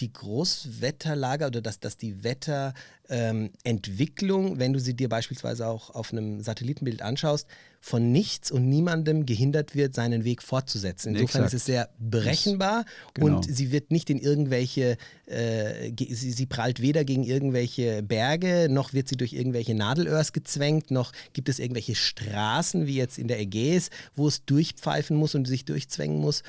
die 0.00 0.12
Großwetterlage 0.12 1.46
oder 1.46 1.62
dass, 1.62 1.80
dass 1.80 1.96
die 1.96 2.22
Wetterentwicklung, 2.24 4.58
wenn 4.58 4.72
du 4.72 4.80
sie 4.80 4.94
dir 4.94 5.08
beispielsweise 5.08 5.66
auch 5.66 5.90
auf 5.90 6.12
einem 6.12 6.40
Satellitenbild 6.40 7.02
anschaust, 7.02 7.46
von 7.80 8.12
nichts 8.12 8.50
und 8.50 8.68
niemandem 8.68 9.26
gehindert 9.26 9.74
wird, 9.74 9.94
seinen 9.94 10.24
Weg 10.24 10.42
fortzusetzen. 10.42 11.14
Insofern 11.14 11.42
Exakt. 11.42 11.54
ist 11.54 11.60
es 11.60 11.66
sehr 11.66 11.90
berechenbar 11.98 12.86
Genau. 13.12 13.36
und 13.36 13.44
sie 13.44 13.72
wird 13.72 13.90
nicht 13.90 14.08
in 14.08 14.18
irgendwelche, 14.18 14.96
äh, 15.26 15.92
sie, 16.08 16.32
sie 16.32 16.46
prallt 16.46 16.80
weder 16.80 17.04
gegen 17.04 17.24
irgendwelche 17.24 18.02
Berge, 18.02 18.68
noch 18.70 18.94
wird 18.94 19.08
sie 19.08 19.16
durch 19.16 19.34
irgendwelche 19.34 19.74
Nadelöhrs 19.74 20.32
gezwängt, 20.32 20.90
noch 20.90 21.12
gibt 21.34 21.50
es 21.50 21.58
irgendwelche 21.58 21.94
Straßen, 21.94 22.86
wie 22.86 22.96
jetzt 22.96 23.18
in 23.18 23.28
der 23.28 23.38
Ägäis, 23.38 23.90
wo 24.16 24.28
es 24.28 24.46
durchpfeifen 24.46 25.14
muss 25.14 25.34
und 25.34 25.46
sich 25.46 25.66
durchzwängen 25.66 26.18
muss. 26.18 26.42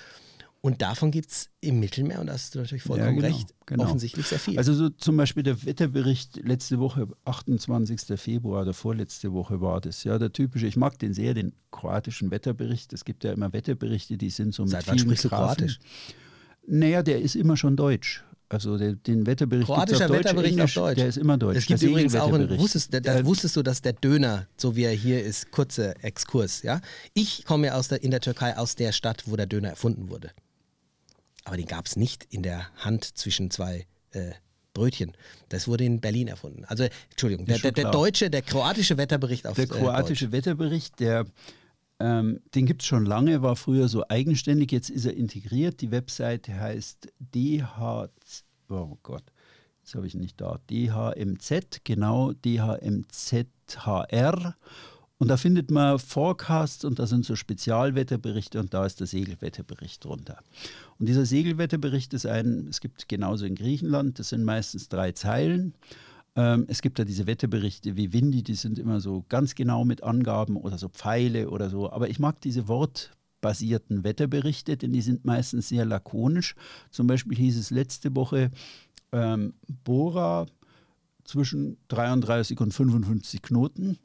Und 0.66 0.82
davon 0.82 1.12
gibt 1.12 1.30
es 1.30 1.52
im 1.62 1.80
Mittelmeer, 1.80 2.20
und 2.22 2.26
da 2.26 2.34
hast 2.34 2.56
du 2.56 2.60
natürlich 2.60 2.82
vollkommen 2.82 3.18
genau, 3.18 3.28
recht, 3.28 3.54
genau. 3.68 3.84
offensichtlich 3.84 4.26
sehr 4.26 4.40
viel. 4.40 4.58
Also 4.58 4.74
so 4.74 4.90
zum 4.90 5.16
Beispiel 5.16 5.44
der 5.44 5.64
Wetterbericht 5.64 6.38
letzte 6.38 6.80
Woche, 6.80 7.08
28. 7.24 8.20
Februar 8.20 8.64
oder 8.64 8.74
vorletzte 8.74 9.32
Woche 9.32 9.62
war 9.62 9.80
das. 9.80 10.04
Ja, 10.04 10.18
der 10.18 10.34
typische, 10.34 10.66
ich 10.66 10.76
mag 10.76 10.98
den 10.98 11.14
sehr, 11.14 11.36
den 11.36 11.54
kroatischen 11.70 12.32
Wetterbericht. 12.32 12.94
Es 12.94 13.06
gibt 13.06 13.24
ja 13.24 13.34
immer 13.34 13.54
Wetterberichte, 13.54 14.18
die 14.18 14.32
sind 14.32 14.56
so 14.56 14.64
mit 14.64 14.72
Seit 14.72 14.88
wann 14.88 14.98
sprichst 14.98 15.26
du. 15.26 15.30
Kroatisch? 15.30 15.78
Naja, 16.66 17.04
der 17.04 17.22
ist 17.22 17.36
immer 17.36 17.58
schon 17.58 17.76
deutsch. 17.76 18.24
Also 18.50 18.80
der, 18.80 18.94
den 18.94 19.28
Wetterbericht 19.28 19.68
Kroatischer 19.68 20.06
auf 20.06 20.08
Deutsch, 20.08 20.20
Wetterbericht 20.26 20.54
auf 20.54 20.60
Englisch, 20.62 20.74
Deutsch. 20.74 20.96
Der 20.96 21.08
ist 21.10 21.18
immer 21.18 21.38
deutsch. 21.38 21.58
Es 21.60 21.66
gibt 21.68 21.82
Der 21.84 21.90
übrigens 21.90 22.16
auch 22.16 22.34
einen, 22.34 22.58
wusstest, 22.58 22.92
da, 22.92 23.02
da 23.02 23.24
wusstest 23.24 23.56
du, 23.56 23.62
dass 23.62 23.84
der 23.84 23.94
Döner, 23.94 24.48
so 24.58 24.76
wie 24.76 24.86
er 24.86 24.94
hier 24.94 25.24
ist, 25.24 25.52
kurzer 25.52 26.04
Exkurs, 26.04 26.64
ja? 26.64 26.82
Ich 27.14 27.46
komme 27.46 27.68
ja 27.68 27.76
aus 27.76 27.90
der, 27.90 28.02
in 28.02 28.10
der 28.10 28.22
Türkei 28.22 28.58
aus 28.58 28.76
der 28.76 28.94
Stadt, 28.94 29.26
wo 29.28 29.36
der 29.36 29.46
Döner 29.46 29.70
erfunden 29.70 30.10
wurde. 30.10 30.32
Aber 31.46 31.56
den 31.56 31.68
gab 31.68 31.86
es 31.86 31.96
nicht 31.96 32.26
in 32.30 32.44
der 32.44 32.68
Hand 32.76 33.18
zwischen 33.18 33.50
zwei 33.50 33.88
äh, 34.12 34.32
Brötchen. 34.74 35.14
Das 35.50 35.68
wurde 35.68 35.86
in 35.86 36.02
Berlin 36.02 36.28
erfunden. 36.28 36.66
Also, 36.66 36.86
Entschuldigung, 37.12 37.46
der, 37.46 37.60
der, 37.60 37.72
der 37.72 37.92
deutsche, 37.92 38.30
der 38.30 38.42
kroatische 38.42 38.98
Wetterbericht 38.98 39.48
auf 39.48 39.56
Der 39.56 39.64
äh, 39.66 39.68
kroatische 39.68 40.32
Wetterbericht, 40.34 41.00
der 41.00 41.26
Ähm, 41.98 42.42
den 42.54 42.66
gibt 42.66 42.82
es 42.82 42.88
schon 42.88 43.06
lange, 43.06 43.42
war 43.42 43.56
früher 43.56 43.88
so 43.88 44.04
eigenständig, 44.10 44.70
jetzt 44.74 44.90
ist 44.90 45.06
er 45.06 45.16
integriert. 45.16 45.80
Die 45.80 45.92
Webseite 45.92 46.60
heißt 46.60 47.08
DH, 47.20 48.10
oh 48.70 48.98
Gott, 49.02 49.24
jetzt 49.82 49.96
habe 49.96 50.06
ich 50.06 50.14
nicht 50.16 50.42
da, 50.42 50.60
DHMZ, 50.70 51.86
genau, 51.86 52.34
DHMZHR. 52.34 53.78
Und 55.18 55.30
da 55.30 55.38
findet 55.38 55.72
man 55.72 55.98
Forecasts 55.98 56.84
und 56.84 57.00
da 57.00 57.08
sind 57.08 57.26
so 57.26 57.36
Spezialwetterberichte 57.36 58.60
und 58.60 58.74
da 58.74 58.86
ist 58.86 59.00
der 59.00 59.08
Segelwetterbericht 59.08 60.04
drunter. 60.04 60.40
Und 61.00 61.08
dieser 61.08 61.26
Segelwetterbericht 61.26 62.14
ist 62.14 62.26
ein, 62.26 62.68
es 62.70 62.82
gibt 62.82 63.08
genauso 63.08 63.46
in 63.46 63.56
Griechenland, 63.56 64.20
das 64.20 64.30
sind 64.30 64.44
meistens 64.44 64.90
drei 64.90 65.14
Zeilen. 65.14 65.74
Ähm, 66.36 66.66
es 66.68 66.82
gibt 66.82 67.00
ja 67.00 67.06
diese 67.06 67.28
Wetterberichte 67.28 67.96
wie 67.96 68.12
Windy, 68.12 68.44
die 68.44 68.56
sind 68.56 68.78
immer 68.78 69.00
so 69.00 69.24
ganz 69.30 69.56
genau 69.56 69.86
mit 69.86 70.04
Angaben 70.04 70.58
oder 70.58 70.78
so 70.78 70.90
Pfeile 70.90 71.50
oder 71.50 71.70
so. 71.70 71.90
Aber 71.92 72.10
ich 72.10 72.20
mag 72.20 72.42
diese 72.42 72.68
wortbasierten 72.68 74.04
Wetterberichte, 74.04 74.76
denn 74.76 74.92
die 74.92 75.02
sind 75.02 75.24
meistens 75.24 75.70
sehr 75.70 75.86
lakonisch. 75.86 76.56
Zum 76.92 77.08
Beispiel 77.08 77.38
hieß 77.38 77.58
es 77.58 77.72
letzte 77.72 78.14
Woche, 78.18 78.52
ähm, 79.14 79.54
Bora 79.86 80.46
zwischen 81.24 81.78
33 81.88 82.60
und 82.60 82.74
55 82.74 83.42
Knoten. 83.42 83.98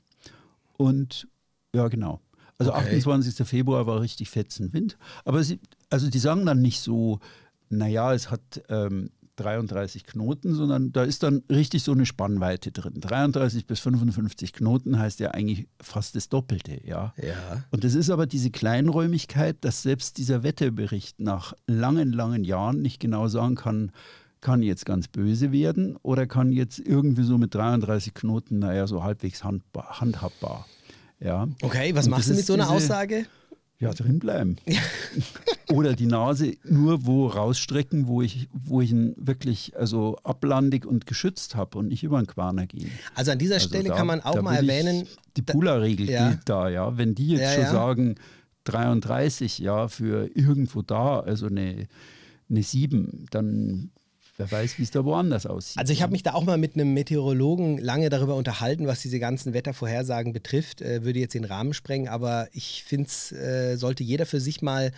Und 0.81 1.29
ja, 1.75 1.89
genau. 1.89 2.23
Also 2.57 2.73
okay. 2.73 2.97
28. 2.97 3.47
Februar 3.47 3.87
war 3.87 4.01
richtig 4.01 4.31
fetzen 4.31 4.73
Wind. 4.73 4.97
Aber 5.27 5.45
sie, 5.45 5.61
also 5.91 6.09
die 6.09 6.19
sagen 6.19 6.47
dann 6.47 6.63
nicht 6.63 6.81
so, 6.81 7.21
naja, 7.69 8.15
es 8.15 8.31
hat 8.31 8.63
ähm, 8.71 9.11
33 9.37 10.05
Knoten, 10.05 10.55
sondern 10.55 10.91
da 10.91 11.05
ist 11.05 11.23
dann 11.23 11.43
richtig 11.51 11.83
so 11.83 11.93
eine 11.93 12.07
Spannweite 12.07 12.73
drin. 12.73 12.95
33 12.99 13.67
bis 13.67 13.81
55 13.81 14.55
Knoten 14.55 14.99
heißt 14.99 15.21
ja 15.21 15.33
eigentlich 15.33 15.69
fast 15.83 16.17
das 16.17 16.31
Doppelte, 16.31 16.81
ja. 16.83 17.13
ja. 17.19 17.63
Und 17.71 17.85
das 17.85 17.95
ist 17.95 18.09
aber 18.09 18.27
diese 18.27 18.51
Kleinräumigkeit, 18.51 19.59
dass 19.61 19.83
selbst 19.83 20.17
dieser 20.17 20.43
Wetterbericht 20.43 21.21
nach 21.21 21.53
langen, 21.67 22.11
langen 22.11 22.45
Jahren 22.45 22.81
nicht 22.81 23.01
genau 23.01 23.29
sagen 23.29 23.55
kann, 23.55 23.93
kann 24.41 24.63
jetzt 24.63 24.87
ganz 24.87 25.09
böse 25.09 25.53
werden 25.53 25.97
oder 26.03 26.27
kann 26.27 26.53
jetzt 26.53 26.79
irgendwie 26.79 27.25
so 27.25 27.39
mit 27.39 27.55
33 27.55 28.15
Knoten, 28.15 28.61
naja, 28.61 28.87
so 28.87 29.03
halbwegs 29.03 29.45
handbar, 29.45 30.01
handhabbar. 30.01 30.67
Ja. 31.21 31.49
Okay, 31.63 31.95
was 31.95 32.07
Und 32.07 32.13
machst 32.13 32.31
du 32.31 32.35
mit 32.35 32.47
so 32.47 32.55
einer 32.55 32.65
diese, 32.65 32.75
Aussage? 32.75 33.27
Ja, 33.79 33.93
drin 33.93 34.19
bleiben. 34.19 34.57
oder 35.71 35.95
die 35.95 36.07
Nase 36.07 36.55
nur 36.65 37.07
wo 37.07 37.27
rausstrecken, 37.27 38.07
wo 38.07 38.23
ich, 38.23 38.49
wo 38.53 38.81
ich 38.81 38.91
ihn 38.91 39.15
wirklich 39.17 39.77
also 39.77 40.17
ablandig 40.23 40.87
und 40.87 41.07
geschützt 41.07 41.55
habe 41.55 41.79
und 41.79 41.89
nicht 41.89 42.03
über 42.03 42.21
den 42.21 42.27
Quaner 42.27 42.67
gehen. 42.67 42.91
Also 43.15 43.33
an 43.33 43.39
dieser 43.39 43.55
also 43.55 43.69
Stelle 43.69 43.89
da, 43.91 43.97
kann 43.97 44.07
man 44.07 44.21
auch 44.21 44.41
mal 44.43 44.57
erwähnen. 44.57 45.07
die 45.37 45.43
Pula-Regel 45.43 46.11
ja. 46.11 46.29
gilt 46.29 46.49
da, 46.49 46.69
ja. 46.69 46.97
Wenn 46.97 47.15
die 47.15 47.29
jetzt 47.29 47.43
ja, 47.43 47.53
schon 47.55 47.63
ja. 47.65 47.73
sagen, 47.73 48.15
33, 48.65 49.59
ja, 49.59 49.89
für 49.89 50.31
irgendwo 50.35 50.83
da, 50.83 51.21
also 51.21 51.47
eine, 51.47 51.87
eine 52.49 52.63
7, 52.63 53.27
dann 53.31 53.91
Wer 54.41 54.51
weiß, 54.51 54.79
wie 54.79 54.83
es 54.83 54.91
da 54.91 55.05
woanders 55.05 55.45
aussieht. 55.45 55.79
Also 55.79 55.93
ich 55.93 56.01
habe 56.01 56.13
mich 56.13 56.23
da 56.23 56.33
auch 56.33 56.45
mal 56.45 56.57
mit 56.57 56.75
einem 56.75 56.95
Meteorologen 56.95 57.77
lange 57.77 58.09
darüber 58.09 58.37
unterhalten, 58.37 58.87
was 58.87 59.03
diese 59.03 59.19
ganzen 59.19 59.53
Wettervorhersagen 59.53 60.33
betrifft. 60.33 60.81
Äh, 60.81 61.05
würde 61.05 61.19
jetzt 61.19 61.35
den 61.35 61.45
Rahmen 61.45 61.75
sprengen, 61.75 62.09
aber 62.09 62.49
ich 62.53 62.83
finde 62.87 63.09
es, 63.09 63.33
äh, 63.33 63.77
sollte 63.77 64.03
jeder 64.03 64.25
für 64.25 64.41
sich 64.41 64.63
mal 64.63 64.93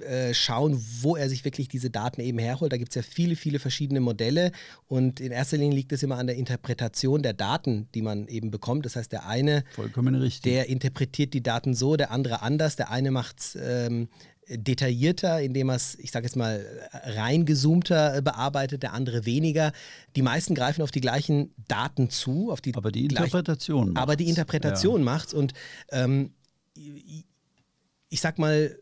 äh, 0.00 0.32
schauen, 0.32 0.82
wo 1.02 1.16
er 1.16 1.28
sich 1.28 1.44
wirklich 1.44 1.68
diese 1.68 1.90
Daten 1.90 2.22
eben 2.22 2.38
herholt. 2.38 2.72
Da 2.72 2.78
gibt 2.78 2.90
es 2.90 2.94
ja 2.94 3.02
viele, 3.02 3.36
viele 3.36 3.58
verschiedene 3.58 4.00
Modelle 4.00 4.52
und 4.86 5.20
in 5.20 5.32
erster 5.32 5.58
Linie 5.58 5.76
liegt 5.76 5.92
es 5.92 6.02
immer 6.02 6.16
an 6.16 6.26
der 6.26 6.36
Interpretation 6.36 7.22
der 7.22 7.34
Daten, 7.34 7.86
die 7.94 8.00
man 8.00 8.26
eben 8.28 8.50
bekommt. 8.50 8.86
Das 8.86 8.96
heißt, 8.96 9.12
der 9.12 9.26
eine, 9.26 9.64
Vollkommen 9.74 10.14
richtig. 10.14 10.50
der 10.50 10.70
interpretiert 10.70 11.34
die 11.34 11.42
Daten 11.42 11.74
so, 11.74 11.96
der 11.96 12.10
andere 12.10 12.40
anders. 12.40 12.76
Der 12.76 12.90
eine 12.90 13.10
macht 13.10 13.40
es 13.40 13.58
ähm, 13.60 14.08
detaillierter, 14.50 15.40
indem 15.40 15.68
er 15.68 15.76
es, 15.76 15.96
ich 15.98 16.10
sage 16.10 16.26
jetzt 16.26 16.36
mal, 16.36 16.64
reingezoomter 16.92 18.20
bearbeitet, 18.22 18.82
der 18.82 18.92
andere 18.92 19.24
weniger. 19.24 19.72
Die 20.16 20.22
meisten 20.22 20.54
greifen 20.54 20.82
auf 20.82 20.90
die 20.90 21.00
gleichen 21.00 21.54
Daten 21.68 22.10
zu. 22.10 22.50
Auf 22.50 22.60
die 22.60 22.74
aber 22.74 22.90
die 22.90 23.04
Interpretation 23.04 23.92
macht's. 23.92 24.02
Aber 24.02 24.16
die 24.16 24.28
Interpretation 24.28 25.00
ja. 25.00 25.04
macht's 25.04 25.34
und 25.34 25.52
ähm, 25.90 26.32
ich 26.74 28.20
sag 28.20 28.38
mal. 28.38 28.78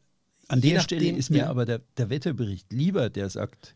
An 0.48 0.62
der 0.62 0.78
nachdem, 0.78 0.98
Stelle 1.00 1.18
ist 1.18 1.30
mir 1.30 1.38
ja. 1.38 1.50
aber 1.50 1.66
der, 1.66 1.82
der 1.98 2.08
Wetterbericht 2.08 2.72
lieber, 2.72 3.10
der 3.10 3.28
sagt, 3.28 3.74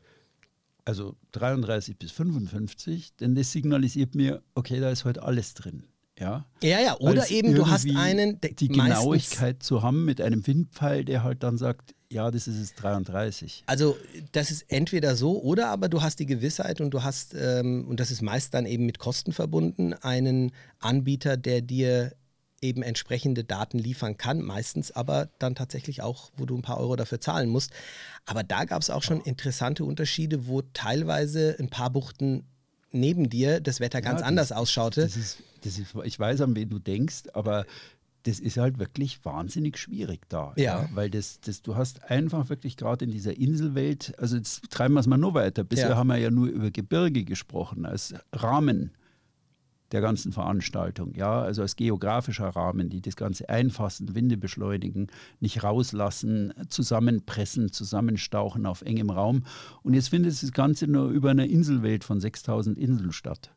also 0.86 1.16
33 1.32 1.98
bis 1.98 2.12
55, 2.12 3.14
denn 3.16 3.34
das 3.34 3.52
signalisiert 3.52 4.14
mir, 4.14 4.42
okay, 4.54 4.80
da 4.80 4.90
ist 4.90 5.04
heute 5.04 5.22
alles 5.22 5.52
drin. 5.52 5.84
Ja, 6.22 6.44
ja, 6.62 6.80
ja. 6.80 6.96
oder 7.00 7.30
eben 7.30 7.54
du 7.54 7.68
hast 7.68 7.86
einen. 7.96 8.40
Die 8.40 8.68
Genauigkeit 8.68 9.62
zu 9.62 9.82
haben 9.82 10.04
mit 10.04 10.20
einem 10.20 10.46
Windpfeil, 10.46 11.04
der 11.04 11.24
halt 11.24 11.42
dann 11.42 11.58
sagt, 11.58 11.94
ja, 12.12 12.30
das 12.30 12.46
ist 12.46 12.58
es 12.58 12.74
33. 12.74 13.64
Also 13.66 13.96
das 14.32 14.50
ist 14.50 14.66
entweder 14.68 15.16
so 15.16 15.42
oder 15.42 15.68
aber 15.68 15.88
du 15.88 16.02
hast 16.02 16.20
die 16.20 16.26
Gewissheit 16.26 16.80
und 16.80 16.92
du 16.92 17.02
hast, 17.02 17.34
ähm, 17.34 17.86
und 17.88 17.98
das 17.98 18.10
ist 18.10 18.22
meist 18.22 18.54
dann 18.54 18.66
eben 18.66 18.86
mit 18.86 18.98
Kosten 18.98 19.32
verbunden, 19.32 19.94
einen 19.94 20.52
Anbieter, 20.78 21.36
der 21.36 21.62
dir 21.62 22.12
eben 22.60 22.82
entsprechende 22.82 23.42
Daten 23.42 23.78
liefern 23.78 24.16
kann, 24.16 24.40
meistens 24.42 24.92
aber 24.92 25.28
dann 25.40 25.56
tatsächlich 25.56 26.02
auch, 26.02 26.30
wo 26.36 26.44
du 26.46 26.56
ein 26.56 26.62
paar 26.62 26.78
Euro 26.78 26.94
dafür 26.94 27.20
zahlen 27.20 27.48
musst. 27.48 27.72
Aber 28.24 28.44
da 28.44 28.64
gab 28.64 28.80
es 28.82 28.90
auch 28.90 29.02
schon 29.02 29.20
interessante 29.20 29.84
Unterschiede, 29.84 30.46
wo 30.46 30.62
teilweise 30.62 31.56
ein 31.58 31.68
paar 31.68 31.90
Buchten 31.90 32.44
neben 32.92 33.28
dir 33.28 33.60
das 33.60 33.80
Wetter 33.80 34.00
ganz 34.00 34.20
ja, 34.20 34.20
das, 34.20 34.28
anders 34.28 34.52
ausschaute. 34.52 35.00
Das 35.02 35.16
ist, 35.16 35.38
das 35.62 35.78
ist, 35.78 35.94
ich 36.04 36.18
weiß, 36.18 36.40
an 36.42 36.54
wen 36.56 36.68
du 36.68 36.78
denkst, 36.78 37.24
aber 37.32 37.66
das 38.24 38.38
ist 38.38 38.56
halt 38.56 38.78
wirklich 38.78 39.24
wahnsinnig 39.24 39.78
schwierig 39.78 40.28
da. 40.28 40.52
Ja. 40.56 40.82
ja 40.82 40.88
weil 40.94 41.10
das, 41.10 41.40
das, 41.40 41.62
du 41.62 41.76
hast 41.76 42.04
einfach 42.10 42.48
wirklich 42.48 42.76
gerade 42.76 43.04
in 43.04 43.10
dieser 43.10 43.36
Inselwelt, 43.36 44.14
also 44.18 44.36
jetzt 44.36 44.70
treiben 44.70 44.94
wir 44.94 45.00
es 45.00 45.06
mal 45.06 45.18
nur 45.18 45.34
weiter. 45.34 45.64
Bisher 45.64 45.90
ja. 45.90 45.96
haben 45.96 46.08
wir 46.08 46.18
ja 46.18 46.30
nur 46.30 46.48
über 46.48 46.70
Gebirge 46.70 47.24
gesprochen 47.24 47.84
als 47.84 48.14
Rahmen 48.32 48.92
der 49.92 50.00
ganzen 50.00 50.32
Veranstaltung. 50.32 51.14
Ja, 51.14 51.42
also 51.42 51.62
als 51.62 51.76
geografischer 51.76 52.48
Rahmen, 52.48 52.88
die 52.88 53.02
das 53.02 53.16
Ganze 53.16 53.48
einfassen, 53.48 54.14
Winde 54.14 54.36
beschleunigen, 54.38 55.08
nicht 55.40 55.62
rauslassen, 55.62 56.54
zusammenpressen, 56.68 57.72
zusammenstauchen 57.72 58.64
auf 58.64 58.82
engem 58.82 59.10
Raum. 59.10 59.44
Und 59.82 59.94
jetzt 59.94 60.08
findet 60.08 60.42
das 60.42 60.52
Ganze 60.52 60.86
nur 60.86 61.10
über 61.10 61.30
eine 61.30 61.46
Inselwelt 61.46 62.04
von 62.04 62.20
6000 62.20 62.78
Inseln 62.78 63.12
statt. 63.12 63.50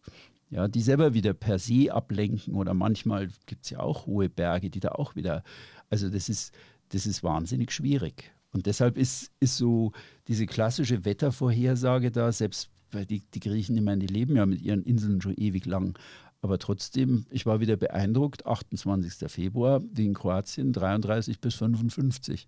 Ja, 0.56 0.70
die 0.70 0.82
selber 0.82 1.14
wieder 1.14 1.34
per 1.34 1.60
se 1.60 1.94
ablenken 1.94 2.56
oder 2.56 2.74
manchmal 2.74 3.28
gibt 3.46 3.66
es 3.66 3.72
ja 3.72 3.82
auch 3.82 4.06
hohe 4.06 4.30
Berge, 4.30 4.70
die 4.70 4.80
da 4.80 4.94
auch 4.94 5.14
wieder, 5.14 5.44
also 5.90 6.10
das 6.10 6.30
ist, 6.30 6.54
das 6.90 7.06
ist 7.06 7.24
wahnsinnig 7.24 7.74
schwierig. 7.74 8.32
Und 8.52 8.66
deshalb 8.66 8.98
ist, 8.98 9.34
ist 9.42 9.58
so 9.58 9.92
diese 10.30 10.46
klassische 10.46 11.04
Wettervorhersage 11.04 12.10
da, 12.10 12.32
selbst 12.32 12.70
weil 12.92 13.06
die, 13.06 13.20
die 13.34 13.42
Griechen, 13.42 13.76
ich 13.76 13.84
meine, 13.84 14.06
die 14.06 14.14
leben 14.14 14.38
ja 14.38 14.46
mit 14.46 14.62
ihren 14.62 14.84
Inseln 14.84 15.20
schon 15.22 15.36
ewig 15.36 15.66
lang. 15.66 16.00
Aber 16.40 16.58
trotzdem, 16.58 17.26
ich 17.32 17.46
war 17.46 17.60
wieder 17.60 17.76
beeindruckt, 17.76 18.46
28. 18.46 19.30
Februar, 19.30 19.82
wie 19.92 20.06
in 20.06 20.14
Kroatien, 20.14 20.72
33 20.72 21.42
bis 21.42 21.56
55. 21.56 22.48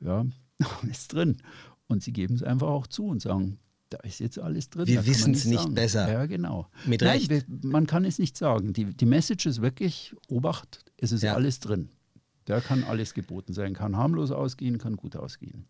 Ja, 0.00 0.26
ist 0.90 1.14
drin. 1.14 1.38
Und 1.86 2.02
sie 2.02 2.12
geben 2.12 2.34
es 2.34 2.42
einfach 2.42 2.68
auch 2.68 2.86
zu 2.86 3.06
und 3.06 3.22
sagen, 3.22 3.58
da 3.90 3.98
ist 3.98 4.18
jetzt 4.18 4.38
alles 4.38 4.70
drin. 4.70 4.86
Wir 4.86 5.06
wissen 5.06 5.34
es 5.34 5.44
nicht, 5.44 5.60
nicht 5.60 5.74
besser. 5.74 6.10
Ja, 6.10 6.26
genau. 6.26 6.66
Mit 6.86 7.02
Nein, 7.02 7.10
Recht. 7.10 7.30
Wir, 7.30 7.42
man 7.62 7.86
kann 7.86 8.04
es 8.04 8.18
nicht 8.18 8.36
sagen. 8.36 8.72
Die, 8.72 8.84
die 8.84 9.06
Message 9.06 9.46
ist 9.46 9.62
wirklich, 9.62 10.14
Obacht, 10.28 10.84
es 10.96 11.12
ist 11.12 11.22
ja. 11.22 11.34
alles 11.34 11.60
drin. 11.60 11.90
Da 12.46 12.60
kann 12.60 12.84
alles 12.84 13.14
geboten 13.14 13.52
sein, 13.52 13.74
kann 13.74 13.96
harmlos 13.96 14.30
ausgehen, 14.30 14.78
kann 14.78 14.96
gut 14.96 15.16
ausgehen. 15.16 15.66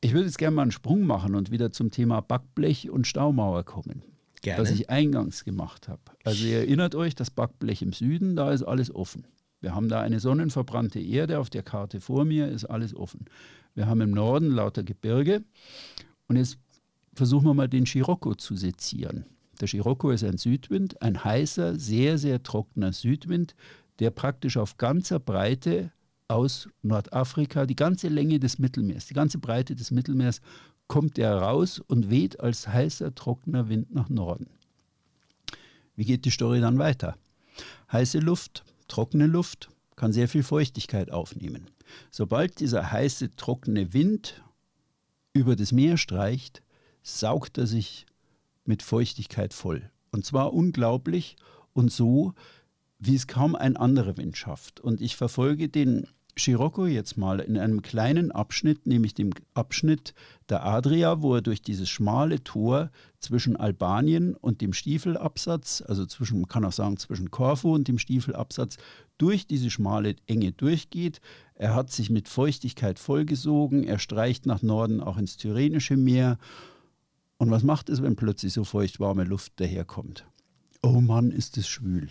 Ich 0.00 0.12
würde 0.12 0.26
jetzt 0.26 0.38
gerne 0.38 0.54
mal 0.54 0.62
einen 0.62 0.70
Sprung 0.70 1.06
machen 1.06 1.34
und 1.34 1.50
wieder 1.50 1.70
zum 1.70 1.90
Thema 1.90 2.20
Backblech 2.20 2.90
und 2.90 3.06
Staumauer 3.06 3.64
kommen. 3.64 4.02
Gerne. 4.42 4.62
Was 4.62 4.70
ich 4.70 4.90
eingangs 4.90 5.44
gemacht 5.44 5.88
habe. 5.88 6.02
Also 6.22 6.44
ihr 6.44 6.58
erinnert 6.58 6.94
euch, 6.94 7.14
das 7.14 7.30
Backblech 7.30 7.82
im 7.82 7.92
Süden, 7.92 8.36
da 8.36 8.52
ist 8.52 8.62
alles 8.62 8.94
offen. 8.94 9.26
Wir 9.60 9.74
haben 9.74 9.88
da 9.88 10.02
eine 10.02 10.20
sonnenverbrannte 10.20 11.00
Erde 11.00 11.38
auf 11.38 11.48
der 11.48 11.62
Karte 11.62 12.00
vor 12.00 12.26
mir, 12.26 12.48
ist 12.48 12.66
alles 12.66 12.94
offen. 12.94 13.24
Wir 13.74 13.86
haben 13.86 14.02
im 14.02 14.10
Norden 14.10 14.50
lauter 14.50 14.82
Gebirge 14.82 15.42
und 16.28 16.36
jetzt 16.36 16.58
versuchen 17.14 17.46
wir 17.46 17.54
mal 17.54 17.68
den 17.68 17.86
Scirocco 17.86 18.34
zu 18.34 18.56
sezieren. 18.56 19.24
Der 19.60 19.68
Scirocco 19.68 20.10
ist 20.10 20.24
ein 20.24 20.38
Südwind, 20.38 21.00
ein 21.00 21.22
heißer, 21.22 21.78
sehr, 21.78 22.18
sehr 22.18 22.42
trockener 22.42 22.92
Südwind, 22.92 23.54
der 24.00 24.10
praktisch 24.10 24.56
auf 24.56 24.76
ganzer 24.76 25.20
Breite 25.20 25.92
aus 26.28 26.68
Nordafrika, 26.82 27.66
die 27.66 27.76
ganze 27.76 28.08
Länge 28.08 28.40
des 28.40 28.58
Mittelmeers, 28.58 29.06
die 29.06 29.14
ganze 29.14 29.38
Breite 29.38 29.76
des 29.76 29.90
Mittelmeers, 29.90 30.40
kommt 30.88 31.18
er 31.18 31.36
raus 31.36 31.78
und 31.78 32.10
weht 32.10 32.40
als 32.40 32.68
heißer, 32.68 33.14
trockener 33.14 33.68
Wind 33.68 33.94
nach 33.94 34.08
Norden. 34.08 34.48
Wie 35.96 36.04
geht 36.04 36.24
die 36.24 36.30
Story 36.30 36.60
dann 36.60 36.78
weiter? 36.78 37.16
Heiße 37.92 38.18
Luft, 38.18 38.64
trockene 38.88 39.26
Luft 39.26 39.68
kann 39.96 40.12
sehr 40.12 40.28
viel 40.28 40.42
Feuchtigkeit 40.42 41.10
aufnehmen. 41.10 41.70
Sobald 42.10 42.58
dieser 42.60 42.90
heiße, 42.90 43.36
trockene 43.36 43.92
Wind 43.92 44.42
über 45.32 45.54
das 45.54 45.72
Meer 45.72 45.96
streicht, 45.96 46.62
saugt 47.04 47.58
er 47.58 47.68
sich 47.68 48.06
mit 48.64 48.82
Feuchtigkeit 48.82 49.54
voll. 49.54 49.88
Und 50.10 50.24
zwar 50.24 50.52
unglaublich 50.52 51.36
und 51.72 51.92
so, 51.92 52.34
wie 52.98 53.14
es 53.14 53.26
kaum 53.26 53.54
ein 53.54 53.76
anderer 53.76 54.16
Wind 54.16 54.36
schafft. 54.36 54.80
Und 54.80 55.00
ich 55.00 55.16
verfolge 55.16 55.68
den 55.68 56.08
Scirocco 56.36 56.86
jetzt 56.86 57.16
mal 57.16 57.38
in 57.38 57.56
einem 57.58 57.82
kleinen 57.82 58.32
Abschnitt, 58.32 58.86
nämlich 58.86 59.14
dem 59.14 59.30
Abschnitt 59.54 60.14
der 60.48 60.64
Adria, 60.64 61.22
wo 61.22 61.36
er 61.36 61.42
durch 61.42 61.62
dieses 61.62 61.88
schmale 61.88 62.42
Tor 62.42 62.90
zwischen 63.20 63.56
Albanien 63.56 64.34
und 64.34 64.60
dem 64.60 64.72
Stiefelabsatz, 64.72 65.82
also 65.86 66.06
zwischen, 66.06 66.40
man 66.40 66.48
kann 66.48 66.64
auch 66.64 66.72
sagen, 66.72 66.96
zwischen 66.96 67.30
Korfu 67.30 67.74
und 67.74 67.86
dem 67.86 67.98
Stiefelabsatz, 67.98 68.78
durch 69.16 69.46
diese 69.46 69.70
schmale 69.70 70.16
Enge 70.26 70.50
durchgeht. 70.52 71.20
Er 71.54 71.74
hat 71.74 71.92
sich 71.92 72.10
mit 72.10 72.28
Feuchtigkeit 72.28 72.98
vollgesogen, 72.98 73.84
er 73.84 74.00
streicht 74.00 74.44
nach 74.44 74.62
Norden 74.62 75.00
auch 75.00 75.18
ins 75.18 75.36
Tyrrhenische 75.36 75.96
Meer. 75.96 76.38
Und 77.38 77.50
was 77.50 77.62
macht 77.62 77.88
es, 77.88 78.02
wenn 78.02 78.16
plötzlich 78.16 78.52
so 78.52 78.64
feuchtwarme 78.64 79.24
Luft 79.24 79.58
daherkommt? 79.60 80.26
Oh 80.82 81.00
Mann, 81.00 81.30
ist 81.30 81.56
es 81.56 81.68
schwül. 81.68 82.08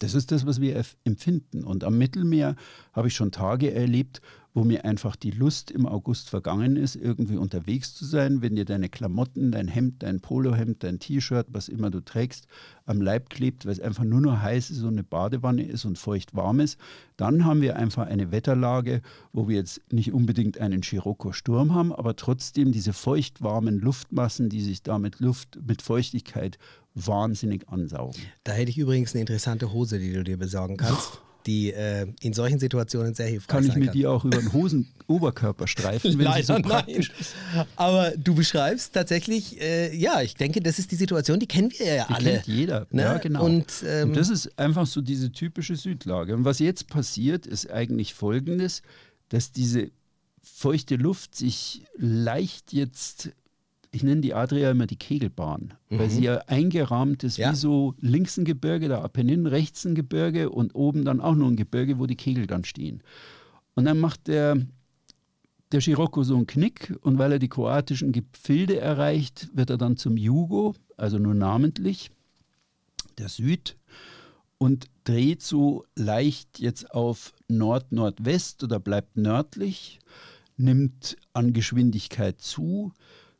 Das 0.00 0.14
ist 0.14 0.32
das, 0.32 0.46
was 0.46 0.60
wir 0.60 0.82
empfinden. 1.04 1.62
Und 1.62 1.84
am 1.84 1.98
Mittelmeer 1.98 2.56
habe 2.92 3.08
ich 3.08 3.14
schon 3.14 3.32
Tage 3.32 3.72
erlebt, 3.72 4.20
wo 4.54 4.64
mir 4.64 4.84
einfach 4.84 5.14
die 5.14 5.30
Lust 5.30 5.70
im 5.70 5.86
August 5.86 6.28
vergangen 6.28 6.76
ist, 6.76 6.96
irgendwie 6.96 7.36
unterwegs 7.36 7.94
zu 7.94 8.04
sein, 8.04 8.42
wenn 8.42 8.56
dir 8.56 8.64
deine 8.64 8.88
Klamotten, 8.88 9.52
dein 9.52 9.68
Hemd, 9.68 10.02
dein 10.02 10.20
Polohemd, 10.20 10.82
dein 10.82 10.98
T-Shirt, 10.98 11.46
was 11.50 11.68
immer 11.68 11.90
du 11.90 12.00
trägst, 12.00 12.48
am 12.84 13.00
Leib 13.00 13.30
klebt, 13.30 13.64
weil 13.64 13.72
es 13.72 13.80
einfach 13.80 14.04
nur 14.04 14.20
noch 14.20 14.40
heiß 14.40 14.70
ist 14.70 14.82
und 14.82 14.94
eine 14.94 15.04
Badewanne 15.04 15.62
ist 15.62 15.84
und 15.84 15.98
feucht 15.98 16.34
warm 16.34 16.60
ist, 16.60 16.80
dann 17.16 17.44
haben 17.44 17.60
wir 17.60 17.76
einfach 17.76 18.06
eine 18.06 18.32
Wetterlage, 18.32 19.02
wo 19.32 19.48
wir 19.48 19.56
jetzt 19.56 19.80
nicht 19.92 20.12
unbedingt 20.12 20.58
einen 20.58 20.82
Scirocco-Sturm 20.82 21.74
haben, 21.74 21.92
aber 21.92 22.16
trotzdem 22.16 22.72
diese 22.72 22.92
feuchtwarmen 22.92 23.78
Luftmassen, 23.78 24.48
die 24.48 24.62
sich 24.62 24.82
da 24.82 24.98
mit 24.98 25.20
Luft, 25.20 25.60
mit 25.64 25.82
Feuchtigkeit 25.82 26.58
wahnsinnig 27.06 27.68
ansaugen. 27.68 28.20
Da 28.44 28.52
hätte 28.52 28.70
ich 28.70 28.78
übrigens 28.78 29.14
eine 29.14 29.20
interessante 29.20 29.72
Hose, 29.72 29.98
die 29.98 30.12
du 30.12 30.24
dir 30.24 30.36
besorgen 30.36 30.76
kannst. 30.76 31.20
die 31.46 31.72
äh, 31.72 32.06
in 32.20 32.32
solchen 32.32 32.58
Situationen 32.58 33.14
sehr 33.14 33.26
hilfreich 33.26 33.48
kann 33.48 33.62
sein 33.64 33.72
kann. 33.72 33.74
Kann 33.74 33.82
ich 33.82 33.86
mit 33.88 33.94
dir 33.94 34.10
auch 34.10 34.24
über 34.24 34.38
den 34.38 34.52
Hosenoberkörper 34.52 35.66
streifen, 35.66 36.18
wenn 36.18 36.24
Leider, 36.24 36.60
so 36.62 36.92
ist? 36.92 37.10
Aber 37.76 38.12
du 38.16 38.34
beschreibst 38.34 38.92
tatsächlich, 38.92 39.60
äh, 39.60 39.94
ja, 39.96 40.20
ich 40.20 40.34
denke, 40.34 40.60
das 40.60 40.78
ist 40.78 40.90
die 40.90 40.96
Situation, 40.96 41.40
die 41.40 41.46
kennen 41.46 41.72
wir 41.76 41.94
ja 41.94 42.06
die 42.08 42.14
alle. 42.14 42.30
Kennt 42.32 42.46
jeder, 42.46 42.86
ne? 42.90 43.02
ja 43.02 43.18
genau. 43.18 43.44
Und, 43.44 43.66
ähm, 43.86 44.10
Und, 44.10 44.16
das 44.16 44.28
ist 44.28 44.58
einfach 44.58 44.86
so 44.86 45.00
diese 45.00 45.32
typische 45.32 45.76
Südlage. 45.76 46.34
Und 46.34 46.44
was 46.44 46.58
jetzt 46.58 46.88
passiert, 46.88 47.46
ist 47.46 47.70
eigentlich 47.70 48.14
Folgendes, 48.14 48.82
dass 49.28 49.52
diese 49.52 49.90
feuchte 50.42 50.96
Luft 50.96 51.34
sich 51.34 51.84
leicht 51.96 52.72
jetzt 52.72 53.30
ich 53.92 54.02
nenne 54.02 54.20
die 54.20 54.34
Adria 54.34 54.70
immer 54.70 54.86
die 54.86 54.96
Kegelbahn, 54.96 55.74
mhm. 55.88 55.98
weil 55.98 56.10
sie 56.10 56.22
ja 56.22 56.38
eingerahmt 56.46 57.24
ist 57.24 57.38
ja. 57.38 57.52
wie 57.52 57.56
so 57.56 57.94
links 58.00 58.36
ein 58.36 58.44
Gebirge, 58.44 58.88
der 58.88 59.02
Apennin, 59.02 59.46
rechts 59.46 59.84
ein 59.84 59.94
Gebirge 59.94 60.50
und 60.50 60.74
oben 60.74 61.04
dann 61.04 61.20
auch 61.20 61.34
noch 61.34 61.48
ein 61.48 61.56
Gebirge, 61.56 61.98
wo 61.98 62.06
die 62.06 62.16
Kegel 62.16 62.46
dann 62.46 62.64
stehen. 62.64 63.02
Und 63.74 63.84
dann 63.86 63.98
macht 63.98 64.28
der, 64.28 64.58
der 65.72 65.80
Scirocco 65.80 66.22
so 66.22 66.36
einen 66.36 66.46
Knick 66.46 66.96
und 67.00 67.18
weil 67.18 67.32
er 67.32 67.38
die 67.38 67.48
kroatischen 67.48 68.12
Gefilde 68.12 68.78
erreicht, 68.78 69.48
wird 69.54 69.70
er 69.70 69.78
dann 69.78 69.96
zum 69.96 70.16
Jugo, 70.16 70.74
also 70.96 71.18
nur 71.18 71.34
namentlich, 71.34 72.10
der 73.18 73.28
Süd, 73.28 73.76
und 74.58 74.86
dreht 75.04 75.42
so 75.42 75.84
leicht 75.96 76.58
jetzt 76.58 76.92
auf 76.92 77.32
Nord-Nordwest 77.48 78.62
oder 78.62 78.78
bleibt 78.78 79.16
nördlich, 79.16 79.98
nimmt 80.56 81.16
an 81.32 81.54
Geschwindigkeit 81.54 82.40
zu, 82.40 82.92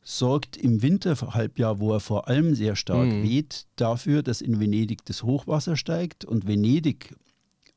sorgt 0.02 0.56
im 0.56 0.82
Winterhalbjahr, 0.82 1.78
wo 1.78 1.92
er 1.92 2.00
vor 2.00 2.28
allem 2.28 2.54
sehr 2.54 2.76
stark 2.76 3.08
mhm. 3.08 3.22
weht, 3.22 3.66
dafür, 3.76 4.22
dass 4.22 4.40
in 4.40 4.60
Venedig 4.60 5.04
das 5.04 5.22
Hochwasser 5.22 5.76
steigt 5.76 6.24
und 6.24 6.46
Venedig 6.46 7.14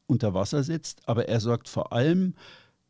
unter 0.08 0.34
Wasser 0.34 0.64
setzt. 0.64 1.08
Aber 1.08 1.28
er 1.28 1.40
sorgt 1.40 1.70
vor 1.70 1.94
allem 1.94 2.36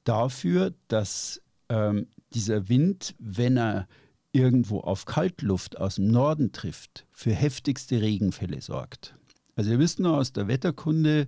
dafür, 0.03 0.73
dass 0.87 1.41
ähm, 1.69 2.07
dieser 2.33 2.69
Wind, 2.69 3.15
wenn 3.19 3.57
er 3.57 3.87
irgendwo 4.31 4.79
auf 4.79 5.05
Kaltluft 5.05 5.77
aus 5.77 5.95
dem 5.95 6.07
Norden 6.07 6.51
trifft, 6.51 7.05
für 7.11 7.33
heftigste 7.33 8.01
Regenfälle 8.01 8.61
sorgt. 8.61 9.15
Also 9.55 9.69
wir 9.69 9.79
wissen 9.79 10.05
aus 10.05 10.33
der 10.33 10.47
Wetterkunde, 10.47 11.27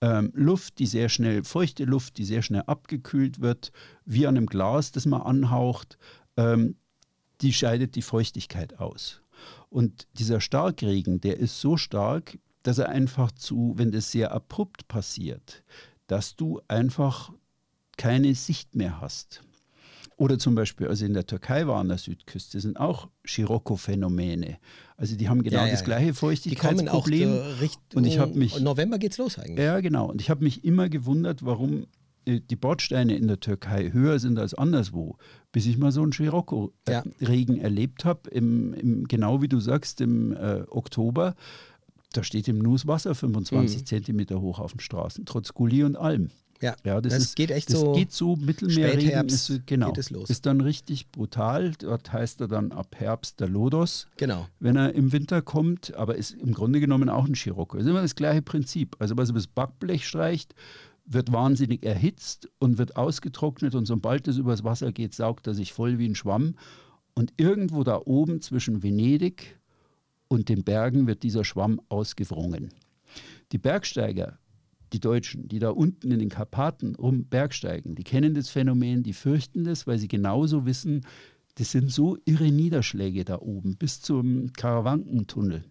ähm, 0.00 0.30
Luft, 0.34 0.78
die 0.78 0.86
sehr 0.86 1.08
schnell, 1.08 1.44
feuchte 1.44 1.84
Luft, 1.84 2.18
die 2.18 2.24
sehr 2.24 2.42
schnell 2.42 2.62
abgekühlt 2.66 3.40
wird, 3.40 3.72
wie 4.04 4.26
an 4.26 4.36
einem 4.36 4.46
Glas, 4.46 4.92
das 4.92 5.06
man 5.06 5.22
anhaucht, 5.22 5.98
ähm, 6.36 6.76
die 7.40 7.52
scheidet 7.52 7.94
die 7.94 8.02
Feuchtigkeit 8.02 8.78
aus. 8.78 9.20
Und 9.68 10.06
dieser 10.14 10.40
Starkregen, 10.40 11.20
der 11.20 11.38
ist 11.38 11.60
so 11.60 11.76
stark, 11.76 12.38
dass 12.62 12.78
er 12.78 12.88
einfach 12.88 13.32
zu, 13.32 13.74
wenn 13.76 13.92
das 13.92 14.10
sehr 14.10 14.32
abrupt 14.32 14.88
passiert, 14.88 15.62
dass 16.06 16.36
du 16.36 16.60
einfach 16.68 17.32
keine 17.96 18.34
Sicht 18.34 18.74
mehr 18.74 19.00
hast. 19.00 19.42
Oder 20.18 20.38
zum 20.38 20.54
Beispiel, 20.54 20.88
also 20.88 21.04
in 21.04 21.12
der 21.12 21.26
Türkei 21.26 21.66
war 21.66 21.78
an 21.78 21.88
der 21.88 21.98
Südküste, 21.98 22.58
sind 22.58 22.80
auch 22.80 23.08
Scirocco-Phänomene. 23.26 24.58
Also 24.96 25.14
die 25.14 25.28
haben 25.28 25.42
genau 25.42 25.58
ja, 25.58 25.66
ja, 25.66 25.72
das 25.72 25.84
gleiche 25.84 26.14
Feuchtigkeitsproblem. 26.14 27.20
Die 27.20 27.26
kommen 27.26 27.70
auch 27.92 27.96
und 27.96 28.04
ich 28.06 28.18
habe 28.18 28.34
mich 28.34 28.58
November 28.60 28.98
geht's 28.98 29.18
los 29.18 29.38
eigentlich. 29.38 29.64
Ja, 29.64 29.80
genau. 29.80 30.06
Und 30.06 30.22
ich 30.22 30.30
habe 30.30 30.42
mich 30.42 30.64
immer 30.64 30.88
gewundert, 30.88 31.44
warum 31.44 31.86
die 32.26 32.56
Bordsteine 32.56 33.16
in 33.16 33.28
der 33.28 33.40
Türkei 33.40 33.92
höher 33.92 34.18
sind 34.18 34.38
als 34.38 34.54
anderswo, 34.54 35.16
bis 35.52 35.66
ich 35.66 35.78
mal 35.78 35.92
so 35.92 36.02
einen 36.02 36.12
Scirocco-Regen 36.12 37.56
ja. 37.56 37.62
erlebt 37.62 38.04
habe, 38.04 38.28
im, 38.30 38.74
im, 38.74 39.08
genau 39.08 39.42
wie 39.42 39.48
du 39.48 39.60
sagst, 39.60 40.00
im 40.00 40.32
äh, 40.32 40.62
Oktober. 40.68 41.34
Da 42.12 42.24
steht 42.24 42.48
im 42.48 42.58
Nuss 42.58 42.86
Wasser 42.86 43.14
25 43.14 43.80
mhm. 43.80 43.86
Zentimeter 43.86 44.40
hoch 44.40 44.58
auf 44.58 44.72
den 44.72 44.80
Straßen, 44.80 45.24
trotz 45.24 45.54
Gully 45.54 45.84
und 45.84 45.96
Alm. 45.96 46.30
Ja, 46.60 46.74
ja 46.84 47.00
das, 47.00 47.12
das 47.12 47.22
ist, 47.22 47.36
geht 47.36 47.50
echt 47.50 47.70
das 47.70 47.80
so. 47.80 47.92
geht 47.92 48.12
so 48.12 48.36
Mittelmeerregen 48.36 49.26
ist, 49.26 49.66
genau, 49.66 49.88
geht 49.88 49.98
es 49.98 50.10
los. 50.10 50.30
ist 50.30 50.46
dann 50.46 50.60
richtig 50.60 51.10
brutal. 51.10 51.72
Dort 51.78 52.12
heißt 52.12 52.40
er 52.40 52.48
dann 52.48 52.72
ab 52.72 52.96
Herbst 52.98 53.40
der 53.40 53.48
Lodos, 53.48 54.08
genau. 54.16 54.48
wenn 54.58 54.76
er 54.76 54.94
im 54.94 55.12
Winter 55.12 55.42
kommt, 55.42 55.94
aber 55.94 56.16
ist 56.16 56.32
im 56.32 56.54
Grunde 56.54 56.80
genommen 56.80 57.08
auch 57.08 57.26
ein 57.26 57.34
Scirocco. 57.34 57.76
Das 57.76 57.84
ist 57.84 57.90
immer 57.90 58.02
das 58.02 58.14
gleiche 58.14 58.42
Prinzip. 58.42 58.96
Also 58.98 59.16
was 59.16 59.30
über 59.30 59.38
das 59.38 59.46
Backblech 59.46 60.06
streicht, 60.06 60.54
wird 61.06 61.32
wahnsinnig 61.32 61.84
erhitzt 61.84 62.50
und 62.58 62.78
wird 62.78 62.96
ausgetrocknet 62.96 63.74
und 63.74 63.86
sobald 63.86 64.26
es 64.28 64.38
übers 64.38 64.64
Wasser 64.64 64.92
geht, 64.92 65.14
saugt 65.14 65.46
er 65.46 65.54
sich 65.54 65.72
voll 65.72 65.98
wie 65.98 66.08
ein 66.08 66.16
Schwamm. 66.16 66.56
Und 67.14 67.32
irgendwo 67.36 67.84
da 67.84 68.02
oben 68.04 68.42
zwischen 68.42 68.82
Venedig 68.82 69.58
und 70.28 70.48
den 70.48 70.64
Bergen 70.64 71.06
wird 71.06 71.22
dieser 71.22 71.44
Schwamm 71.44 71.80
ausgewrungen. 71.88 72.74
Die 73.52 73.58
Bergsteiger, 73.58 74.38
die 74.92 75.00
Deutschen, 75.00 75.48
die 75.48 75.60
da 75.60 75.70
unten 75.70 76.10
in 76.10 76.18
den 76.18 76.28
Karpaten 76.28 76.96
rum 76.96 77.24
Bergsteigen, 77.24 77.94
die 77.94 78.04
kennen 78.04 78.34
das 78.34 78.48
Phänomen, 78.48 79.02
die 79.02 79.12
fürchten 79.12 79.64
das, 79.64 79.86
weil 79.86 79.98
sie 79.98 80.08
genauso 80.08 80.66
wissen, 80.66 81.06
das 81.54 81.70
sind 81.70 81.90
so 81.90 82.18
irre 82.26 82.50
Niederschläge 82.50 83.24
da 83.24 83.38
oben 83.38 83.76
bis 83.76 84.02
zum 84.02 84.52
Karawankentunnel, 84.52 85.64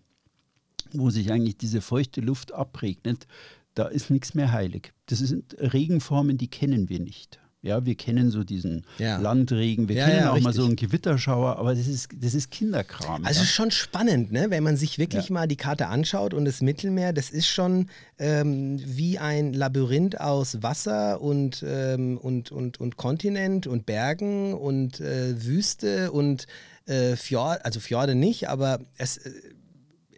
wo 0.93 1.09
sich 1.09 1.31
eigentlich 1.31 1.57
diese 1.57 1.81
feuchte 1.81 2.21
Luft 2.21 2.53
abregnet 2.53 3.27
da 3.75 3.85
ist 3.85 4.09
nichts 4.09 4.33
mehr 4.33 4.51
heilig. 4.51 4.93
Das 5.05 5.19
sind 5.19 5.55
Regenformen, 5.59 6.37
die 6.37 6.47
kennen 6.47 6.89
wir 6.89 6.99
nicht. 6.99 7.39
Ja, 7.65 7.83
wir 7.83 7.95
kennen 7.95 8.29
so 8.29 8.43
diesen 8.43 8.85
ja. 8.99 9.17
Landregen, 9.17 9.89
wir 9.89 9.95
ja, 9.95 10.05
kennen 10.05 10.19
ja, 10.19 10.29
auch 10.29 10.35
richtig. 10.35 10.43
mal 10.43 10.53
so 10.53 10.65
einen 10.65 10.75
Gewitterschauer, 10.75 11.57
aber 11.57 11.73
das 11.73 11.87
ist, 11.87 12.09
das 12.15 12.35
ist 12.35 12.51
Kinderkram. 12.51 13.25
Also 13.25 13.39
ja. 13.39 13.45
schon 13.47 13.71
spannend, 13.71 14.31
ne? 14.31 14.51
wenn 14.51 14.61
man 14.61 14.77
sich 14.77 14.99
wirklich 14.99 15.31
mal 15.31 15.47
die 15.47 15.55
Karte 15.55 15.87
anschaut 15.87 16.35
und 16.35 16.45
das 16.45 16.61
Mittelmeer, 16.61 17.11
das 17.11 17.31
ist 17.31 17.47
schon 17.47 17.89
ähm, 18.19 18.79
wie 18.85 19.17
ein 19.17 19.53
Labyrinth 19.53 20.21
aus 20.21 20.61
Wasser 20.61 21.19
und, 21.21 21.65
ähm, 21.67 22.19
und, 22.19 22.51
und, 22.51 22.79
und 22.79 22.97
Kontinent 22.97 23.65
und 23.65 23.87
Bergen 23.87 24.53
und 24.53 24.99
äh, 24.99 25.43
Wüste 25.43 26.11
und 26.11 26.45
äh, 26.85 27.15
Fjord, 27.15 27.65
also 27.65 27.79
Fjorde 27.79 28.13
nicht, 28.13 28.47
aber 28.47 28.79
es, 28.99 29.17
äh, 29.17 29.31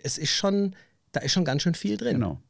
es 0.03 0.17
ist 0.17 0.31
schon, 0.31 0.75
da 1.13 1.21
ist 1.21 1.31
schon 1.31 1.45
ganz 1.45 1.61
schön 1.61 1.75
viel 1.75 1.95
drin. 1.95 2.15
Genau. 2.15 2.41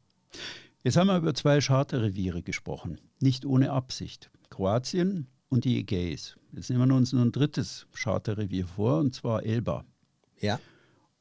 Jetzt 0.84 0.96
haben 0.96 1.08
wir 1.08 1.16
über 1.16 1.34
zwei 1.34 1.60
Charterreviere 1.60 2.42
gesprochen, 2.42 3.00
nicht 3.20 3.44
ohne 3.44 3.72
Absicht. 3.72 4.30
Kroatien 4.48 5.26
und 5.48 5.64
die 5.64 5.78
Ägäis. 5.78 6.36
Jetzt 6.52 6.70
nehmen 6.70 6.88
wir 6.88 6.96
uns 6.96 7.12
nur 7.12 7.22
ein 7.22 7.32
drittes 7.32 7.86
Charterrevier 7.92 8.66
vor, 8.66 8.98
und 8.98 9.14
zwar 9.14 9.44
Elba. 9.44 9.84
Ja. 10.40 10.60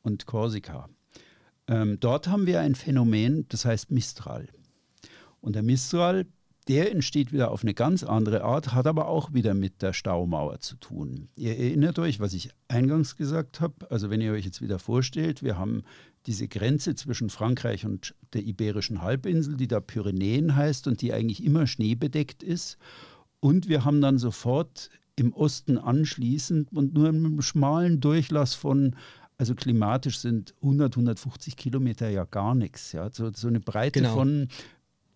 Und 0.03 0.28
Korsika. 0.28 0.89
Ähm, 1.68 1.99
dort 1.99 2.28
haben 2.28 2.45
wir 2.45 2.62
ein 2.62 2.76
Phänomen, 2.76 3.45
das 3.49 3.66
heißt 3.66 3.89
Mistral. 3.89 4.47
Und 5.41 5.55
der 5.55 5.64
Mistral, 5.64 6.28
der 6.68 6.91
entsteht 6.91 7.34
wieder 7.34 7.49
auf 7.49 7.64
eine 7.64 7.74
ganz 7.74 8.03
andere 8.03 8.43
Art, 8.43 8.74
hat 8.74 8.86
aber 8.86 9.08
auch 9.08 9.34
wieder 9.34 9.55
mit 9.55 9.82
der 9.82 9.91
Staumauer 9.91 10.60
zu 10.60 10.76
tun. 10.76 11.30
Ihr 11.36 11.58
erinnert 11.58 11.97
euch, 11.97 12.20
was 12.20 12.34
ich 12.34 12.51
eingangs 12.68 13.16
gesagt 13.16 13.60
habe. 13.60 13.89
Also 13.89 14.10
wenn 14.12 14.22
ihr 14.22 14.34
euch 14.34 14.45
jetzt 14.45 14.62
wieder 14.62 14.78
vorstellt, 14.78 15.41
wir 15.41 15.58
haben 15.58 15.84
diese 16.28 16.47
Grenze 16.47 16.93
zwischen 16.95 17.30
Frankreich 17.30 17.86
und 17.86 18.13
der 18.34 18.43
Iberischen 18.43 19.01
Halbinsel, 19.01 19.55
die 19.55 19.67
da 19.67 19.80
Pyrenäen 19.80 20.55
heißt 20.55 20.88
und 20.88 21.01
die 21.01 21.13
eigentlich 21.13 21.43
immer 21.43 21.65
schneebedeckt 21.65 22.43
ist. 22.43 22.78
Und 23.39 23.69
wir 23.69 23.86
haben 23.86 24.01
dann 24.01 24.17
sofort 24.17 24.89
im 25.15 25.34
Osten 25.34 25.78
anschließend 25.78 26.71
und 26.73 26.93
nur 26.93 27.07
einem 27.07 27.41
schmalen 27.41 27.99
Durchlass 27.99 28.53
von 28.53 28.95
also 29.38 29.53
klimatisch 29.53 30.17
sind 30.17 30.55
100, 30.61 30.93
150 30.93 31.55
Kilometer 31.55 32.09
ja 32.09 32.25
gar 32.25 32.55
nichts. 32.55 32.91
Ja? 32.91 33.09
So, 33.11 33.32
so 33.32 33.47
eine 33.47 33.59
Breite 33.59 33.99
Genau. 33.99 34.15
von, 34.15 34.47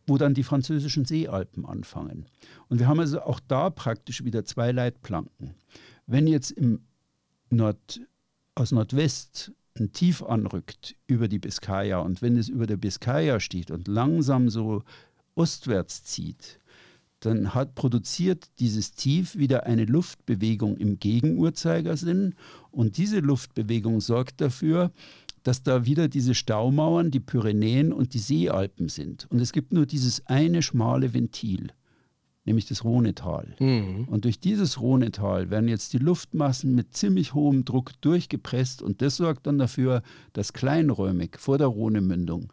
wo 0.06 0.18
dann 0.18 0.34
die 0.34 0.44
französischen 0.44 1.06
Seealpen 1.06 1.66
anfangen. 1.66 2.28
Und 2.70 2.80
wir 2.80 2.88
haben 2.88 3.00
also 3.00 3.22
auch 3.22 3.40
da 3.40 3.70
praktisch 3.70 4.24
wieder 4.24 4.46
zwei 4.46 4.72
Leitplanken. 4.72 5.56
Wenn 6.06 6.28
jetzt 6.28 6.52
im 6.52 6.82
Nord, 7.50 8.02
aus 8.54 8.72
Nordwest 8.72 9.54
ein 9.80 9.92
Tief 9.92 10.22
anrückt 10.24 10.96
über 11.08 11.28
die 11.28 11.40
Biskaya 11.40 12.00
und 12.00 12.22
wenn 12.22 12.38
es 12.38 12.50
über 12.50 12.68
der 12.68 12.78
Biskaya 12.78 13.40
steht 13.40 13.72
und 13.72 13.88
langsam 13.88 14.50
so 14.50 14.84
ostwärts 15.36 16.04
zieht, 16.04 16.60
dann 17.22 17.54
hat 17.54 17.76
produziert 17.76 18.50
dieses 18.60 18.94
Tief 18.94 19.38
wieder 19.38 19.66
eine 19.66 19.86
Luftbewegung 19.86 20.78
im 20.78 21.00
Gegenuhrzeigersinn 21.00 22.36
und 22.72 22.98
diese 22.98 23.20
Luftbewegung 23.20 24.02
sorgt 24.02 24.42
dafür, 24.42 24.92
dass 25.44 25.64
da 25.64 25.86
wieder 25.86 26.08
diese 26.08 26.36
Staumauern, 26.36 27.12
die 27.12 27.20
Pyrenäen 27.20 27.94
und 27.94 28.14
die 28.14 28.20
Seealpen 28.20 28.90
sind. 28.90 29.28
Und 29.30 29.40
es 29.40 29.54
gibt 29.54 29.74
nur 29.74 29.86
dieses 29.86 30.26
eine 30.28 30.62
schmale 30.62 31.14
Ventil, 31.14 31.72
nämlich 32.46 32.66
das 32.66 32.84
Rhonetal. 32.84 33.56
Mhm. 33.60 34.06
Und 34.06 34.26
durch 34.26 34.40
dieses 34.40 34.80
Rhonetal 34.80 35.50
werden 35.50 35.68
jetzt 35.68 35.94
die 35.94 36.00
Luftmassen 36.00 36.74
mit 36.74 36.94
ziemlich 36.96 37.34
hohem 37.34 37.66
Druck 37.66 37.92
durchgepresst 38.02 38.82
und 38.82 39.02
das 39.02 39.18
sorgt 39.18 39.48
dann 39.48 39.58
dafür, 39.58 40.02
dass 40.34 40.54
kleinräumig 40.54 41.38
vor 41.38 41.58
der 41.58 41.68
Rhonemündung 41.68 42.52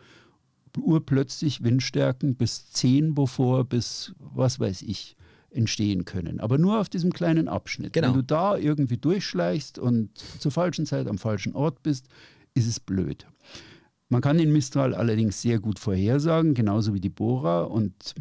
urplötzlich 0.77 1.65
Windstärken 1.65 2.37
bis 2.37 2.71
10 2.71 3.15
Beaufort 3.15 3.65
bis 3.65 4.15
was 4.19 4.61
weiß 4.61 4.83
ich 4.83 5.17
entstehen 5.51 6.05
können. 6.05 6.41
Aber 6.41 6.59
nur 6.59 6.79
auf 6.79 6.89
diesem 6.89 7.13
kleinen 7.13 7.49
Abschnitt. 7.49 7.95
Genau. 7.95 8.09
Wenn 8.09 8.15
du 8.15 8.23
da 8.23 8.57
irgendwie 8.57 8.99
durchschleichst 8.99 9.79
und 9.79 10.17
zur 10.17 10.53
falschen 10.53 10.87
Zeit 10.87 11.09
am 11.09 11.19
falschen 11.19 11.55
Ort 11.55 11.83
bist, 11.83 12.07
ist 12.55 12.69
es 12.69 12.81
blöd. 12.81 13.27
Man 14.11 14.21
kann 14.21 14.39
den 14.39 14.53
Mistral 14.53 14.95
allerdings 14.95 15.43
sehr 15.43 15.59
gut 15.59 15.79
vorhersagen, 15.79 16.55
genauso 16.55 16.95
wie 16.95 17.01
die 17.01 17.11
Bora. 17.11 17.63
Und 17.63 18.15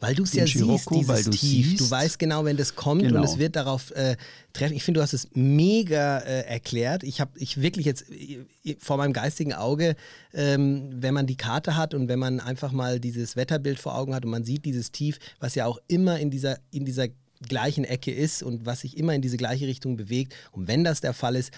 Weil 0.00 0.14
du 0.14 0.22
es 0.24 0.32
ja 0.32 0.44
siehst, 0.46 0.58
Scirocco, 0.58 0.94
dieses 0.94 1.08
weil 1.08 1.24
du 1.24 1.30
Tief. 1.30 1.66
siehst- 1.70 1.80
du 1.80 1.90
weißt 1.90 2.18
genau, 2.18 2.44
wenn 2.44 2.56
das 2.56 2.74
kommt 2.74 3.02
Genau. 3.02 3.18
und 3.20 3.24
es 3.24 3.38
wird 3.38 3.56
darauf 3.56 3.90
äh, 3.92 4.16
treffen. 4.52 4.74
Ich 4.74 4.82
finde, 4.84 4.98
du 4.98 5.02
hast 5.02 5.12
es 5.12 5.28
mega 5.34 6.18
äh, 6.18 6.42
erklärt. 6.46 7.02
Ich 7.02 7.20
habe 7.20 7.30
ich 7.38 7.60
wirklich 7.60 7.86
jetzt 7.86 8.04
äh, 8.10 8.44
vor 8.78 8.96
meinem 8.96 9.12
geistigen 9.12 9.52
Auge, 9.52 9.96
ähm, 10.32 10.88
wenn 10.92 11.14
man 11.14 11.26
die 11.26 11.36
Karte 11.36 11.76
hat 11.76 11.94
und 11.94 12.08
wenn 12.08 12.18
man 12.18 12.40
einfach 12.40 12.72
mal 12.72 13.00
dieses 13.00 13.36
Wetterbild 13.36 13.78
vor 13.78 13.94
Augen 13.96 14.14
hat 14.14 14.24
und 14.24 14.30
man 14.30 14.44
sieht 14.44 14.64
dieses 14.64 14.92
Tief, 14.92 15.18
was 15.40 15.54
ja 15.54 15.66
auch 15.66 15.78
immer 15.88 16.18
in 16.18 16.30
dieser, 16.30 16.58
in 16.70 16.84
dieser 16.84 17.08
gleichen 17.48 17.84
Ecke 17.84 18.10
ist 18.12 18.42
und 18.42 18.64
was 18.64 18.80
sich 18.80 18.96
immer 18.96 19.14
in 19.14 19.20
diese 19.22 19.36
gleiche 19.36 19.66
Richtung 19.66 19.96
bewegt. 19.96 20.34
Und 20.52 20.66
wenn 20.68 20.84
das 20.84 21.00
der 21.00 21.12
Fall 21.12 21.36
ist, 21.36 21.50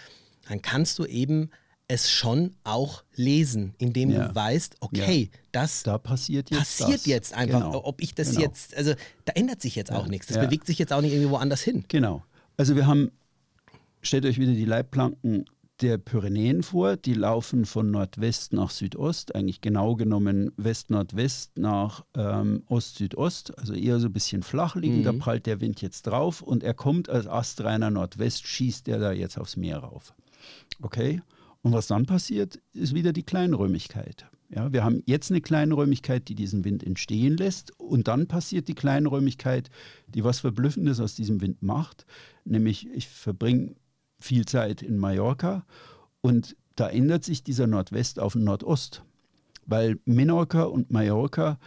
dann 0.48 0.62
kannst 0.62 0.98
du 0.98 1.04
eben 1.04 1.50
es 1.88 2.10
schon 2.10 2.54
auch 2.64 3.04
lesen, 3.14 3.74
indem 3.78 4.10
Ja. 4.10 4.28
du 4.28 4.34
weißt, 4.34 4.76
okay, 4.80 5.30
das 5.52 5.84
da 5.84 5.98
passiert 5.98 6.50
jetzt 6.50 6.58
passiert 6.78 7.00
das. 7.00 7.06
jetzt 7.06 7.32
einfach. 7.34 7.60
Genau. 7.60 7.84
Ob 7.84 8.02
ich 8.02 8.14
das 8.14 8.30
Genau. 8.30 8.40
jetzt, 8.40 8.76
also 8.76 8.94
da 9.24 9.32
ändert 9.34 9.62
sich 9.62 9.76
jetzt 9.76 9.92
auch 9.92 10.08
nichts. 10.08 10.26
Das 10.26 10.36
Ja. 10.36 10.44
bewegt 10.44 10.66
sich 10.66 10.78
jetzt 10.78 10.92
auch 10.92 11.00
nicht 11.00 11.12
irgendwie 11.12 11.30
woanders 11.30 11.62
hin. 11.62 11.84
Genau. 11.88 12.24
Also 12.56 12.74
wir 12.74 12.86
haben, 12.86 13.12
stellt 14.02 14.24
euch 14.24 14.38
wieder 14.38 14.52
die 14.52 14.64
Leitplanken 14.64 15.44
der 15.82 15.98
Pyrenäen 15.98 16.62
vor, 16.62 16.96
die 16.96 17.12
laufen 17.12 17.66
von 17.66 17.90
Nordwest 17.90 18.52
nach 18.54 18.70
Südost, 18.70 19.34
eigentlich 19.34 19.60
genau 19.60 19.94
genommen 19.94 20.50
West-Nordwest 20.56 21.58
nach 21.58 22.02
ähm, 22.16 22.62
Ost-Südost, 22.66 23.56
also 23.58 23.74
eher 23.74 24.00
so 24.00 24.06
ein 24.06 24.12
bisschen 24.14 24.42
flach 24.42 24.74
liegen, 24.74 25.02
da 25.04 25.12
prallt 25.12 25.44
der 25.44 25.60
Wind 25.60 25.82
jetzt 25.82 26.06
drauf 26.06 26.40
und 26.40 26.64
er 26.64 26.72
kommt 26.72 27.10
als 27.10 27.26
astreiner 27.26 27.90
Nordwest, 27.90 28.46
schießt 28.46 28.88
er 28.88 28.98
da 28.98 29.12
jetzt 29.12 29.38
aufs 29.38 29.56
Meer 29.56 29.78
rauf. 29.78 30.14
Okay? 30.80 31.20
Und 31.66 31.72
was 31.72 31.88
dann 31.88 32.06
passiert, 32.06 32.60
ist 32.74 32.94
wieder 32.94 33.12
die 33.12 33.24
Kleinräumigkeit. 33.24 34.26
Ja, 34.50 34.72
wir 34.72 34.84
haben 34.84 35.02
jetzt 35.04 35.32
eine 35.32 35.40
Kleinräumigkeit, 35.40 36.28
die 36.28 36.36
diesen 36.36 36.64
Wind 36.64 36.84
entstehen 36.84 37.36
lässt. 37.36 37.72
Und 37.80 38.06
dann 38.06 38.28
passiert 38.28 38.68
die 38.68 38.76
Kleinräumigkeit, 38.76 39.68
die 40.06 40.22
was 40.22 40.38
Verblüffendes 40.38 41.00
aus 41.00 41.16
diesem 41.16 41.40
Wind 41.40 41.62
macht. 41.62 42.06
Nämlich, 42.44 42.86
ich 42.94 43.08
verbringe 43.08 43.74
viel 44.20 44.44
Zeit 44.44 44.80
in 44.80 44.96
Mallorca 44.96 45.66
und 46.20 46.54
da 46.76 46.88
ändert 46.88 47.24
sich 47.24 47.42
dieser 47.42 47.66
Nordwest 47.66 48.20
auf 48.20 48.34
den 48.34 48.44
Nordost. 48.44 49.02
Weil 49.66 49.98
Menorca 50.04 50.62
und 50.62 50.92
Mallorca 50.92 51.58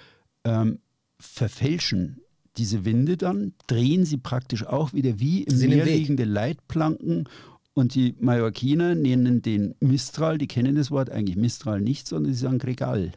ähm, 0.46 0.80
verfälschen 1.20 2.22
diese 2.56 2.86
Winde 2.86 3.18
dann, 3.18 3.54
drehen 3.68 4.06
sie 4.06 4.18
praktisch 4.18 4.66
auch 4.66 4.94
wieder 4.94 5.20
wie 5.20 5.44
im 5.44 5.58
Sind 5.58 5.72
Meer 5.72 5.86
liegende 5.86 6.24
Leitplanken 6.24 7.28
und 7.80 7.96
die 7.96 8.16
Mallorquiner 8.20 8.94
nennen 8.96 9.42
den 9.42 9.74
Mistral, 9.80 10.38
die 10.38 10.48
kennen 10.48 10.76
das 10.76 10.92
Wort 10.92 11.10
eigentlich 11.10 11.38
Mistral 11.38 11.82
nicht, 11.82 12.08
sondern 12.08 12.34
sie 12.34 12.40
sagen 12.40 12.60
Gregal. 12.60 13.14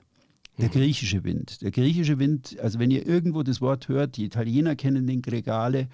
Der 0.59 0.69
griechische 0.69 1.25
Wind. 1.25 1.63
Der 1.63 1.71
griechische 1.71 2.19
Wind, 2.19 2.59
also 2.61 2.79
wenn 2.79 2.91
ihr 2.91 3.07
irgendwo 3.07 3.43
das 3.43 3.61
Wort 3.61 3.89
hört, 3.89 4.17
die 4.17 4.25
Italiener 4.25 4.77
kennen 4.77 5.07
den 5.07 5.23
Gregale, 5.23 5.89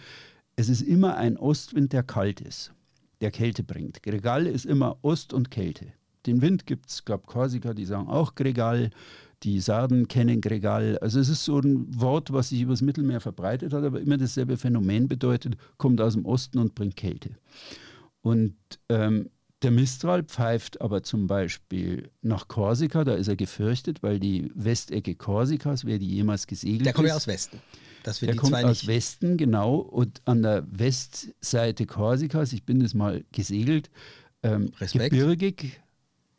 es 0.57 0.69
ist 0.69 0.83
immer 0.83 1.17
ein 1.17 1.37
Ostwind, 1.37 1.93
der 1.93 2.03
kalt 2.03 2.41
ist, 2.41 2.73
der 3.21 3.31
Kälte 3.31 3.63
bringt. 3.63 4.03
Gregale 4.03 4.51
ist 4.51 4.67
immer 4.67 4.99
Ost 5.03 5.33
und 5.33 5.51
Kälte. 5.51 5.87
Den 6.27 6.43
Wind 6.43 6.67
gibt 6.67 6.91
es, 6.91 7.05
glaube 7.05 7.25
Korsika, 7.27 7.73
die 7.73 7.85
sagen 7.85 8.09
auch 8.09 8.35
Gregal. 8.35 8.91
Die 9.45 9.61
Sarden 9.61 10.09
kennen 10.09 10.41
Gregal. 10.41 10.99
Also 10.99 11.21
es 11.21 11.29
ist 11.29 11.45
so 11.45 11.61
ein 11.61 11.87
Wort, 11.99 12.33
was 12.33 12.49
sich 12.49 12.61
übers 12.61 12.83
Mittelmeer 12.83 13.21
verbreitet 13.21 13.73
hat, 13.73 13.85
aber 13.85 14.01
immer 14.01 14.19
dasselbe 14.19 14.57
Phänomen 14.57 15.09
bedeutet, 15.09 15.57
kommt 15.77 16.01
aus 16.01 16.15
dem 16.15 16.27
Osten 16.27 16.59
und 16.59 16.75
bringt 16.75 16.97
Kälte. 16.97 17.31
Und 18.23 18.57
ähm, 18.89 19.31
der 19.63 19.71
Mistral 19.73 20.23
pfeift 20.23 20.81
aber 20.81 21.03
zum 21.03 21.27
Beispiel 21.27 22.11
nach 22.23 22.47
Korsika, 22.47 23.05
da 23.05 23.15
ist 23.15 23.29
er 23.29 23.37
gefürchtet, 23.37 24.03
weil 24.03 24.21
die 24.21 24.53
Westecke 24.55 25.17
Korsikas, 25.17 25.85
wer 25.85 25.99
die 25.99 26.09
jemals 26.09 26.47
gesegelt 26.47 26.87
Der 26.87 26.93
kommt 26.93 27.09
ja 27.09 27.17
aus 27.17 27.27
Westen. 27.27 27.61
Das 28.05 28.23
wird 28.23 28.29
der 28.29 28.35
die 28.35 28.39
kommt 28.39 28.53
zwei 28.53 28.65
aus 28.65 28.83
nicht. 28.83 28.87
Westen, 28.87 29.37
genau. 29.37 29.77
Und 29.77 30.23
an 30.27 30.43
der 30.43 30.65
Westseite 30.71 31.87
Korsikas, 31.87 32.53
ich 32.53 32.65
bin 32.65 32.81
das 32.81 32.95
mal 32.95 33.25
gesegelt, 33.33 33.91
ähm, 34.43 34.71
Respekt. 34.79 35.11
gebirgig. 35.11 35.81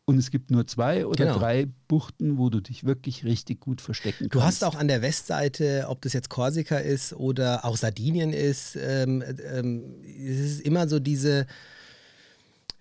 Und 0.09 0.17
es 0.17 0.31
gibt 0.31 0.49
nur 0.49 0.65
zwei 0.65 1.05
oder 1.05 1.25
Genau. 1.25 1.37
drei 1.37 1.67
Buchten, 1.87 2.39
wo 2.39 2.49
du 2.49 2.61
dich 2.61 2.83
wirklich 2.83 3.25
richtig 3.25 3.59
gut 3.59 3.79
verstecken 3.79 4.23
Du 4.29 4.39
kannst. 4.39 4.47
hast 4.47 4.63
auch 4.63 4.73
an 4.73 4.87
der 4.87 5.03
Westseite, 5.03 5.85
ob 5.87 6.01
das 6.01 6.13
jetzt 6.13 6.29
Korsika 6.29 6.77
ist 6.77 7.13
oder 7.13 7.63
auch 7.63 7.77
Sardinien 7.77 8.33
ist, 8.33 8.75
ähm, 8.75 9.23
ähm, 9.53 9.83
es 10.03 10.39
ist 10.39 10.61
immer 10.61 10.89
so 10.89 10.97
diese 10.97 11.45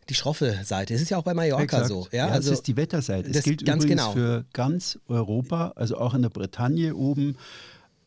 die 0.09 0.15
schroffe 0.15 0.59
Seite. 0.65 0.95
Es 0.95 1.03
ist 1.03 1.11
ja 1.11 1.19
auch 1.19 1.23
bei 1.23 1.35
Mallorca 1.35 1.65
Exakt. 1.65 1.89
so. 1.89 2.09
Ja, 2.13 2.29
das 2.29 2.37
also 2.37 2.53
ist 2.55 2.63
die 2.67 2.79
Wetterseite. 2.79 3.29
Es 3.29 3.37
das 3.37 3.45
gilt 3.45 3.67
ganz 3.67 3.85
übrigens 3.85 4.01
genau. 4.05 4.13
für 4.15 4.47
ganz 4.55 4.99
Europa, 5.07 5.75
also 5.77 5.99
auch 5.99 6.15
in 6.15 6.23
der 6.23 6.31
Bretagne 6.31 6.95
oben. 6.95 7.37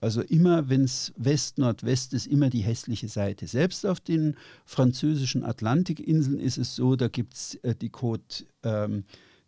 Also 0.01 0.21
immer, 0.21 0.67
wenn 0.67 0.83
es 0.83 1.13
West-Nordwest 1.15 2.13
ist, 2.13 2.25
immer 2.25 2.49
die 2.49 2.61
hässliche 2.61 3.07
Seite. 3.07 3.45
Selbst 3.45 3.85
auf 3.85 3.99
den 3.99 4.35
französischen 4.65 5.45
Atlantikinseln 5.45 6.39
ist 6.39 6.57
es 6.57 6.75
so, 6.75 6.95
da 6.95 7.07
gibt 7.07 7.35
es 7.35 7.55
äh, 7.61 7.75
die 7.75 7.91
Côte, 7.91 8.45
ähm, 8.63 9.03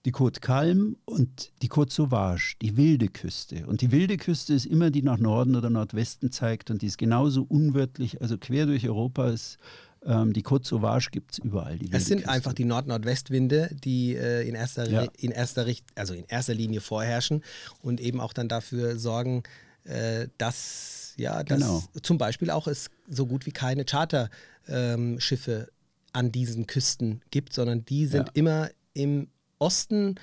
die 0.05 0.11
Côte 0.13 0.41
Calme 0.41 0.95
und 1.05 1.51
die 1.63 1.69
Côte 1.69 1.91
Sauvage, 1.91 2.55
die 2.61 2.77
wilde 2.77 3.07
Küste. 3.07 3.65
Und 3.65 3.81
die 3.81 3.91
wilde 3.91 4.17
Küste 4.17 4.53
ist 4.53 4.67
immer 4.67 4.91
die 4.91 5.01
nach 5.01 5.17
Norden 5.17 5.55
oder 5.55 5.71
Nordwesten 5.71 6.31
zeigt 6.31 6.69
und 6.69 6.83
die 6.83 6.87
ist 6.87 6.99
genauso 6.99 7.43
unwirtlich, 7.43 8.21
also 8.21 8.37
quer 8.37 8.67
durch 8.67 8.87
Europa 8.87 9.29
ist 9.29 9.57
ähm, 10.05 10.33
die 10.33 10.43
Côte 10.43 10.67
Sauvage 10.67 11.09
gibt 11.11 11.31
es 11.31 11.37
überall. 11.39 11.79
Es 11.91 12.05
sind 12.05 12.17
Küste. 12.17 12.31
einfach 12.31 12.53
die 12.53 12.65
Nord-Nordwest-Winde, 12.65 13.71
die 13.83 14.15
äh, 14.15 14.47
in, 14.47 14.53
erster, 14.53 14.87
Ja. 14.89 15.07
in, 15.17 15.31
erster 15.31 15.65
Richt 15.65 15.85
also 15.95 16.13
in 16.13 16.25
erster 16.27 16.53
Linie 16.53 16.81
vorherrschen 16.81 17.41
und 17.81 18.01
eben 18.01 18.19
auch 18.19 18.33
dann 18.33 18.49
dafür 18.49 18.99
sorgen, 18.99 19.43
äh, 19.85 20.27
dass 20.37 21.13
ja, 21.17 21.43
dass 21.43 21.59
Genau. 21.59 21.83
zum 22.01 22.17
Beispiel 22.17 22.49
auch 22.49 22.67
es 22.67 22.89
so 23.07 23.25
gut 23.27 23.45
wie 23.45 23.51
keine 23.51 23.85
Charterschiffe 23.85 25.51
ähm, 25.51 25.67
an 26.13 26.31
diesen 26.31 26.67
Küsten 26.67 27.21
gibt, 27.31 27.53
sondern 27.53 27.85
die 27.85 28.05
sind 28.05 28.27
Ja. 28.27 28.31
immer 28.35 28.69
im 28.93 29.27
Osten, 29.59 30.15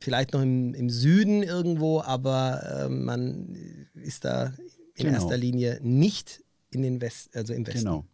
vielleicht 0.00 0.32
noch 0.32 0.42
im, 0.42 0.74
im 0.74 0.90
Süden 0.90 1.42
irgendwo, 1.42 2.00
aber 2.00 2.84
äh, 2.84 2.88
man 2.88 3.56
ist 3.94 4.24
da 4.24 4.46
in 4.94 5.06
Genau. 5.06 5.12
erster 5.14 5.36
Linie 5.36 5.78
nicht 5.82 6.42
in 6.70 6.82
den 6.82 7.00
West, 7.00 7.36
also 7.36 7.52
im 7.52 7.66
Westen. 7.66 7.80
Genau. 7.84 8.04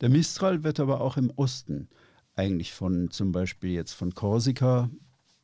Der 0.00 0.08
Mistral 0.08 0.62
wird 0.64 0.80
aber 0.80 1.00
auch 1.00 1.16
im 1.16 1.30
Osten 1.36 1.88
eigentlich 2.34 2.72
von 2.72 3.10
zum 3.10 3.32
Beispiel 3.32 3.70
jetzt 3.72 3.92
von 3.92 4.14
Korsika, 4.14 4.90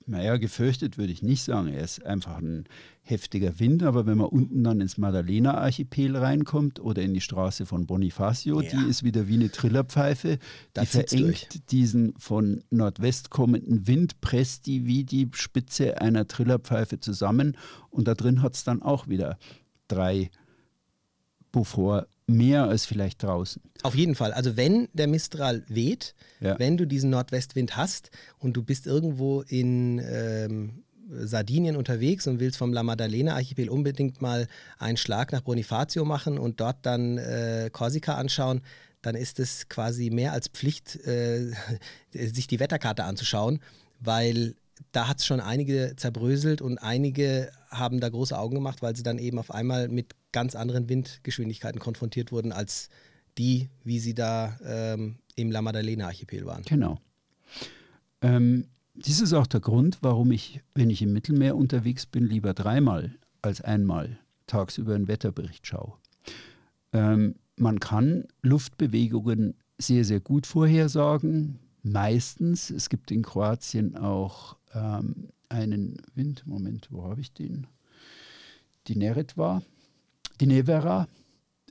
naja, 0.09 0.37
gefürchtet 0.39 0.97
würde 0.99 1.13
ich 1.13 1.23
nicht 1.23 1.43
sagen. 1.43 1.69
Er 1.69 1.85
ist 1.85 2.05
einfach 2.05 2.39
ein 2.39 2.65
heftiger 3.03 3.59
Wind, 3.61 3.83
aber 3.83 4.07
wenn 4.07 4.19
man 4.19 4.27
unten 4.29 4.65
dann 4.65 4.81
ins 4.81 4.99
Maddalena-Archipel 4.99 6.17
reinkommt 6.17 6.81
oder 6.81 7.03
in 7.03 7.15
die 7.15 7.21
Straße 7.21 7.67
von 7.67 7.87
Bonifacio, 7.87 8.61
Ja. 8.61 8.71
die 8.71 8.89
ist 8.89 9.03
wieder 9.03 9.29
wie 9.29 9.35
eine 9.35 9.51
Trillerpfeife. 9.51 10.39
Da 10.73 10.81
die 10.83 10.87
verengt 10.87 11.13
durch. 11.13 11.49
diesen 11.71 12.15
von 12.19 12.65
Nordwest 12.71 13.31
kommenden 13.31 13.87
Wind, 13.87 14.21
presst 14.21 14.67
die 14.67 14.87
wie 14.87 15.05
die 15.05 15.29
Spitze 15.35 16.01
einer 16.01 16.27
Trillerpfeife 16.27 17.01
zusammen 17.01 17.57
und 17.91 18.09
da 18.09 18.15
drin 18.15 18.43
hat 18.43 18.55
es 18.55 18.65
dann 18.65 18.83
auch 18.83 19.09
wieder 19.09 19.39
drei 19.89 20.31
Beaufort 21.53 22.07
mehr 22.29 22.65
als 22.65 22.85
vielleicht 22.87 23.23
draußen. 23.23 23.61
Auf 23.83 23.95
jeden 23.95 24.15
Fall. 24.15 24.33
Also 24.33 24.57
wenn 24.57 24.89
der 24.93 25.07
Mistral 25.09 25.65
weht, 25.69 26.15
Ja. 26.41 26.59
wenn 26.59 26.77
du 26.77 26.87
diesen 26.87 27.11
Nordwestwind 27.11 27.77
hast 27.77 28.11
und 28.39 28.53
du 28.57 28.63
bist 28.63 28.87
irgendwo 28.87 29.41
in 29.43 29.99
ähm, 29.99 30.85
Sardinien 31.11 31.75
unterwegs 31.75 32.27
und 32.27 32.39
willst 32.39 32.59
vom 32.59 32.73
La 32.75 32.83
Maddalena-Archipel 32.83 33.71
unbedingt 33.71 34.21
mal 34.21 34.47
einen 34.79 34.99
Schlag 34.99 35.33
nach 35.33 35.41
Bonifacio 35.41 36.05
machen 36.05 36.39
und 36.39 36.61
dort 36.61 36.85
dann 36.85 37.17
äh, 37.17 37.71
Korsika 37.73 38.15
anschauen, 38.17 38.61
dann 39.01 39.15
ist 39.15 39.41
es 39.41 39.69
quasi 39.71 40.11
mehr 40.11 40.33
als 40.33 40.49
Pflicht, 40.49 40.97
äh, 41.07 41.51
sich 42.13 42.47
die 42.47 42.61
Wetterkarte 42.61 43.05
anzuschauen, 43.05 43.61
weil 44.01 44.55
da 44.93 45.09
hat 45.09 45.21
es 45.21 45.27
schon 45.27 45.41
einige 45.41 45.95
zerbröselt 45.97 46.61
und 46.61 46.77
einige 46.79 47.51
haben 47.71 48.01
da 48.01 48.09
große 48.09 48.39
Augen 48.39 48.55
gemacht, 48.57 48.83
weil 48.83 48.97
sie 48.97 49.03
dann 49.03 49.19
eben 49.19 49.39
auf 49.39 49.51
einmal 49.51 49.89
mit 49.89 50.15
ganz 50.33 50.55
anderen 50.55 50.89
Windgeschwindigkeiten 50.89 51.81
konfrontiert 51.81 52.33
wurden 52.33 52.53
als 52.53 52.89
die, 53.37 53.69
wie 53.85 53.99
sie 53.99 54.15
da 54.15 54.59
ähm, 54.65 55.17
im 55.37 55.51
La 55.51 55.63
Maddalena-Archipel 55.63 56.45
waren. 56.45 56.63
Genau. 56.65 56.99
Ähm, 58.21 58.67
dies 58.95 59.21
ist 59.21 59.33
auch 59.33 59.47
der 59.47 59.61
Grund, 59.61 59.99
warum 60.01 60.33
ich, 60.33 60.61
wenn 60.75 60.91
ich 60.91 61.03
im 61.03 61.13
Mittelmeer 61.13 61.57
unterwegs 61.57 62.07
bin, 62.07 62.27
lieber 62.27 62.53
dreimal 62.53 63.15
als 63.43 63.61
einmal 63.61 64.19
tagsüber 64.47 64.95
einen 64.95 65.07
Wetterbericht 65.07 65.67
schaue. 65.67 65.93
Ähm, 66.93 67.37
man 67.57 67.79
kann 67.81 68.25
Luftbewegungen 68.43 69.55
sehr, 69.79 70.05
sehr 70.05 70.21
gut 70.21 70.47
vorhersagen. 70.47 71.61
Meistens. 71.83 72.71
Es 72.71 72.89
gibt 72.89 73.11
in 73.11 73.23
Kroatien 73.23 73.97
auch 73.97 74.57
ähm, 74.75 75.29
einen 75.49 75.97
Wind. 76.15 76.47
Moment, 76.47 76.89
wo 76.91 77.05
habe 77.05 77.21
ich 77.21 77.33
den? 77.33 77.67
Die 78.87 78.97
Neretva, 78.97 79.63
die 80.41 80.47
Nevera. 80.47 81.09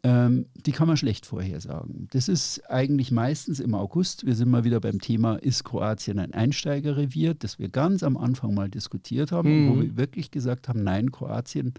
Ähm, 0.03 0.45
die 0.65 0.71
kann 0.73 0.87
man 0.87 0.95
schlecht 0.95 1.25
vorhersagen. 1.25 2.07
Das 2.11 2.29
ist 2.29 2.61
eigentlich 2.69 3.11
meistens 3.11 3.59
im 3.59 3.73
August. 3.73 4.27
Wir 4.27 4.35
sind 4.35 4.49
mal 4.49 4.63
wieder 4.63 4.79
beim 4.79 5.01
Thema, 5.01 5.37
ist 5.37 5.63
Kroatien 5.63 6.19
ein 6.19 6.33
Einsteigerrevier, 6.35 7.33
das 7.33 7.57
wir 7.57 7.69
ganz 7.69 8.03
am 8.03 8.15
Anfang 8.15 8.53
mal 8.53 8.69
diskutiert 8.69 9.31
haben, 9.31 9.49
Mhm. 9.65 9.69
wo 9.69 9.81
wir 9.81 9.97
wirklich 9.97 10.29
gesagt 10.29 10.67
haben, 10.69 10.83
nein, 10.83 11.11
Kroatien 11.11 11.73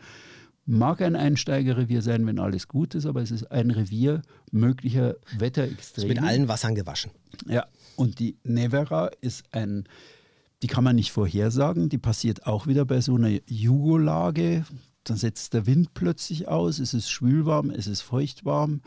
mag 0.67 1.01
ein 1.01 1.15
Einsteigerrevier 1.15 2.03
sein, 2.03 2.27
wenn 2.27 2.41
alles 2.41 2.67
gut 2.67 2.97
ist, 2.97 3.07
aber 3.07 3.23
es 3.23 3.31
ist 3.31 3.45
ein 3.53 3.71
Revier 3.71 4.23
möglicher 4.51 5.15
Ist 5.15 5.41
Wetterextreme. 5.41 6.09
mit 6.09 6.23
allen 6.23 6.49
Wassern 6.49 6.75
gewaschen. 6.75 7.13
Ja, 7.47 7.67
und 7.95 8.19
die 8.19 8.37
Nevera 8.43 9.11
ist 9.21 9.45
ein, 9.55 9.85
die 10.63 10.67
kann 10.67 10.85
man 10.85 10.97
nicht 10.97 11.13
vorhersagen, 11.13 11.89
die 11.89 11.99
passiert 11.99 12.47
auch 12.47 12.67
wieder 12.67 12.85
bei 12.85 13.01
so 13.01 13.15
einer 13.15 13.39
Jugolage. 13.47 14.65
Dann 15.05 15.17
setzt 15.17 15.55
der 15.55 15.67
Wind 15.67 15.95
plötzlich 15.95 16.49
aus, 16.49 16.79
es 16.79 16.95
ist 16.95 17.11
schwülwarm, 17.11 17.71
es 17.71 17.87
ist 17.87 18.03
feuchtwarm. 18.03 18.83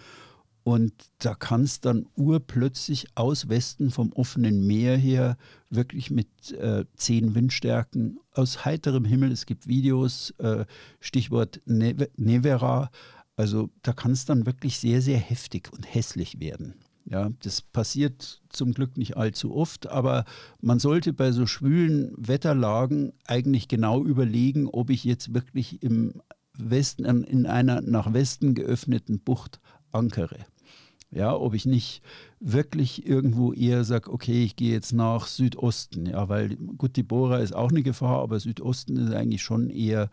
Und 0.64 0.94
da 1.18 1.34
kann 1.34 1.64
es 1.64 1.80
dann 1.80 2.06
urplötzlich 2.16 3.08
aus 3.16 3.50
Westen 3.50 3.90
vom 3.90 4.12
offenen 4.14 4.68
Meer 4.68 4.96
her 4.96 5.38
wirklich 5.72 6.12
mit 6.12 6.52
äh, 6.52 6.86
zehn 6.96 7.34
Windstärken 7.34 8.20
aus 8.34 8.64
heiterem 8.64 9.06
Himmel, 9.06 9.32
es 9.32 9.48
gibt 9.48 9.68
Videos, 9.68 10.32
äh, 10.38 10.66
Stichwort 11.00 11.62
Neve 11.66 12.10
Nevera, 12.16 12.92
also 13.36 13.72
da 13.82 13.94
kann 13.94 14.12
es 14.12 14.26
dann 14.26 14.46
wirklich 14.46 14.78
sehr, 14.78 15.02
sehr 15.02 15.18
heftig 15.18 15.74
und 15.74 15.92
hässlich 15.92 16.40
werden. 16.40 16.76
Ja, 17.06 17.32
das 17.42 17.62
passiert 17.62 18.42
zum 18.50 18.74
Glück 18.74 18.98
nicht 18.98 19.18
allzu 19.18 19.56
oft, 19.56 19.88
aber 19.88 20.26
man 20.62 20.80
sollte 20.80 21.14
bei 21.14 21.32
so 21.32 21.48
schwülen 21.48 22.14
Wetterlagen 22.16 23.14
eigentlich 23.26 23.68
genau 23.68 24.04
überlegen, 24.04 24.68
ob 24.68 24.90
ich 24.90 25.04
jetzt 25.04 25.34
wirklich 25.34 25.82
im 25.82 26.22
Westen, 26.54 27.06
in 27.24 27.46
einer 27.46 27.82
nach 27.82 28.14
Westen 28.14 28.54
geöffneten 28.54 29.20
Bucht 29.20 29.60
ankere. 29.92 30.38
Ja, 31.14 31.36
ob 31.36 31.54
ich 31.54 31.66
nicht 31.66 32.02
wirklich 32.40 33.06
irgendwo 33.06 33.52
eher 33.52 33.84
sage, 33.84 34.12
okay, 34.12 34.46
ich 34.46 34.56
gehe 34.56 34.72
jetzt 34.72 34.94
nach 34.94 35.28
Südosten. 35.28 36.06
Ja, 36.06 36.30
weil 36.30 36.56
gut, 36.56 36.96
die 36.96 37.04
Bora 37.04 37.40
ist 37.40 37.54
auch 37.54 37.70
eine 37.70 37.84
Gefahr, 37.84 38.22
aber 38.22 38.40
Südosten 38.40 38.96
ist 38.96 39.14
eigentlich 39.14 39.42
schon 39.44 39.70
eher, 39.70 40.10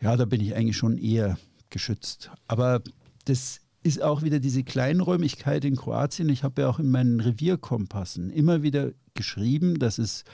ja, 0.00 0.16
da 0.16 0.26
bin 0.26 0.42
ich 0.42 0.54
eigentlich 0.54 0.76
schon 0.76 0.98
eher 0.98 1.38
geschützt. 1.70 2.30
Aber 2.46 2.82
das 3.24 3.60
ist 3.84 4.02
auch 4.02 4.22
wieder 4.22 4.40
diese 4.40 4.64
Kleinräumigkeit 4.64 5.64
in 5.64 5.76
Kroatien. 5.76 6.30
Ich 6.30 6.42
habe 6.42 6.62
ja 6.62 6.70
auch 6.70 6.78
in 6.78 6.90
meinen 6.90 7.20
Revierkompassen 7.20 8.30
immer 8.30 8.62
wieder 8.62 8.92
geschrieben, 9.12 9.78
dass 9.78 9.98
es 9.98 10.24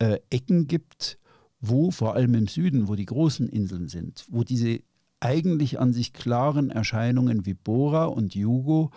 äh, 0.00 0.18
Ecken 0.28 0.66
gibt, 0.66 1.18
wo 1.60 1.90
vor 1.90 2.14
allem 2.14 2.34
im 2.34 2.48
Süden, 2.48 2.88
wo 2.88 2.96
die 2.96 3.06
großen 3.06 3.48
Inseln 3.48 3.88
sind, 3.88 4.26
wo 4.28 4.42
diese 4.42 4.80
eigentlich 5.20 5.78
an 5.78 5.92
sich 5.92 6.12
klaren 6.12 6.70
Erscheinungen 6.70 7.46
wie 7.46 7.54
Bora 7.54 8.04
und 8.04 8.34
Jugo 8.34 8.90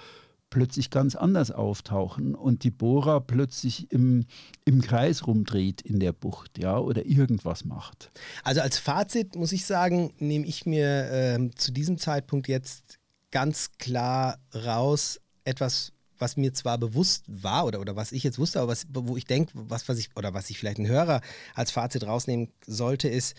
plötzlich 0.49 0.89
ganz 0.89 1.15
anders 1.15 1.51
auftauchen 1.51 2.33
und 2.33 2.63
die 2.63 2.71
Bora 2.71 3.19
plötzlich 3.19 3.91
im, 3.91 4.25
im 4.65 4.81
Kreis 4.81 5.27
rumdreht 5.27 5.81
in 5.81 5.99
der 5.99 6.11
Bucht, 6.11 6.57
ja, 6.57 6.79
oder 6.79 7.05
irgendwas 7.05 7.65
macht. 7.65 8.11
Also 8.43 8.61
als 8.61 8.79
Fazit 8.79 9.35
muss 9.35 9.51
ich 9.51 9.65
sagen, 9.65 10.13
nehme 10.17 10.47
ich 10.47 10.65
mir 10.65 11.09
ähm, 11.11 11.55
zu 11.55 11.71
diesem 11.71 11.99
Zeitpunkt 11.99 12.47
jetzt 12.47 12.98
ganz 13.31 13.71
klar 13.77 14.39
raus, 14.53 15.19
etwas, 15.43 15.93
was 16.17 16.37
mir 16.37 16.53
zwar 16.53 16.77
bewusst 16.77 17.23
war 17.27 17.65
oder, 17.65 17.79
oder 17.79 17.95
was 17.95 18.11
ich 18.11 18.23
jetzt 18.23 18.39
wusste, 18.39 18.59
aber 18.59 18.71
was, 18.71 18.87
wo 18.89 19.17
ich 19.17 19.25
denke, 19.25 19.51
was, 19.55 19.87
was 19.87 19.97
ich, 19.97 20.09
oder 20.15 20.33
was 20.33 20.49
ich 20.49 20.59
vielleicht 20.59 20.79
ein 20.79 20.87
Hörer 20.87 21.21
als 21.55 21.71
Fazit 21.71 22.05
rausnehmen 22.05 22.49
sollte, 22.65 23.07
ist, 23.07 23.35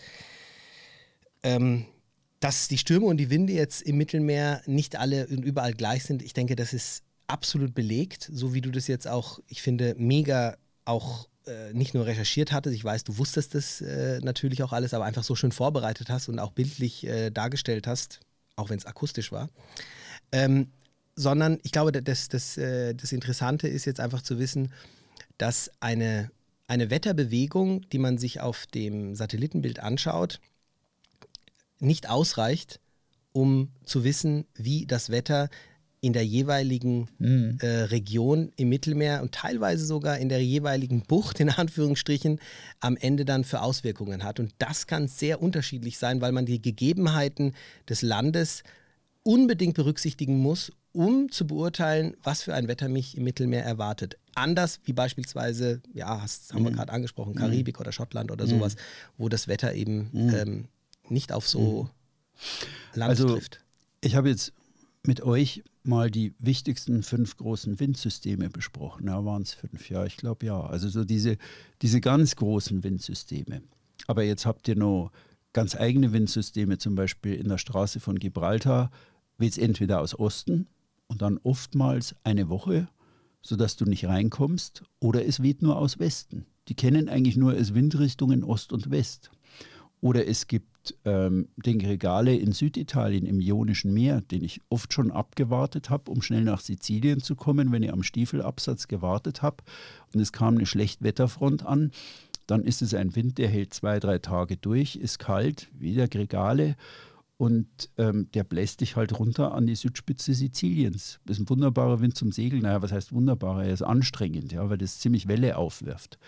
ähm, 1.43 1.85
dass 2.39 2.67
die 2.67 2.77
Stürme 2.77 3.05
und 3.05 3.17
die 3.17 3.29
Winde 3.29 3.53
jetzt 3.53 3.81
im 3.83 3.97
Mittelmeer 3.97 4.63
nicht 4.65 4.95
alle 4.95 5.27
und 5.27 5.45
überall 5.45 5.73
gleich 5.73 6.03
sind. 6.03 6.23
Ich 6.23 6.33
denke, 6.33 6.55
das 6.55 6.73
ist 6.73 7.03
absolut 7.27 7.73
belegt, 7.73 8.29
so 8.33 8.53
wie 8.53 8.61
du 8.61 8.71
das 8.71 8.87
jetzt 8.87 9.07
auch, 9.07 9.39
ich 9.47 9.61
finde, 9.61 9.95
mega 9.97 10.57
auch 10.83 11.27
äh, 11.45 11.71
nicht 11.73 11.93
nur 11.93 12.05
recherchiert 12.05 12.51
hattest, 12.51 12.75
ich 12.75 12.83
weiß, 12.83 13.03
du 13.03 13.17
wusstest 13.17 13.55
das 13.55 13.81
äh, 13.81 14.19
natürlich 14.21 14.63
auch 14.63 14.73
alles, 14.73 14.93
aber 14.93 15.05
einfach 15.05 15.23
so 15.23 15.35
schön 15.35 15.51
vorbereitet 15.51 16.09
hast 16.09 16.29
und 16.29 16.39
auch 16.39 16.51
bildlich 16.51 17.05
äh, 17.05 17.29
dargestellt 17.29 17.87
hast, 17.87 18.19
auch 18.61 18.69
wenn 18.69 18.77
es 18.77 18.85
akustisch 18.85 19.31
war. 19.31 19.49
Ähm, 20.31 20.67
sondern 21.15 21.59
ich 21.63 21.71
glaube, 21.71 21.91
das, 21.91 22.29
das, 22.29 22.57
äh, 22.57 22.93
das 22.93 23.11
Interessante 23.11 23.67
ist 23.67 23.85
jetzt 23.85 23.99
einfach 23.99 24.21
zu 24.21 24.39
wissen, 24.39 24.71
dass 25.37 25.71
eine, 25.79 26.31
eine 26.67 26.89
Wetterbewegung, 26.89 27.81
die 27.89 27.99
man 27.99 28.17
sich 28.17 28.39
auf 28.39 28.65
dem 28.67 29.15
Satellitenbild 29.15 29.79
anschaut, 29.79 30.39
nicht 31.79 32.09
ausreicht, 32.09 32.79
um 33.33 33.69
zu 33.83 34.03
wissen, 34.03 34.45
wie 34.53 34.85
das 34.85 35.09
Wetter 35.09 35.49
in 36.03 36.13
der 36.13 36.25
jeweiligen 36.25 37.07
äh, 37.61 37.67
Region 37.67 38.51
im 38.55 38.69
Mittelmeer 38.69 39.21
und 39.21 39.33
teilweise 39.33 39.85
sogar 39.85 40.17
in 40.17 40.29
der 40.29 40.43
jeweiligen 40.43 41.03
Bucht, 41.03 41.39
in 41.39 41.49
Anführungsstrichen, 41.49 42.39
am 42.79 42.97
Ende 42.97 43.23
dann 43.23 43.43
für 43.43 43.61
Auswirkungen 43.61 44.23
hat. 44.23 44.39
Und 44.39 44.51
das 44.57 44.87
kann 44.87 45.07
sehr 45.07 45.41
unterschiedlich 45.41 45.99
sein, 45.99 46.19
weil 46.19 46.31
man 46.31 46.47
die 46.47 46.59
Gegebenheiten 46.61 47.53
des 47.87 48.01
Landes 48.01 48.63
unbedingt 49.23 49.75
berücksichtigen 49.75 50.39
muss, 50.39 50.71
um 50.91 51.31
zu 51.31 51.45
beurteilen, 51.45 52.17
was 52.23 52.41
für 52.41 52.55
ein 52.55 52.67
Wetter 52.67 52.89
mich 52.89 53.15
im 53.15 53.23
Mittelmeer 53.23 53.63
erwartet. 53.63 54.17
Anders 54.33 54.79
wie 54.85 54.93
beispielsweise, 54.93 55.81
ja, 55.93 56.19
hast, 56.19 56.51
haben 56.53 56.63
wir 56.65 56.71
gerade 56.71 56.91
angesprochen, 56.91 57.35
Karibik 57.35 57.79
oder 57.79 57.91
Schottland 57.91 58.31
oder 58.31 58.47
sowas, 58.47 58.75
wo 59.17 59.29
das 59.29 59.47
Wetter 59.47 59.73
eben 59.75 60.09
ähm, 60.13 60.65
nicht 61.09 61.31
auf 61.31 61.47
so 61.47 61.89
Land 62.95 63.11
Also 63.11 63.35
trifft. 63.35 63.59
ich 64.01 64.15
habe 64.15 64.29
jetzt 64.29 64.51
mit 65.05 65.21
euch 65.21 65.63
mal 65.83 66.11
die 66.11 66.35
wichtigsten 66.39 67.03
fünf 67.03 67.37
großen 67.37 67.79
Windsysteme 67.79 68.49
besprochen. 68.49 69.07
Ja, 69.07 69.25
waren 69.25 69.41
es 69.41 69.53
fünf? 69.53 69.89
Ja, 69.89 70.05
ich 70.05 70.17
glaube 70.17 70.45
ja. 70.45 70.61
Also 70.61 70.89
so 70.89 71.03
diese, 71.03 71.37
diese 71.81 72.01
ganz 72.01 72.35
großen 72.35 72.83
Windsysteme. 72.83 73.63
Aber 74.07 74.23
jetzt 74.23 74.45
habt 74.45 74.67
ihr 74.67 74.75
noch 74.75 75.11
ganz 75.53 75.75
eigene 75.75 76.13
Windsysteme, 76.13 76.77
zum 76.77 76.95
Beispiel 76.95 77.33
in 77.33 77.49
der 77.49 77.57
Straße 77.57 77.99
von 77.99 78.19
Gibraltar 78.19 78.91
weht 79.37 79.53
es 79.53 79.57
entweder 79.57 79.99
aus 79.99 80.17
Osten 80.17 80.67
und 81.07 81.21
dann 81.21 81.39
oftmals 81.39 82.15
eine 82.23 82.47
Woche, 82.47 82.87
sodass 83.41 83.75
du 83.75 83.85
nicht 83.85 84.05
reinkommst, 84.05 84.83
oder 84.99 85.25
es 85.25 85.41
weht 85.41 85.61
nur 85.61 85.77
aus 85.77 85.99
Westen. 85.99 86.45
Die 86.67 86.75
kennen 86.75 87.09
eigentlich 87.09 87.37
nur 87.37 87.53
als 87.53 87.73
Windrichtungen 87.73 88.43
Ost 88.43 88.71
und 88.71 88.91
West. 88.91 89.31
Oder 89.99 90.27
es 90.27 90.47
gibt 90.47 90.70
ähm, 91.05 91.47
den 91.55 91.81
Regale 91.81 92.35
in 92.35 92.51
Süditalien 92.51 93.25
im 93.25 93.39
Ionischen 93.39 93.93
Meer, 93.93 94.21
den 94.21 94.43
ich 94.43 94.61
oft 94.69 94.93
schon 94.93 95.11
abgewartet 95.11 95.89
habe, 95.89 96.11
um 96.11 96.21
schnell 96.21 96.43
nach 96.43 96.61
Sizilien 96.61 97.21
zu 97.21 97.35
kommen, 97.35 97.71
wenn 97.71 97.83
ich 97.83 97.93
am 97.93 98.03
Stiefelabsatz 98.03 98.87
gewartet 98.87 99.41
habe 99.41 99.57
und 100.13 100.19
es 100.19 100.31
kam 100.31 100.55
eine 100.55 100.65
Schlechtwetterfront 100.65 101.65
an. 101.65 101.91
Dann 102.47 102.63
ist 102.63 102.81
es 102.81 102.93
ein 102.93 103.15
Wind, 103.15 103.37
der 103.37 103.47
hält 103.47 103.73
zwei, 103.73 103.99
drei 103.99 104.17
Tage 104.19 104.57
durch, 104.57 104.95
ist 104.95 105.19
kalt, 105.19 105.69
wieder 105.77 106.07
Gregale 106.07 106.75
und 107.41 107.67
ähm, 107.97 108.29
der 108.35 108.43
bläst 108.43 108.81
dich 108.81 108.95
halt 108.95 109.17
runter 109.17 109.53
an 109.53 109.65
die 109.65 109.73
Südspitze 109.73 110.35
Siziliens. 110.35 111.19
Das 111.25 111.37
ist 111.37 111.43
ein 111.43 111.49
wunderbarer 111.49 111.99
Wind 111.99 112.15
zum 112.15 112.31
Segeln. 112.31 112.61
Naja, 112.61 112.83
was 112.83 112.91
heißt 112.91 113.13
wunderbarer? 113.13 113.65
Er 113.65 113.73
ist 113.73 113.81
anstrengend, 113.81 114.51
ja, 114.51 114.69
weil 114.69 114.77
das 114.77 114.99
ziemlich 114.99 115.27
Welle 115.27 115.57
aufwirft. 115.57 116.19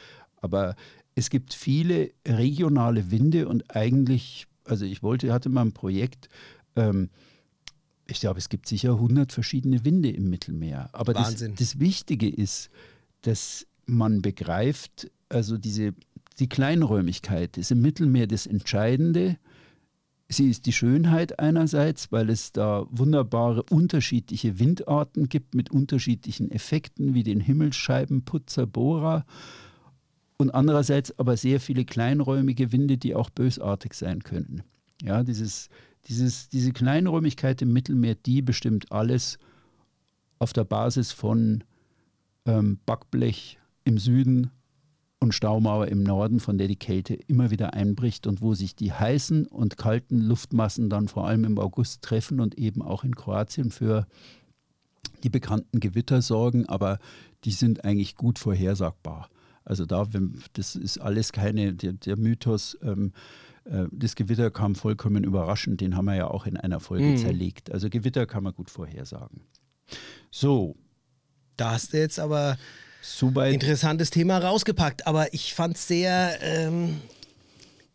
Aber 0.43 0.75
es 1.15 1.29
gibt 1.29 1.53
viele 1.53 2.11
regionale 2.27 3.09
Winde 3.11 3.47
und 3.47 3.75
eigentlich, 3.75 4.47
also 4.65 4.85
ich 4.85 5.01
wollte, 5.01 5.31
hatte 5.31 5.49
mal 5.49 5.61
ein 5.61 5.73
Projekt, 5.73 6.29
ähm, 6.75 7.09
Ich 8.05 8.19
glaube, 8.19 8.39
es 8.39 8.49
gibt 8.49 8.67
sicher 8.67 8.95
100 8.95 9.31
verschiedene 9.31 9.85
Winde 9.85 10.09
im 10.09 10.29
Mittelmeer. 10.29 10.89
Aber 10.91 11.13
das, 11.13 11.43
das 11.55 11.79
Wichtige 11.79 12.29
ist, 12.29 12.69
dass 13.21 13.65
man 13.85 14.21
begreift, 14.21 15.09
also 15.29 15.57
diese, 15.57 15.93
die 16.39 16.49
Kleinräumigkeit 16.49 17.57
ist 17.57 17.71
im 17.71 17.81
Mittelmeer 17.81 18.27
das 18.27 18.45
Entscheidende. 18.45 19.37
Sie 20.27 20.49
ist 20.49 20.65
die 20.65 20.73
Schönheit 20.73 21.39
einerseits, 21.39 22.11
weil 22.11 22.29
es 22.29 22.51
da 22.51 22.85
wunderbare 22.89 23.63
unterschiedliche 23.63 24.59
Windarten 24.59 25.29
gibt 25.29 25.55
mit 25.55 25.71
unterschiedlichen 25.71 26.51
Effekten 26.51 27.13
wie 27.13 27.23
den 27.23 27.39
Himmelsscheibenputzer 27.39 28.65
Bora 28.65 29.25
und 30.43 30.51
andererseits 30.51 31.17
aber 31.17 31.37
sehr 31.37 31.61
viele 31.61 31.85
kleinräumige 31.85 32.73
Winde, 32.73 32.97
die 32.97 33.15
auch 33.15 33.29
bösartig 33.29 33.93
sein 33.93 34.23
können. 34.23 34.61
Ja, 35.01 35.23
dieses, 35.23 35.69
dieses, 36.07 36.49
diese 36.49 36.73
Kleinräumigkeit 36.73 37.61
im 37.61 37.71
Mittelmeer, 37.71 38.15
die 38.15 38.41
bestimmt 38.41 38.91
alles 38.91 39.39
auf 40.39 40.51
der 40.51 40.65
Basis 40.65 41.13
von 41.13 41.63
ähm, 42.45 42.77
Backblech 42.85 43.57
im 43.85 43.97
Süden 43.97 44.51
und 45.19 45.33
Staumauer 45.33 45.87
im 45.87 46.03
Norden, 46.03 46.41
von 46.41 46.57
der 46.57 46.67
die 46.67 46.75
Kälte 46.75 47.13
immer 47.13 47.49
wieder 47.49 47.73
einbricht 47.73 48.27
und 48.27 48.41
wo 48.41 48.53
sich 48.53 48.75
die 48.75 48.91
heißen 48.91 49.47
und 49.47 49.77
kalten 49.77 50.19
Luftmassen 50.19 50.89
dann 50.89 51.07
vor 51.07 51.25
allem 51.25 51.45
im 51.45 51.57
August 51.57 52.01
treffen 52.01 52.41
und 52.41 52.57
eben 52.57 52.81
auch 52.81 53.05
in 53.05 53.15
Kroatien 53.15 53.71
für 53.71 54.07
die 55.23 55.29
bekannten 55.29 55.79
Gewitter 55.79 56.21
sorgen, 56.21 56.65
aber 56.67 56.99
die 57.45 57.51
sind 57.51 57.85
eigentlich 57.85 58.17
gut 58.17 58.39
vorhersagbar. 58.39 59.29
Also 59.65 59.85
da, 59.85 60.11
wenn, 60.13 60.41
das 60.53 60.75
ist 60.75 60.97
alles 60.99 61.31
keine, 61.31 61.73
der, 61.73 61.93
der 61.93 62.17
Mythos, 62.17 62.77
ähm, 62.81 63.13
äh, 63.65 63.85
das 63.91 64.15
Gewitter 64.15 64.51
kam 64.51 64.75
vollkommen 64.75 65.23
überraschend, 65.23 65.79
den 65.81 65.95
haben 65.95 66.05
wir 66.05 66.15
ja 66.15 66.27
auch 66.27 66.45
in 66.45 66.57
einer 66.57 66.79
Folge 66.79 67.09
Mhm. 67.11 67.17
zerlegt. 67.17 67.71
Also 67.71 67.89
Gewitter 67.89 68.25
kann 68.25 68.43
man 68.43 68.53
gut 68.53 68.69
vorhersagen. 68.69 69.41
So, 70.31 70.75
Da 71.57 71.71
hast 71.71 71.93
du 71.93 71.97
jetzt 71.99 72.19
aber 72.19 72.57
soweit. 73.01 73.53
interessantes 73.53 74.09
Thema 74.09 74.39
rausgepackt, 74.39 75.05
aber 75.07 75.33
ich 75.33 75.53
fand 75.53 75.77
es 75.77 75.87
sehr, 75.87 76.37
ähm, 76.41 76.99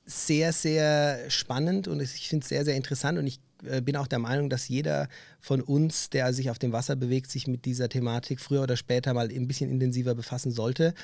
sehr, 0.04 0.52
sehr 0.52 1.28
spannend 1.30 1.86
und 1.88 2.00
ich 2.00 2.28
finde 2.28 2.44
es 2.44 2.48
sehr, 2.48 2.64
sehr 2.64 2.76
interessant 2.76 3.18
und 3.18 3.26
ich 3.26 3.40
äh, 3.64 3.82
bin 3.82 3.96
auch 3.96 4.06
der 4.06 4.20
Meinung, 4.20 4.48
dass 4.48 4.68
jeder 4.68 5.08
von 5.40 5.60
uns, 5.60 6.08
der 6.10 6.32
sich 6.32 6.48
auf 6.50 6.58
dem 6.58 6.72
Wasser 6.72 6.96
bewegt, 6.96 7.30
sich 7.30 7.46
mit 7.46 7.64
dieser 7.66 7.88
Thematik 7.88 8.40
früher 8.40 8.62
oder 8.62 8.76
später 8.76 9.12
mal 9.12 9.28
ein 9.28 9.46
bisschen 9.48 9.70
intensiver 9.70 10.14
befassen 10.14 10.50
sollte, 10.52 10.94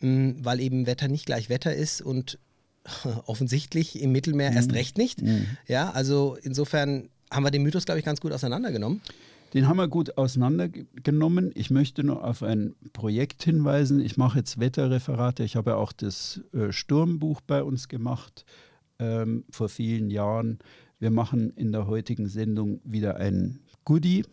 weil 0.00 0.60
eben 0.60 0.86
Wetter 0.86 1.08
nicht 1.08 1.26
gleich 1.26 1.48
Wetter 1.48 1.74
ist 1.74 2.02
und 2.02 2.38
offensichtlich 3.26 4.00
im 4.00 4.12
Mittelmeer 4.12 4.52
erst 4.52 4.72
recht 4.72 4.98
nicht. 4.98 5.20
Ja, 5.66 5.90
also 5.90 6.36
insofern 6.42 7.08
haben 7.30 7.44
wir 7.44 7.50
den 7.50 7.62
Mythos, 7.62 7.84
glaube 7.84 7.98
ich, 7.98 8.04
ganz 8.04 8.20
gut 8.20 8.32
auseinandergenommen. 8.32 9.00
Den 9.54 9.68
haben 9.68 9.76
wir 9.76 9.88
gut 9.88 10.18
auseinandergenommen. 10.18 11.52
Ich 11.54 11.70
möchte 11.70 12.04
nur 12.04 12.24
auf 12.24 12.42
ein 12.42 12.74
Projekt 12.92 13.42
hinweisen. 13.44 14.00
Ich 14.00 14.16
mache 14.16 14.38
jetzt 14.38 14.58
Wetterreferate. 14.58 15.44
Ich 15.44 15.56
habe 15.56 15.76
auch 15.76 15.92
das 15.92 16.40
äh, 16.52 16.72
Sturmbuch 16.72 17.40
bei 17.40 17.62
uns 17.62 17.88
gemacht 17.88 18.44
ähm, 18.98 19.44
vor 19.50 19.68
vielen 19.68 20.10
Jahren. 20.10 20.58
Wir 20.98 21.10
machen 21.10 21.50
in 21.50 21.72
der 21.72 21.86
heutigen 21.86 22.28
Sendung 22.28 22.80
wieder 22.84 23.16
ein 23.16 23.60
Goodie. 23.84 24.24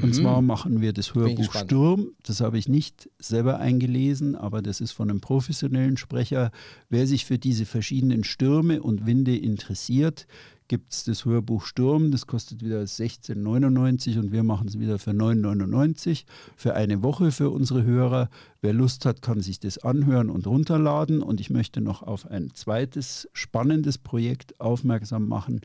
Und 0.00 0.14
zwar 0.14 0.42
machen 0.42 0.80
wir 0.80 0.92
das 0.92 1.14
Mhm. 1.14 1.20
Hörbuch. 1.20 1.54
Sturm. 1.54 2.08
Das 2.24 2.40
habe 2.40 2.58
ich 2.58 2.68
nicht 2.68 3.10
selber 3.18 3.58
eingelesen, 3.58 4.36
aber 4.36 4.62
das 4.62 4.80
ist 4.80 4.92
von 4.92 5.10
einem 5.10 5.20
professionellen 5.20 5.96
Sprecher. 5.96 6.50
Wer 6.88 7.06
sich 7.06 7.24
für 7.24 7.38
diese 7.38 7.66
verschiedenen 7.66 8.24
Stürme 8.24 8.82
und 8.82 9.06
Winde 9.06 9.36
interessiert, 9.36 10.26
gibt 10.68 10.92
es 10.92 11.04
das 11.04 11.24
Hörbuch 11.26 11.66
Sturm. 11.66 12.10
Das 12.12 12.26
kostet 12.26 12.62
wieder 12.64 12.80
16,99 12.82 14.18
und 14.18 14.32
wir 14.32 14.42
machen 14.42 14.68
es 14.68 14.78
wieder 14.78 14.98
für 14.98 15.10
9,99 15.10 16.24
für 16.56 16.74
eine 16.74 17.02
Woche 17.02 17.30
für 17.30 17.50
unsere 17.50 17.82
Hörer. 17.84 18.30
Wer 18.60 18.72
Lust 18.72 19.04
hat, 19.04 19.20
kann 19.22 19.40
sich 19.40 19.60
das 19.60 19.78
anhören 19.78 20.30
und 20.30 20.46
runterladen. 20.46 21.22
Und 21.22 21.40
ich 21.40 21.50
möchte 21.50 21.80
noch 21.80 22.02
auf 22.02 22.30
ein 22.30 22.50
zweites 22.54 23.28
spannendes 23.32 23.98
Projekt 23.98 24.58
aufmerksam 24.60 25.28
machen. 25.28 25.60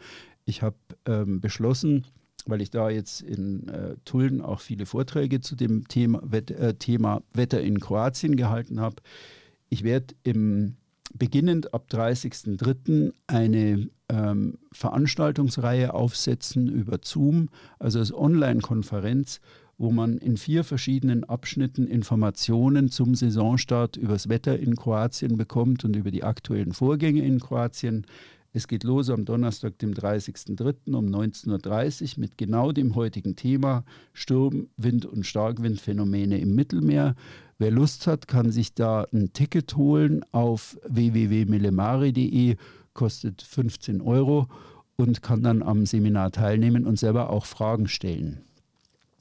Ich 0.46 0.62
habe 0.62 0.76
ähm, 1.06 1.40
beschlossen, 1.40 2.06
weil 2.48 2.62
ich 2.62 2.72
da 2.72 2.90
jetzt 2.90 3.22
in 3.22 3.68
äh, 3.68 3.96
Tulln 4.06 4.42
auch 4.42 4.62
viele 4.62 4.86
Vorträge 4.86 5.42
zu 5.42 5.56
dem 5.56 5.88
Thema, 5.88 6.22
Wet 6.24 6.52
äh, 6.52 6.74
Thema 6.74 7.22
Wetter 7.34 7.62
in 7.62 7.80
Kroatien 7.80 8.36
gehalten 8.36 8.80
habe. 8.80 8.96
Ich 9.70 9.84
werde 9.84 10.16
im 10.24 10.78
beginnend 11.14 11.74
ab 11.74 11.88
30.03. 11.90 13.14
eine 13.28 13.90
ähm, 14.10 14.58
Veranstaltungsreihe 14.72 15.94
aufsetzen 15.94 16.68
über 16.68 17.00
Zoom, 17.02 17.50
also 17.80 18.00
als 18.00 18.14
Online-Konferenz, 18.14 19.40
wo 19.78 19.92
man 19.92 20.18
in 20.18 20.38
vier 20.38 20.64
verschiedenen 20.64 21.24
Abschnitten 21.24 21.88
Informationen 21.88 22.90
zum 22.90 23.16
Saisonstart 23.16 23.96
übers 23.96 24.28
Wetter 24.28 24.58
in 24.60 24.76
Kroatien 24.76 25.38
bekommt 25.38 25.86
und 25.86 25.96
über 25.96 26.12
die 26.12 26.24
aktuellen 26.24 26.74
Vorgänge 26.74 27.24
in 27.24 27.40
Kroatien. 27.40 28.06
Es 28.58 28.68
geht 28.68 28.84
los 28.84 29.12
am 29.12 29.24
Donnerstag, 29.24 29.78
dem 29.78 29.94
30.03. 29.94 30.96
um 30.96 31.06
19.30 31.06 32.02
Uhr 32.02 32.10
mit 32.22 32.40
genau 32.40 32.72
dem 32.72 32.96
heutigen 32.96 33.36
Thema 33.36 33.84
Sturm, 34.14 34.68
Wind 34.78 35.06
und 35.06 35.28
Starkwindphänomene 35.28 36.40
im 36.40 36.56
Mittelmeer. 36.56 37.14
Wer 37.60 37.70
Lust 37.70 38.08
hat, 38.08 38.28
kann 38.28 38.50
sich 38.50 38.74
da 38.74 39.06
ein 39.14 39.32
Ticket 39.32 39.76
holen 39.76 40.26
auf 40.32 40.76
www.millemari.de, 40.88 42.56
kostet 42.94 43.44
15 43.44 44.02
Euro 44.02 44.48
und 44.96 45.22
kann 45.22 45.44
dann 45.44 45.62
am 45.62 45.86
Seminar 45.86 46.32
teilnehmen 46.32 46.88
und 46.88 46.98
selber 46.98 47.30
auch 47.30 47.46
Fragen 47.46 47.88
stellen. 47.88 48.42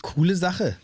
Coole 0.00 0.34
Sache, 0.34 0.78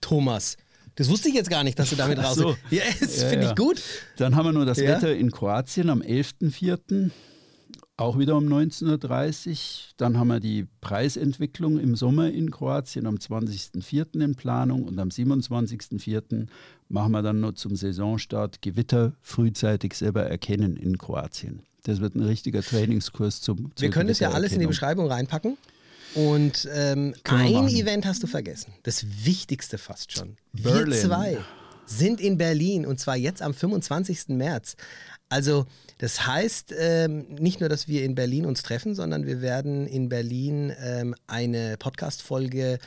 Thomas. 0.00 0.56
Das 0.96 1.08
wusste 1.08 1.28
ich 1.28 1.36
jetzt 1.36 1.50
gar 1.50 1.62
nicht, 1.62 1.78
dass 1.78 1.90
du 1.90 1.94
damit 1.96 2.18
raus. 2.18 2.34
so. 2.34 2.56
Ja, 2.70 2.82
das 2.98 3.22
Ja, 3.22 3.28
finde 3.28 3.44
ja. 3.44 3.50
ich 3.52 3.56
gut. 3.56 3.80
Dann 4.16 4.34
haben 4.34 4.46
wir 4.46 4.52
nur 4.52 4.66
das 4.66 4.78
Ja. 4.78 4.88
Wetter 4.96 5.14
in 5.14 5.30
Kroatien 5.30 5.88
am 5.88 6.00
11.04. 6.02 7.10
Auch 7.98 8.18
wieder 8.18 8.36
um 8.36 8.46
19.30 8.46 9.50
Uhr. 9.50 9.56
Dann 9.98 10.18
haben 10.18 10.28
wir 10.28 10.40
die 10.40 10.66
Preisentwicklung 10.80 11.78
im 11.78 11.94
Sommer 11.94 12.30
in 12.30 12.50
Kroatien 12.50 13.06
am 13.06 13.16
20.04. 13.16 14.20
in 14.20 14.34
Planung 14.34 14.84
und 14.84 14.98
am 14.98 15.08
27.04. 15.08 16.46
machen 16.88 17.12
wir 17.12 17.22
dann 17.22 17.40
noch 17.40 17.52
zum 17.52 17.76
Saisonstart 17.76 18.62
Gewitter 18.62 19.12
frühzeitig 19.20 19.94
selber 19.94 20.24
erkennen 20.24 20.76
in 20.76 20.96
Kroatien. 20.96 21.62
Das 21.84 22.00
wird 22.00 22.14
ein 22.14 22.22
richtiger 22.22 22.62
Trainingskurs 22.62 23.40
zum 23.40 23.72
Wir 23.76 23.90
können 23.90 24.08
das 24.08 24.20
ja 24.20 24.30
alles 24.30 24.52
in 24.52 24.60
die. 24.60 24.66
Beschreibung 24.66 25.08
reinpacken. 25.08 25.58
Und 26.14 26.68
ähm, 26.74 27.14
ein. 27.24 27.68
Event 27.68 28.06
hast 28.06 28.22
du 28.22 28.26
vergessen. 28.26 28.72
Das 28.82 29.04
Wichtigste 29.24 29.78
fast 29.78 30.12
schon. 30.12 30.36
Berlin. 30.52 30.90
Wir 30.90 31.00
zwei 31.00 31.38
sind 31.84 32.20
in 32.20 32.38
Berlin 32.38 32.86
und 32.86 33.00
zwar 33.00 33.16
jetzt 33.16 33.42
am 33.42 33.54
25. 33.54 34.28
März. 34.28 34.76
Also 35.32 35.64
das 35.96 36.26
heißt 36.26 36.74
ähm, 36.78 37.24
nicht 37.30 37.60
nur, 37.60 37.70
dass 37.70 37.88
wir 37.88 38.04
in 38.04 38.14
Berlin 38.14 38.44
uns 38.44 38.62
treffen, 38.62 38.94
sondern 38.94 39.26
wir 39.26 39.40
werden 39.40 39.86
in 39.86 40.10
Berlin 40.10 40.74
ähm, 40.78 41.14
eine 41.26 41.78
Podcast-Folge 41.78 42.78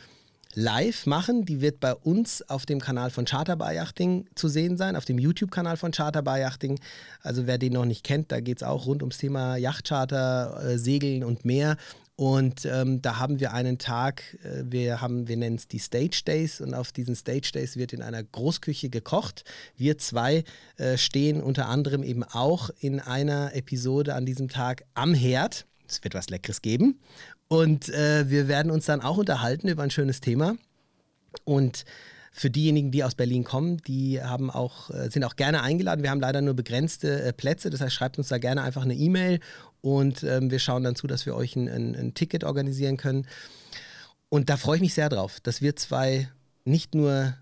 live 0.53 1.07
machen. 1.07 1.45
Die 1.45 1.59
wird 1.59 1.79
bei 1.79 1.95
uns 1.95 2.47
auf 2.47 2.67
dem 2.67 2.79
Kanal 2.79 3.09
von 3.09 3.25
Charter 3.25 3.55
Bar 3.55 3.73
Yachting 3.73 4.27
zu 4.35 4.47
sehen 4.47 4.77
sein, 4.77 4.95
auf 4.95 5.05
dem 5.05 5.17
YouTube-Kanal 5.17 5.75
von 5.75 5.91
Charter 5.91 6.21
Bar 6.21 6.37
Yachting. 6.37 6.79
Also 7.23 7.47
wer 7.47 7.57
den 7.57 7.73
noch 7.73 7.85
nicht 7.85 8.03
kennt, 8.03 8.31
da 8.31 8.39
geht 8.39 8.57
es 8.57 8.63
auch 8.63 8.85
rund 8.85 9.01
ums 9.01 9.17
Thema 9.17 9.57
Yachtcharter, 9.57 10.63
äh, 10.63 10.77
Segeln 10.77 11.23
und 11.23 11.45
mehr. 11.45 11.77
Und 12.17 12.63
ähm, 12.63 13.01
da 13.01 13.19
haben 13.19 13.41
wir 13.41 13.53
einen 13.53 13.77
Tag, 13.77 14.23
äh, 14.43 14.63
wir 14.65 14.99
wir 15.01 15.37
nennen 15.37 15.57
es 15.57 15.67
die 15.67 15.79
Stage 15.79 16.21
Days 16.25 16.61
und 16.61 16.73
auf 16.73 16.93
diesen 16.93 17.15
Stage 17.15 17.51
Days 17.53 17.75
wird 17.75 17.91
in 17.91 18.01
einer 18.01 18.23
Großküche 18.23 18.89
gekocht. 18.89 19.43
Wir 19.75 19.97
zwei 19.97 20.45
äh, 20.77 20.97
stehen 20.97 21.43
unter 21.43 21.67
anderem 21.67 22.03
eben 22.03 22.23
auch 22.23 22.69
in 22.79 23.01
einer 23.01 23.53
Episode 23.53 24.15
an 24.15 24.25
diesem 24.25 24.47
Tag 24.47 24.85
am 24.93 25.13
Herd. 25.13 25.65
Es 25.87 26.03
wird 26.03 26.13
was 26.13 26.29
Leckeres 26.29 26.61
geben. 26.61 26.99
Und 27.49 27.89
äh, 27.89 28.29
wir 28.29 28.47
werden 28.47 28.71
uns 28.71 28.85
dann 28.85 29.01
auch 29.01 29.17
unterhalten 29.17 29.67
über 29.67 29.83
ein 29.83 29.91
schönes 29.91 30.21
Thema. 30.21 30.55
Und 31.43 31.83
für 32.37 32.49
diejenigen, 32.49 32.91
die 32.91 33.03
aus 33.03 33.15
Berlin 33.15 33.45
kommen, 33.45 33.77
die 33.87 34.21
haben 34.21 34.49
auch, 34.49 34.89
äh, 34.89 35.09
sind 35.09 35.23
auch 35.23 35.37
gerne 35.37 35.61
eingeladen. 35.61 36.03
Wir 36.03 36.09
haben 36.11 36.19
leider 36.19 36.41
nur 36.41 36.53
begrenzte 36.53 37.23
äh, 37.23 37.31
Plätze, 37.31 37.69
das 37.69 37.79
heißt, 37.79 37.95
schreibt 37.95 38.17
uns 38.17 38.27
da 38.27 38.39
gerne 38.39 38.61
einfach 38.61 38.83
eine 38.83 38.93
E-Mail 38.93 39.39
und 39.85 40.23
ähm, 40.23 40.49
wir 40.49 40.57
schauen 40.57 40.81
dann 40.83 40.95
zu, 40.95 41.05
dass 41.05 41.27
wir 41.27 41.35
euch 41.35 41.55
ein, 41.55 41.69
ein, 41.69 41.95
ein 41.95 42.13
Ticket 42.15 42.43
organisieren 42.43 42.97
können. 42.97 43.27
Und 44.29 44.49
da 44.49 44.57
freue 44.57 44.77
ich 44.77 44.81
mich 44.81 44.95
sehr 44.95 45.09
drauf, 45.09 45.39
dass 45.41 45.61
wir 45.61 45.75
zwei 45.75 46.27
nicht 46.63 46.95
nur 46.95 47.35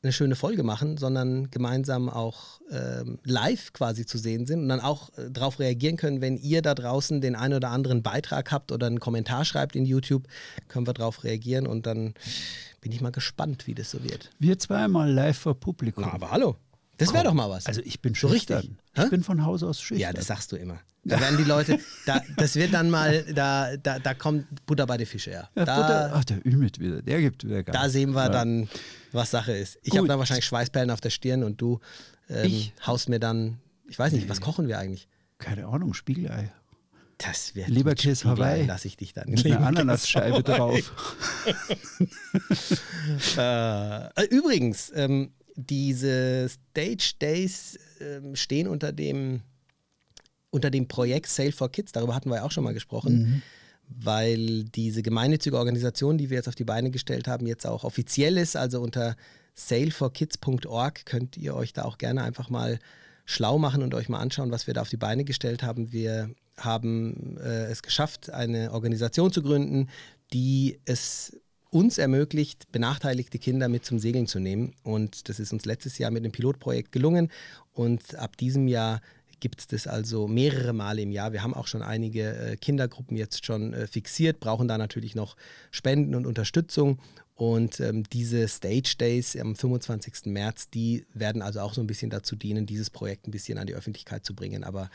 eine 0.00 0.12
schöne 0.12 0.36
Folge 0.36 0.62
machen, 0.62 0.96
sondern 0.96 1.50
gemeinsam 1.50 2.08
auch 2.08 2.60
ähm, 2.70 3.18
live 3.24 3.72
quasi 3.72 4.06
zu 4.06 4.16
sehen 4.16 4.46
sind 4.46 4.60
und 4.62 4.68
dann 4.68 4.78
auch 4.78 5.10
äh, 5.18 5.28
darauf 5.28 5.58
reagieren 5.58 5.96
können, 5.96 6.20
wenn 6.20 6.36
ihr 6.36 6.62
da 6.62 6.76
draußen 6.76 7.20
den 7.20 7.34
einen 7.34 7.54
oder 7.54 7.70
anderen 7.70 8.04
Beitrag 8.04 8.52
habt 8.52 8.70
oder 8.70 8.86
einen 8.86 9.00
Kommentar 9.00 9.44
schreibt 9.44 9.74
in 9.74 9.84
YouTube, 9.84 10.28
können 10.68 10.86
wir 10.86 10.94
darauf 10.94 11.24
reagieren 11.24 11.66
und 11.66 11.84
dann 11.86 12.14
bin 12.80 12.92
ich 12.92 13.00
mal 13.00 13.10
gespannt, 13.10 13.66
wie 13.66 13.74
das 13.74 13.90
so 13.90 14.04
wird. 14.04 14.30
Wir 14.38 14.56
zweimal 14.60 15.10
live 15.10 15.36
vor 15.36 15.58
Publikum. 15.58 16.04
Na, 16.06 16.12
aber 16.12 16.30
hallo. 16.30 16.54
Das 16.96 17.12
wäre 17.12 17.24
doch 17.24 17.34
mal 17.34 17.50
was. 17.50 17.66
Also 17.66 17.80
ich 17.84 18.00
bin 18.00 18.14
So 18.14 18.28
schüchtern. 18.28 18.58
richtig. 18.58 18.76
Ich 18.94 19.02
Hä? 19.02 19.08
bin 19.08 19.24
von 19.24 19.44
Haus 19.44 19.64
aus 19.64 19.80
schüchtern. 19.80 20.00
ja, 20.10 20.12
das 20.12 20.26
sagst 20.28 20.52
du 20.52 20.56
immer. 20.56 20.78
Da 21.08 21.20
werden 21.20 21.36
die 21.38 21.44
Leute, 21.44 21.78
da, 22.06 22.20
das 22.36 22.54
wird 22.56 22.72
dann 22.74 22.90
mal, 22.90 23.24
da, 23.34 23.76
da, 23.76 23.98
da 23.98 24.14
kommt 24.14 24.46
Butter 24.66 24.86
bei 24.86 24.96
den 24.96 25.06
Fische, 25.06 25.30
ja. 25.30 25.48
Ja, 25.54 25.64
Da, 25.64 25.76
Butter- 25.76 26.12
Ach, 26.14 26.24
der 26.24 26.44
Ümit 26.46 26.78
wieder, 26.78 27.02
der 27.02 27.20
gibt 27.20 27.44
wieder 27.44 27.62
Gas. 27.62 27.74
da 27.74 27.88
sehen 27.88 28.12
wir 28.14 28.24
Ja. 28.24 28.28
dann, 28.28 28.68
was 29.12 29.30
Sache 29.30 29.52
ist. 29.52 29.78
Ich 29.82 29.96
habe 29.96 30.06
dann 30.06 30.18
wahrscheinlich 30.18 30.44
Schweißperlen 30.44 30.90
auf 30.90 31.00
der 31.00 31.10
Stirn 31.10 31.42
und 31.44 31.60
du 31.60 31.80
ähm, 32.30 32.70
haust 32.86 33.08
mir 33.08 33.18
dann, 33.18 33.58
ich 33.88 33.98
weiß 33.98 34.12
nicht, 34.12 34.28
was 34.28 34.40
kochen 34.40 34.68
wir 34.68 34.78
eigentlich? 34.78 35.08
Keine 35.38 35.66
Ahnung, 35.66 35.94
Spiegelei. 35.94 36.52
Das 37.16 37.54
wird 37.56 37.68
Leberkäse 37.68 38.28
Hawaii. 38.28 38.64
lasse 38.66 38.86
ich 38.86 38.96
dich 38.96 39.12
dann. 39.12 39.28
Mit 39.30 39.44
einer 39.44 39.66
Ananasscheibe 39.66 40.42
drauf. 40.42 40.92
Äh, 43.36 44.24
übrigens, 44.30 44.92
ähm, 44.94 45.32
diese 45.56 46.48
Stage 46.48 47.14
Days 47.20 47.78
ähm, 48.00 48.36
stehen 48.36 48.68
unter 48.68 48.92
dem, 48.92 49.40
unter 50.50 50.70
dem 50.70 50.88
Projekt 50.88 51.28
Sale 51.28 51.52
for 51.52 51.70
Kids. 51.70 51.92
Darüber 51.92 52.14
hatten 52.14 52.30
wir 52.30 52.36
ja 52.36 52.42
auch 52.44 52.50
schon 52.50 52.64
mal 52.64 52.74
gesprochen. 52.74 53.42
Weil 53.88 54.64
diese 54.64 55.02
gemeinnützige 55.02 55.56
Organisation, 55.56 56.18
die 56.18 56.28
wir 56.28 56.36
jetzt 56.36 56.48
auf 56.48 56.54
die 56.54 56.64
Beine 56.64 56.90
gestellt 56.90 57.26
haben, 57.26 57.46
jetzt 57.46 57.66
auch 57.66 57.84
offiziell 57.84 58.36
ist. 58.36 58.54
Also 58.54 58.80
unter 58.82 59.16
saleforkids.org 59.54 61.06
könnt 61.06 61.36
ihr 61.36 61.54
euch 61.54 61.72
da 61.72 61.84
auch 61.84 61.98
gerne 61.98 62.22
einfach 62.22 62.50
mal 62.50 62.78
schlau 63.24 63.58
machen 63.58 63.82
und 63.82 63.94
euch 63.94 64.08
mal 64.08 64.20
anschauen, 64.20 64.50
was 64.50 64.66
wir 64.66 64.74
da 64.74 64.82
auf 64.82 64.88
die 64.88 64.96
Beine 64.96 65.24
gestellt 65.24 65.62
haben. 65.62 65.92
Wir 65.92 66.30
haben 66.56 67.38
äh, 67.38 67.66
es 67.66 67.82
geschafft, 67.82 68.30
eine 68.30 68.72
Organisation 68.72 69.32
zu 69.32 69.42
gründen, 69.42 69.88
die 70.32 70.80
es 70.84 71.36
uns 71.70 71.98
ermöglicht, 71.98 72.70
benachteiligte 72.72 73.38
Kinder 73.38 73.68
mit 73.68 73.84
zum 73.84 73.98
Segeln 73.98 74.26
zu 74.26 74.38
nehmen. 74.38 74.74
Und 74.82 75.28
das 75.28 75.38
ist 75.40 75.52
uns 75.52 75.66
letztes 75.66 75.98
Jahr 75.98 76.10
mit 76.10 76.24
dem 76.24 76.32
Pilotprojekt 76.32 76.92
gelungen. 76.92 77.30
Und 77.72 78.14
ab 78.14 78.36
diesem 78.36 78.68
Jahr 78.68 79.00
gibt 79.40 79.60
es 79.60 79.66
das 79.66 79.86
also 79.86 80.28
mehrere 80.28 80.72
Male 80.72 81.02
im 81.02 81.12
Jahr. 81.12 81.32
Wir 81.32 81.42
haben 81.42 81.54
auch 81.54 81.66
schon 81.66 81.82
einige 81.82 82.36
äh, 82.36 82.56
Kindergruppen 82.56 83.16
jetzt 83.16 83.44
schon 83.44 83.72
äh, 83.74 83.86
fixiert, 83.86 84.40
brauchen 84.40 84.68
da 84.68 84.78
natürlich 84.78 85.14
noch 85.14 85.36
Spenden 85.70 86.14
und 86.14 86.26
Unterstützung. 86.26 86.98
Und 87.34 87.78
ähm, 87.78 88.02
diese 88.02 88.48
Stage 88.48 88.96
Days 88.98 89.36
am 89.36 89.54
25. 89.54 90.26
März, 90.26 90.70
die 90.70 91.06
werden 91.14 91.40
also 91.40 91.60
auch 91.60 91.72
so 91.72 91.80
ein 91.80 91.86
bisschen 91.86 92.10
dazu 92.10 92.34
dienen, 92.34 92.66
dieses 92.66 92.90
Projekt 92.90 93.28
ein 93.28 93.30
bisschen 93.30 93.58
an 93.58 93.68
die 93.68 93.74
Öffentlichkeit 93.74 94.24
zu 94.24 94.34
bringen. 94.34 94.64
Aber 94.64 94.90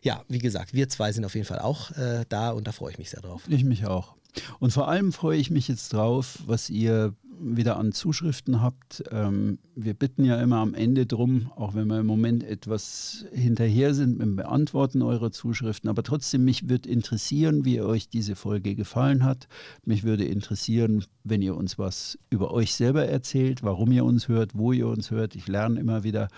ja, 0.00 0.24
wie 0.28 0.38
gesagt, 0.38 0.72
wir 0.72 0.88
zwei 0.88 1.12
sind 1.12 1.24
auf 1.24 1.34
jeden 1.34 1.46
Fall 1.46 1.58
auch 1.58 1.90
äh, 1.92 2.24
da 2.30 2.50
und 2.50 2.66
da 2.66 2.72
freue 2.72 2.92
ich 2.92 2.98
mich 2.98 3.10
sehr 3.10 3.20
drauf. 3.20 3.42
Ich 3.48 3.62
mich 3.62 3.84
auch. 3.84 4.14
Und 4.58 4.72
vor 4.72 4.88
allem 4.88 5.12
freue 5.12 5.38
ich 5.38 5.50
mich 5.50 5.68
jetzt 5.68 5.92
drauf, 5.92 6.38
was 6.46 6.70
ihr 6.70 7.14
wieder 7.40 7.76
an 7.76 7.92
Zuschriften 7.92 8.62
habt. 8.62 9.04
Ähm, 9.10 9.58
wir 9.74 9.94
bitten 9.94 10.24
ja 10.24 10.40
immer 10.40 10.56
am 10.56 10.74
Ende 10.74 11.06
drum, 11.06 11.50
auch 11.56 11.74
wenn 11.74 11.88
wir 11.88 12.00
im 12.00 12.06
Moment 12.06 12.44
etwas 12.44 13.26
hinterher 13.32 13.94
sind 13.94 14.18
mit 14.18 14.26
dem 14.26 14.36
Beantworten 14.36 15.02
eurer 15.02 15.32
Zuschriften. 15.32 15.90
Aber 15.90 16.02
trotzdem, 16.02 16.44
mich 16.44 16.68
würde 16.68 16.88
interessieren, 16.88 17.64
wie 17.64 17.80
euch 17.80 18.08
diese 18.08 18.36
Folge 18.36 18.74
gefallen 18.74 19.24
hat. 19.24 19.48
Mich 19.84 20.04
würde 20.04 20.24
interessieren, 20.24 21.04
wenn 21.24 21.42
ihr 21.42 21.56
uns 21.56 21.78
was 21.78 22.18
über 22.30 22.52
euch 22.52 22.74
selber 22.74 23.06
erzählt, 23.06 23.62
warum 23.62 23.92
ihr 23.92 24.04
uns 24.04 24.28
hört, 24.28 24.56
wo 24.56 24.72
ihr 24.72 24.86
uns 24.86 25.10
hört. 25.10 25.34
Ich 25.34 25.48
lerne 25.48 25.80
immer 25.80 26.04
wieder. 26.04 26.28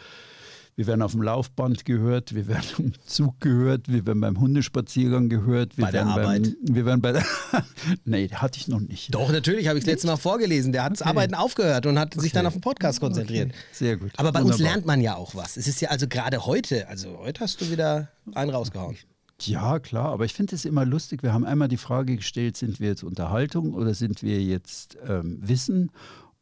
Wir 0.79 0.87
werden 0.87 1.01
auf 1.01 1.13
dem 1.13 1.23
Laufband 1.23 1.87
gehört, 1.87 2.35
wir 2.35 2.49
werden 2.49 2.67
im 2.79 2.93
Zug 3.07 3.41
gehört, 3.41 3.89
wir 3.89 4.07
werden 4.07 4.21
beim 4.21 4.39
Hundespaziergang 4.39 5.31
gehört. 5.31 5.79
Wir 5.79 5.87
Bei 5.87 5.91
der 5.91 6.07
Arbeit. 6.07 6.43
Beim, 6.43 6.57
wir 6.61 6.85
werden 6.85 7.01
bei 7.01 7.13
der. 7.13 7.25
nee, 8.05 8.29
hatte 8.29 8.59
ich 8.59 8.69
noch 8.69 8.81
nicht. 8.81 9.15
Doch, 9.15 9.33
natürlich, 9.33 9.69
habe 9.69 9.79
ich 9.79 9.85
das 9.85 9.93
letzte 9.95 10.07
Mal 10.09 10.17
vorgelesen. 10.19 10.73
Der 10.73 10.85
hat 10.85 10.93
das 10.93 11.01
Arbeiten 11.01 11.35
aufgehört 11.35 11.87
und 11.87 11.99
hat 11.99 12.13
sich 12.13 12.25
Okay. 12.25 12.31
dann 12.35 12.47
auf 12.47 12.53
den 12.53 12.61
Podcast 12.61 13.01
konzentriert. 13.01 13.49
Okay, 13.53 13.59
Sehr 13.73 13.97
gut. 13.97 14.11
Aber 14.19 14.33
bei 14.33 14.41
uns 14.43 14.53
Wunderbar. 14.55 14.73
lernt 14.75 14.87
man 14.87 15.01
ja 15.01 15.17
auch 15.17 15.35
was. 15.35 15.57
Es 15.57 15.67
ist 15.67 15.81
ja 15.81 15.89
also 15.89 16.07
gerade 16.09 16.45
heute, 16.45 16.87
also 16.89 17.19
heute 17.21 17.41
hast 17.41 17.59
du 17.63 17.71
wieder 17.71 18.09
einen 18.35 18.51
rausgehauen. 18.51 18.97
Ja, 19.41 19.79
klar, 19.79 20.11
aber 20.13 20.27
ich 20.27 20.35
finde 20.35 20.57
es 20.57 20.67
immer 20.67 20.85
lustig. 20.85 21.23
Wir 21.23 21.33
haben 21.33 21.45
einmal 21.47 21.69
die 21.69 21.77
Frage 21.79 22.17
gestellt, 22.17 22.57
sind 22.59 22.81
wir 22.81 22.89
jetzt 22.89 23.03
Unterhaltung 23.03 23.73
oder 23.73 23.95
sind 23.95 24.23
wir 24.23 24.43
jetzt 24.43 24.97
ähm, 25.09 25.39
Wissen? 25.41 25.91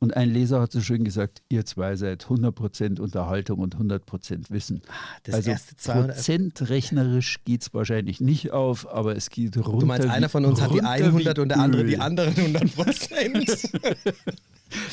Und 0.05 0.15
ein 0.19 0.29
Leser 0.29 0.61
hat 0.61 0.71
so 0.71 0.83
schön 0.83 1.03
gesagt, 1.03 1.41
ihr 1.49 1.65
zwei 1.65 1.97
seid 1.97 2.27
100% 2.27 3.01
Unterhaltung 3.01 3.59
und 3.61 3.75
100% 3.77 4.51
Wissen. 4.51 4.83
das 5.23 5.37
also 5.37 5.51
erste 5.51 5.77
200 5.77 6.15
prozentrechnerisch 6.15 7.39
geht 7.47 7.63
es 7.63 7.73
wahrscheinlich 7.73 8.21
nicht 8.21 8.51
auf, 8.51 8.87
aber 8.87 9.17
es 9.17 9.31
geht 9.31 9.57
runter. 9.57 9.79
Du 9.79 9.87
meinst, 9.87 10.07
einer 10.07 10.29
von 10.29 10.45
uns 10.45 10.61
hat 10.61 10.73
die 10.73 10.81
runter 10.81 10.91
100 10.91 11.39
wie 11.39 11.41
und 11.41 11.49
der 11.49 11.59
andere 11.59 11.85
die 11.85 11.97
anderen 11.97 12.37
100 12.37 12.75
Prozent. 12.75 13.71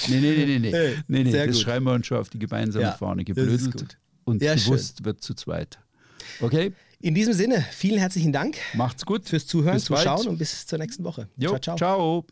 Nee, 0.09 0.19
nee, 0.19 0.35
nee, 0.35 0.45
nee. 0.45 0.59
nee. 0.59 0.71
Nee, 1.07 1.23
nee 1.23 1.31
das 1.31 1.47
gut. 1.47 1.57
schreiben 1.57 1.85
wir 1.85 1.93
uns 1.93 2.05
schon 2.05 2.17
auf 2.19 2.29
die 2.29 2.37
gemeinsame 2.39 2.85
Ja, 2.85 2.91
Fahne. 2.91 3.23
Geblödelt 3.23 3.97
und 4.25 4.41
Ja, 4.41 4.53
gewusst 4.53 5.03
wird 5.03 5.23
zu 5.23 5.33
zweit. 5.33 5.79
Okay, 6.39 6.71
In 6.99 7.15
diesem 7.15 7.33
Sinne, 7.33 7.65
vielen 7.71 7.97
herzlichen 7.97 8.31
Dank 8.31 8.57
macht's 8.75 9.05
gut. 9.05 9.27
fürs 9.27 9.47
Zuhören, 9.47 9.73
Bis 9.75 9.89
bald. 9.89 10.01
Zuschauen 10.03 10.27
und 10.27 10.37
bis 10.37 10.67
zur 10.67 10.77
nächsten 10.77 11.03
Woche. 11.03 11.27
Jo, 11.35 11.57
ciao, 11.57 11.59
ciao. 11.59 11.77
ciao. 11.77 12.25